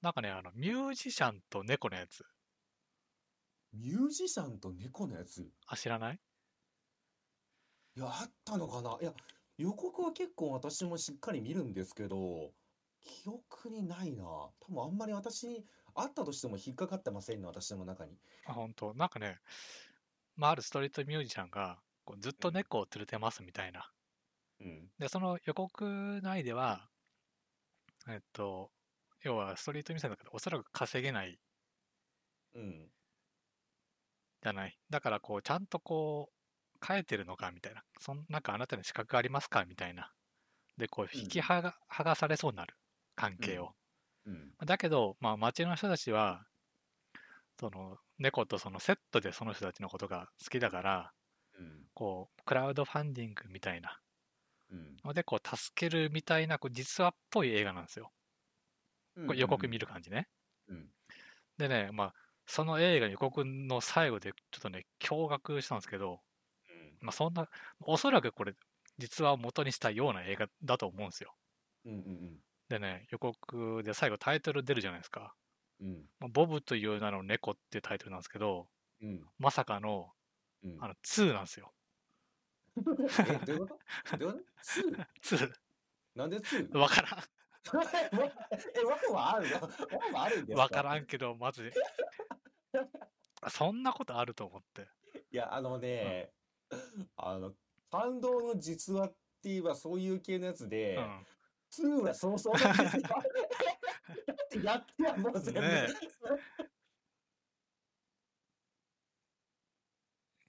[0.03, 2.25] なんかね、あの、ミュージシャンと猫のやつ。
[3.77, 5.43] ミュージシャンと猫のやつ。
[5.43, 6.21] いあ、知らない？
[7.97, 8.99] や、あったのかな？
[9.01, 9.13] いや、
[9.59, 12.53] 予告は結構私もしっかり見るんですけど、
[13.03, 14.25] 記憶にないな。
[14.25, 18.19] 多分あんまり私に、あったとしても引っかかってませんね、私の中に。
[18.47, 18.95] あ、本当？
[18.95, 19.39] なんかね、
[20.37, 23.91] まあ、あるストリートミュージシャンが、こうずっと猫を連れてますみたいな。
[24.61, 24.91] うん。
[24.99, 26.89] で、その予告内では、
[28.09, 28.71] えっと、
[29.23, 31.39] 要はストリートミュージシャンだからおそらく稼げない
[32.55, 32.91] うん。
[34.47, 34.79] じゃない。
[34.91, 37.83] だから、こう、ちゃんとこう、変えてるのかみたいな。
[37.99, 40.13] そんなんかあなたに資格ありますかみたいな。
[40.77, 42.77] で、こう、引き剥が,、剥がされそうになる
[43.17, 43.75] 関係を。
[44.27, 44.57] うん。
[44.65, 46.47] だけど、まあ、町の人たちは、
[47.59, 51.13] その、猫とそのセットでその人たちのことが好きだから、
[51.59, 51.89] うん。
[51.95, 54.01] こう、クラウドファンディングみたいな
[54.71, 54.97] うん。
[55.05, 58.13] ので、こう、助けるみたいな、こう、実話っぽい映画なんですよ。
[59.35, 60.29] 予告見る感じね。
[60.69, 60.91] うん。
[61.59, 62.15] でね、まあ、
[62.47, 66.21] その映画の予告の最後で、ちょっとね、驚愕したんですけど、
[67.01, 67.49] まあ、そんな、
[67.81, 68.55] おそらくこれ、
[68.99, 71.35] 実話を元にしたような映画だと思うんですよ。
[71.85, 71.93] うん。
[71.93, 72.41] うん。
[72.69, 75.35] でね、予告で最後タイトル出るじゃないですか。
[75.81, 76.09] うん。
[76.21, 78.69] まあボブという名の猫っていうタイトルなんですけど、
[79.03, 79.21] うん。
[79.39, 80.13] まさかの、
[80.65, 80.77] うん。
[80.81, 81.73] あの、2なんですよ。
[83.29, 84.17] え、どういうこと？
[84.19, 84.45] どういうこと？
[84.63, 85.07] ツー？
[85.47, 85.53] 2。
[86.15, 86.79] なんでツー？
[86.79, 87.23] わからん。
[87.67, 89.61] え、ワンはあるの
[89.99, 90.63] ワンはあるんですか？
[90.63, 91.77] わからんけど、まず、
[93.51, 94.89] そんなことあると思って。
[95.31, 96.33] いや、あのね、
[97.17, 97.55] あの、
[97.91, 101.27] 感動の実話って言えばそういう系のやつで、うん。
[101.71, 103.03] ツーはそうそうなんですよ。
[103.03, 103.19] だ
[104.35, 105.61] ってやってやもう全部。
[105.61, 105.89] ね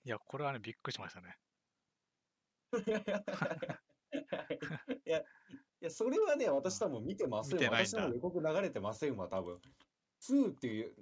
[0.05, 1.37] いや、これはね、びっくりしましたね。
[5.05, 5.25] いや、い
[5.81, 9.61] や、それはね、私多分見てませんんだ私の予告流れてませんわ、多分。
[10.21, 10.95] 2っていう、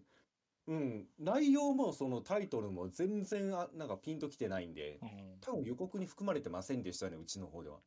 [0.67, 5.37] うん、内容もそのタイトルも全然あなんかピンときてないんで、うん。
[5.41, 7.77] 多分予告に含まれてませんでしたね、うちの方では。
[7.77, 7.81] だ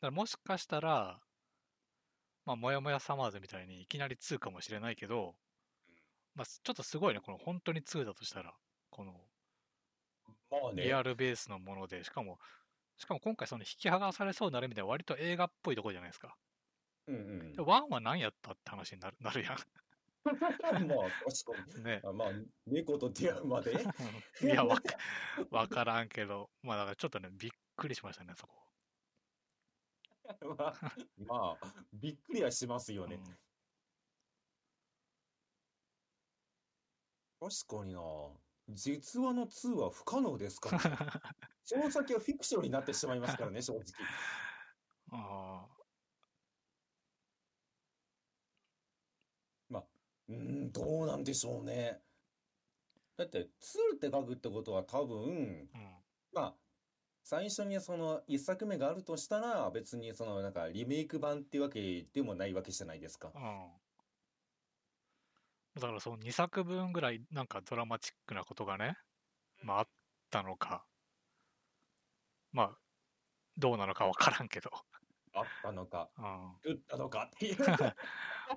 [0.00, 1.20] からもしかしたら、
[2.44, 5.36] まあ、もやもやサマーズみたいにいきなり2かもしれないけど、
[6.34, 8.52] まあ、ちょっとすごいね、この本当に2だとしたら、
[8.90, 9.12] この
[10.50, 10.82] まあね。
[10.84, 12.38] リアルベースのもので、しかも、
[12.98, 16.36] しかも今回その引き剥がされそうなる意味では割と映画っぽいところじゃないですか。
[17.08, 17.52] うんうん。
[17.52, 19.56] で、1は何やったって話になるなるや
[20.24, 21.82] まあ、確かん。
[21.82, 22.00] ね。
[22.02, 22.08] に。
[22.08, 22.28] あまあ、
[22.66, 23.72] 猫と出会うまで？
[24.42, 24.96] いや、わか
[25.50, 28.54] わからんけど、まあだからちょっとね、びっくりしましたね、そこ。
[30.56, 30.74] まあ、
[31.16, 33.16] まあ、びっくりはしますよね。
[33.16, 33.38] うん
[37.40, 38.00] 確かにな。
[38.68, 40.96] 実話の2は不可能ですからね。
[41.64, 43.82] その先はフィクションになってしまいますからね、正直。
[45.10, 45.66] あ
[50.32, 52.00] うーん、どうなんでしょうね。
[53.16, 56.04] だって、2って書くってことは多分、ーうん。
[56.32, 56.56] まあ、
[57.24, 63.32] 最初にその1作目があるとしたら、別にそのなんかリメイク版っていうわけでもないわけじゃないですか。
[63.34, 63.70] うん。
[65.74, 68.96] だからその2作分ぐらいなんかドラマチックなことがね、
[69.62, 69.88] まああっ
[70.30, 70.84] たのか、
[72.52, 72.78] まあ、
[73.56, 74.70] どうなのかわからんけど、
[75.34, 76.72] あったのか、うん。
[76.72, 77.56] 打ったのかっていう。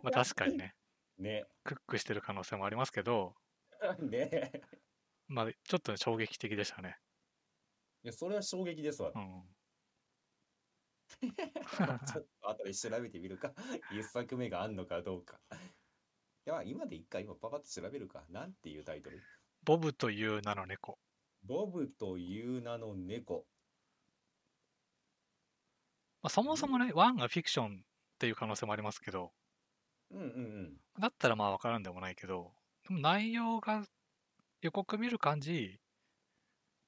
[0.03, 0.76] まあ確かにね、
[1.17, 1.45] ね。
[1.63, 3.35] クックしてる可能性もありますけど、
[3.99, 4.51] ね。
[5.27, 6.97] まあちょっとね衝撃的でしたね。
[8.03, 9.11] いや、それは衝撃ですわ。
[9.15, 9.55] うん。
[11.79, 13.53] ま あちょっと後で調べてみるか。
[13.91, 15.39] 一作目があんのかどうか。
[16.47, 18.23] いや、今でいいか、今パパッと調べるか。
[18.29, 19.21] なんていうタイトル？
[19.63, 20.99] ボブという名の猫。
[21.43, 23.47] ボブという名の猫。
[26.21, 29.31] まあ、そもそもね、ワンがフィクションっていう可能性もありますけど、
[30.15, 30.29] うんうんう
[30.63, 30.81] ん。
[30.99, 33.85] だったらまあわからんでもないけど、でも内容が
[34.61, 35.81] 予告見る感じ、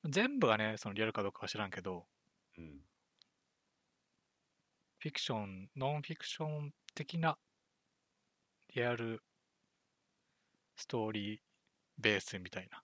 [0.10, 2.08] 全部がね、そのリアルかどうかは知らんけど、
[2.58, 2.82] うん。
[5.00, 7.40] フィクション、ノンフィクション的な
[8.74, 9.22] リアル
[10.78, 11.40] ストーリー
[11.98, 12.84] ベースみたいな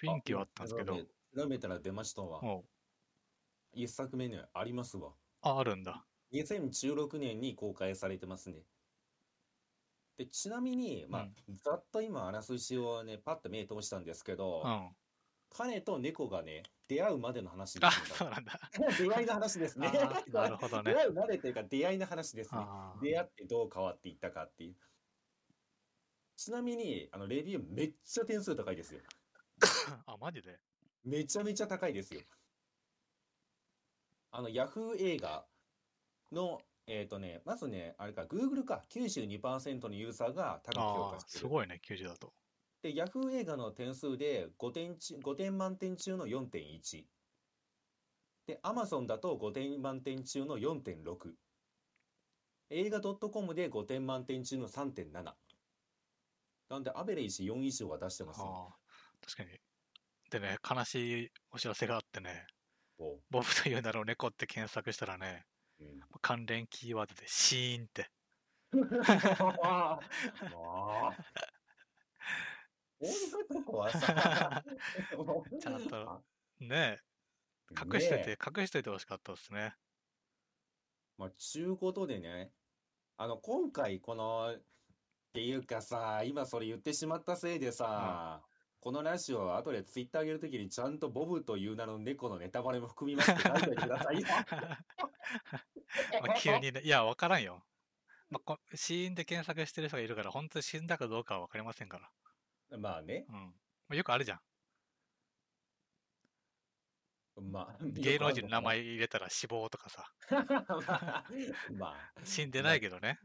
[0.00, 0.96] 雰囲気はあったんですけど、
[1.34, 2.40] 調べたら出ましたわ。
[3.72, 5.16] 一作目にはありますわ。
[5.42, 6.06] あ、あるんだ。
[6.30, 8.66] 2016年に公開されてますね。
[10.18, 14.96] で、ちなみに、まあ、ざっと今、あらすじをね、パッと目通したんですけどう、ん。
[15.50, 18.10] 彼と猫がね、出会うまでの話であ、すね。
[18.12, 18.58] そうなんだ。
[18.96, 19.90] 出会いの話ですね。
[20.32, 20.94] なるほどね 出。
[20.94, 22.72] 会うまでというか、出会いの話ですね。
[22.94, 24.76] 出会ってどう変わっていったかっていう。
[26.36, 29.02] ちなみに、あの、レビューめっちゃ点数高いですよ。
[30.06, 30.60] あ、マジで？
[31.04, 32.22] めちゃめちゃ高いですよ。
[34.32, 35.48] あの、ヤフー映画
[36.32, 41.38] の、えっとね、まずね、あれか、Google か、92%のユーザーが高く評価してる。
[41.38, 42.32] すごいね、90だと。
[42.82, 47.04] で、ヤフー映画の点数で5点ち、5点満点中の4.1。
[48.48, 51.36] で、Amazon だと5点満点中の4.6。
[52.70, 55.34] 映画 .com で5点満点中の3.7。
[56.70, 58.46] なんで、アベレージ4以上は出してますね。
[59.20, 59.60] 確かに。
[60.28, 62.46] でね、悲しいお知らせがあってね、
[62.98, 65.44] ボブという名の猫って検索したらね、
[65.80, 68.10] うん関連キーワードでシーンって。
[75.60, 76.22] ちゃんとあ
[76.60, 77.00] ねえ、
[77.70, 79.74] 隠しといて、ね隠しといてほしかったですね。
[81.16, 82.52] まあ、ちゅうことでね、
[83.16, 84.62] あの、今回この、っ
[85.32, 88.42] ていうかさ、今それ言ってしまったせいでさ、
[88.80, 94.26] このラジオ後でツイッター上げるときにちゃんとボブという名の猫のネタバレも含みますって書いてくださいよ。
[96.26, 97.62] まあ急にね、いや、わからんよ。
[98.30, 102.78] まあ、こ死因で検索してる人がいるから、本当に死んだかどうかはわかりませんから。
[102.78, 103.34] まあね、うん。
[103.34, 103.50] ま
[103.90, 104.40] あ、よくあるじゃん。
[107.42, 110.12] まあ、 芸能人の名前入れたら死亡とかさ。
[110.30, 111.24] まあ、
[111.74, 113.18] まあ、死んでないけどね。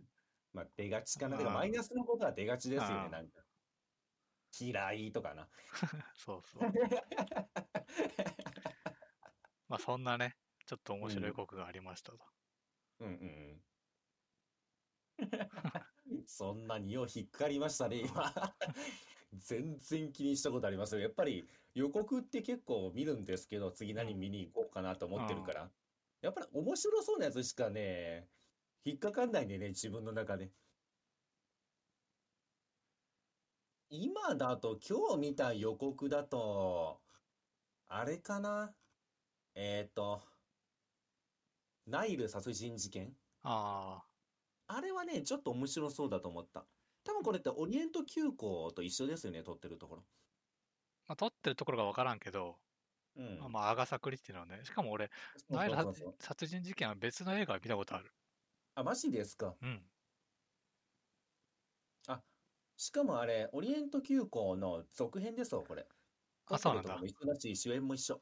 [0.54, 1.38] まあ、出がちかな。
[1.38, 3.42] マイナスのことは出がちですよね、なんか。
[4.58, 5.50] 嫌いとかな。
[6.16, 6.72] そうそう。
[9.68, 12.35] まあそんなね、ちょっと面白い国がありましたと。
[13.00, 13.18] うんうんう
[13.54, 13.62] ん。
[16.28, 18.34] そんなによう引っかかりましたね、今。
[19.34, 21.02] 全然気にしたことありますよ。
[21.02, 25.72] やっぱり予告って結構見るんですけど、次何見に行こうかなと思ってるから。
[26.22, 28.30] やっぱり面白そうなやつしかね、
[28.86, 30.52] 引っかかんないんでね、自分の中で。
[33.90, 37.02] 今だと、今日見た予告だと、
[37.88, 38.76] あれかな？
[39.56, 40.22] えっと、
[41.88, 43.16] ナイル殺人事件？
[43.44, 44.04] あ
[44.68, 46.68] あれはね、ちょっと面白そうだと思った。
[47.04, 50.06] 多分これってオリエント急行と一緒ですよね、撮ってるところ。
[51.08, 52.58] まあ撮ってるところがわからんけど、
[53.16, 53.40] うん。
[53.40, 55.12] まあまあアガサ・クリスティのね、しかも俺、
[55.50, 55.76] ナイル
[56.20, 58.12] 殺人事件は別の映画を見たことある。
[58.76, 59.56] あ、マジですか？
[59.62, 59.86] うん。
[62.78, 65.88] しかもあれ、オリエント急行の続編ですよ、これ。
[66.48, 68.22] あそうなんだ一緒だし、主演も一緒。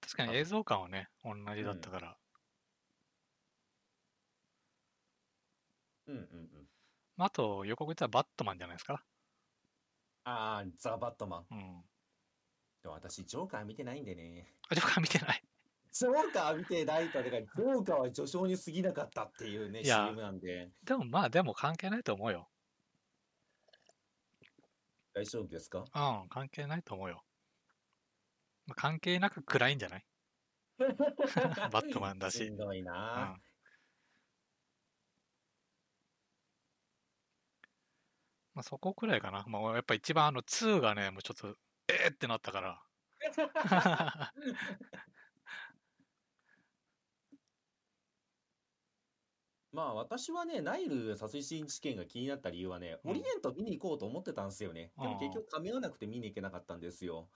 [0.00, 2.17] 確かに映像感はね、同じだったから。
[6.08, 6.24] うんうんう
[6.62, 6.68] ん。
[7.16, 9.04] まああと予告ではバットマンじゃないですか。
[10.24, 11.46] ああ、ザ・バットマン。
[11.50, 11.82] うん。
[12.82, 14.54] でも私、ジョーカー見てないんでね。
[14.68, 15.42] あ、ジョーカー見てない。
[15.90, 20.70] ジョーカー見てないと、だから、ジョーカーは序章に過ぎなかったっていうね、CM なんで。
[20.84, 22.50] でもまあ、でも関係ないと思うよ。
[25.14, 25.78] 大丈夫ですか？
[25.80, 27.24] うん、関係ないと思うよ。
[28.66, 30.06] まあ、関係なく暗いんじゃない？
[30.78, 30.86] バ
[31.82, 33.42] ットマンだししんどいうん。
[38.58, 39.44] まあ、そこくらいかな。
[39.46, 41.56] まあ、やっぱ一番あの2がね、もうちょっと、
[41.86, 42.82] えーってなったから。
[49.70, 54.90] まあ私はね、ナイル殺人事件が気になった理由はね、うんオリエント見に行こうと思ってたんですよね。
[55.00, 57.28] でもうん結局噛み合わなくて見に行けなかったんですよ。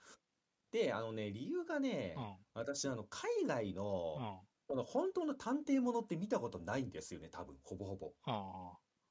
[0.73, 2.37] で、あのね、理由がねう、ん。
[2.55, 4.41] 私、あの、海外うの、ん。
[4.67, 8.13] この本当の探偵ものって見たことないんですよね、多分、ほぼほぼ。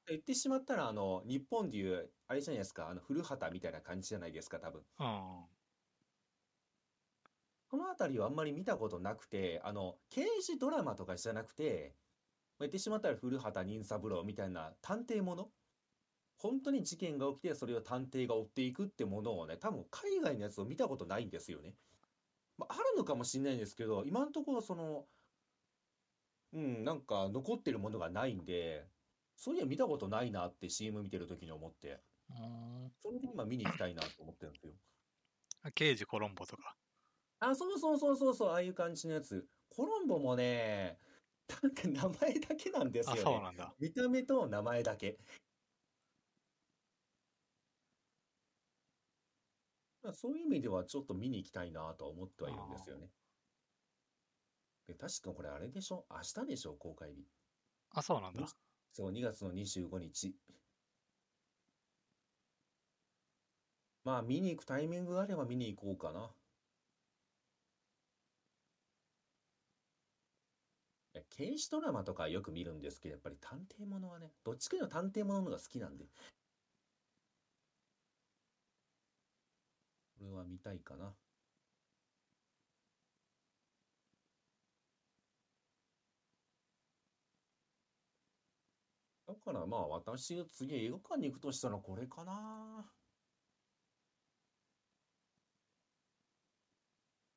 [0.07, 0.15] うん。
[0.15, 4.85] 言ってしまったら、あの、日本でいう、あれじゃないですか、あの、古畑みたいな感じじゃないですか、多分。
[4.99, 5.45] うん。
[7.69, 11.95] このあたりはあんまり見たことなくて、あの、刑事ドラマとかじゃなくて、
[12.59, 15.51] まあ言ってしまったら古畑任三郎みたいな探偵もの？
[16.37, 21.75] 本当に事件が起きて、それを探偵が追っていくってものをね、多分海外のやつを見たことないんですよね。
[22.57, 25.07] まあ、あるのかもしれないんですけど、今のところその、
[26.53, 28.89] うん、なんか残ってるものがないんで、
[29.41, 31.99] そういや見たことないなって CM 見てる時に思って、
[32.29, 32.91] うん。
[33.01, 34.73] それで今見に行きたいなと思ってるんですよ。
[35.73, 36.75] 刑事コロンボとか。
[37.39, 39.47] あ、そうそうそうそうそう、ああいう感じのやつ。
[39.67, 40.99] コロンボもね、
[41.63, 43.23] なんか名前だけなんですあ、よね。
[43.23, 43.73] そうなんだ。
[43.79, 45.17] 見た目と名前だけ。
[50.03, 53.07] まあそういう意味ではちょっと見に行きたいなとは思ってはいるんですよね。
[54.87, 56.05] で、確かこれあれでしょ？
[56.11, 56.73] 明日でしょ？
[56.73, 57.25] 公開日。
[57.95, 58.45] あ、そうなんだ。
[58.91, 60.35] そう、2月の25日。
[64.03, 66.31] まあ見に行くタイミングがあれば見に行こうかな。
[71.31, 76.05] 刑事ドラマとかよく見るんですけど、やっぱり探偵ものはね、どっちかの探偵もののが好きなんで。
[80.19, 81.13] これは見たいかな。
[89.31, 92.85] だからまあ私が次映画館に行くとしたらこれかな。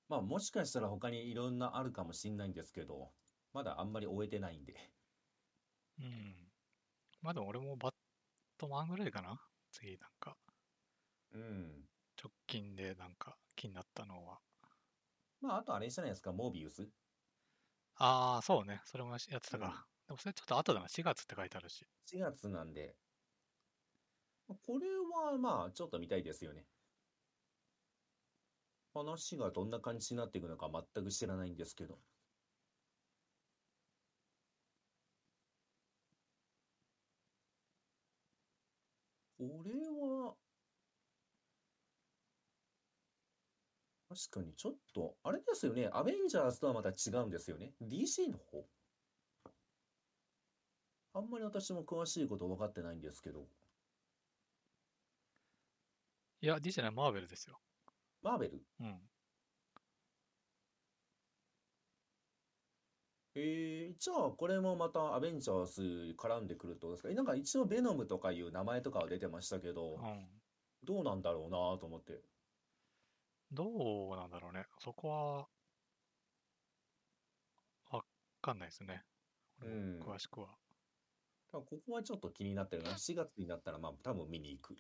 [0.08, 3.12] まあもしかしたら他にいろんなあるかもしんないんですけど、
[3.52, 4.74] まだあんまり終えてないんで。
[6.00, 6.34] うん。
[7.22, 7.92] まあでも俺もバッ
[8.58, 9.40] トマンぐらいかな？
[9.70, 10.36] 次なんか、
[11.32, 11.88] うん。
[12.20, 14.38] 直近でなんか気になったのは。
[15.40, 16.88] まああとあれじゃないですか、モービウス。
[17.96, 18.80] ああ、そうね。
[18.84, 19.86] それもやってたうんか。
[20.18, 20.88] それちょっと後だな。
[20.88, 21.86] 4月って書いてあるし。
[22.06, 22.96] 4月なんで。
[24.62, 26.66] これはまあちょっと見たいですよね。
[28.94, 31.98] 話がどんな感じになっていくのか全く知らないんですけど。
[39.38, 40.34] これは、
[44.08, 45.88] 確かにちょっと、あれですよね。
[45.92, 47.74] アベンジャーズとはまた違うんですよね。
[47.82, 48.64] DC の方？
[51.14, 53.46] あんまり私も詳しいこと分かってないんですけど。
[56.40, 57.58] いや、D じゃない、マーベルですよ。
[58.20, 58.62] マーベル？
[58.80, 59.00] うん。
[63.36, 67.10] えー、じゃあこれもまたアベンジャーズ絡んでくるってことですか？
[67.10, 70.28] えなんか一応ベノムとかいう名前とかは出てましたけど、うん。
[70.84, 72.20] どうなんだろうなと思って。
[73.52, 74.66] どうなんだろうね。
[74.78, 75.48] そこは、
[77.90, 78.04] わ
[78.42, 79.02] かんないですね。
[79.62, 80.48] 俺もうん詳しくは。
[81.62, 82.96] ここはちょっと気になってるな。
[82.98, 84.76] 4月になったら、まあ、多分見に行く。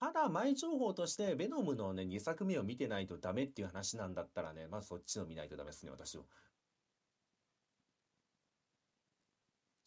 [0.00, 6.24] ただ、前情報として、ベノムのね、2作目を見てないとダメっていう話なんだったらね、まずそっちを見ないとダメですね、私は。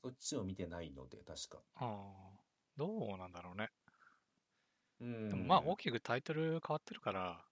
[0.03, 1.63] そっちを見てないので、確か。
[1.75, 2.41] ああ、
[2.77, 3.69] どうなんだろうね。
[5.01, 5.29] うん。
[5.29, 7.45] でもまあ大きくタイトル変わってるから、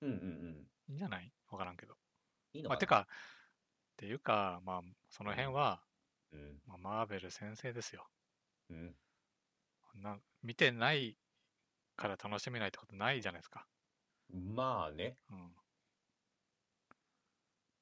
[0.00, 0.68] うんうんうん。
[0.88, 1.32] いいんじゃない？
[1.50, 2.01] わからんけど。
[2.54, 5.82] いいのまあ、てかか、っていうか、まあ、その辺は、
[6.32, 6.38] な。
[6.38, 6.62] うん。
[6.66, 8.06] まあ、マーベル先生ですよ。
[8.70, 8.96] うん。
[9.94, 11.18] な見てない
[11.96, 13.66] から楽しめないってことないじゃないですか。
[14.32, 15.18] まあね。
[15.30, 15.54] うん。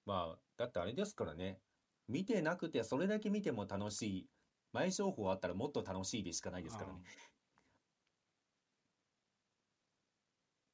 [0.05, 1.61] まあ、だってあれですからね。
[2.09, 4.31] 見てなくて、それだけ見ても楽しい。
[4.73, 7.01] 前情報あったらもっと楽しいでしかないですからね。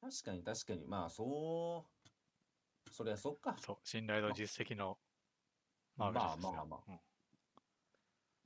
[0.01, 0.85] 確かに確かに。
[0.87, 1.96] まあ、そう。
[2.91, 3.57] そりゃそっかうん。
[3.59, 4.97] そう、信頼と実績の
[5.95, 6.49] マーベルですよ。
[6.49, 6.99] まあまあまあうん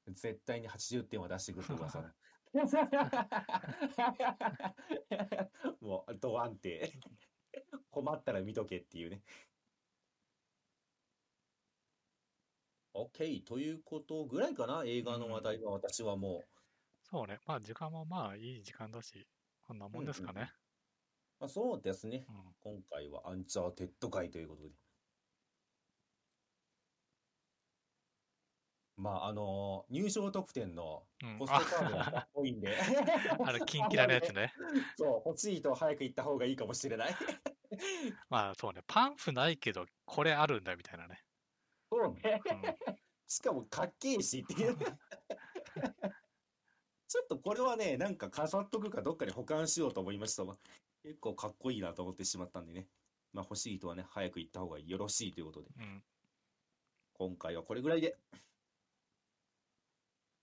[0.08, 2.16] 絶対に80点は出してくるって噂だ。
[5.80, 6.92] もう、ドアンって。
[7.90, 9.22] 困ったら見とけっていうね。
[12.94, 13.44] OK。
[13.44, 14.84] ということぐらいかな。
[14.86, 16.48] 映画の話題は私はもう。
[17.04, 17.40] そうね。
[17.46, 19.28] まあ、時間もまあ、いい時間だし、
[19.62, 20.52] こんなもんですかね。
[21.42, 22.24] まあ、そうですね。
[22.30, 22.36] うん。
[22.74, 24.70] 今回はアンチャーテッド会ということで。
[28.96, 32.78] まあ、あの入場特典のうんポストカードがかっこいいんで。
[32.78, 34.54] あ、 あれ、キンキラのやつね。
[34.96, 37.10] そう、欲しいと早く行った方がいいかもしれない。
[38.30, 38.84] まあ、そうね。
[38.86, 41.24] パンフないけど、これあるんだみたいなね。
[41.92, 42.40] そうね。
[42.46, 42.96] うん。
[43.28, 44.78] しかもかっけえしっていう。
[47.08, 50.56] ちょっとこれはね、なんか飾っとくかどっかに保管しようと思いましたわ。
[51.04, 52.88] 結構かっこいいなと思ってしまったんでね。
[53.34, 55.70] まあ欲しい人はね、早く行った方がよろしいということで。
[55.80, 56.04] うん。
[57.14, 58.18] 今回はこれぐらいで。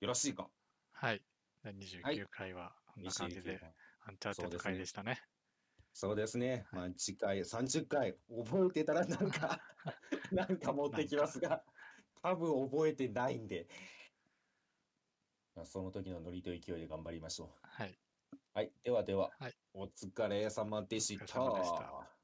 [0.01, 0.48] よろしいか？
[0.93, 1.22] はい。
[1.62, 3.60] 第29回は、こんな感じで、
[4.01, 5.20] アンチャーテッド回でしたね。
[5.93, 6.66] そうですね。
[6.72, 9.60] まあ次回30回覚えてたらなんか
[10.32, 11.64] なんか持ってきますが、
[12.22, 13.68] 多分覚えてないんで。
[15.55, 17.51] まあその時のノリと勢いで頑張りましょう。
[17.62, 17.98] はい。
[18.55, 18.72] はい。
[18.82, 19.55] ではでは、はい。
[19.74, 22.18] お疲れ様でした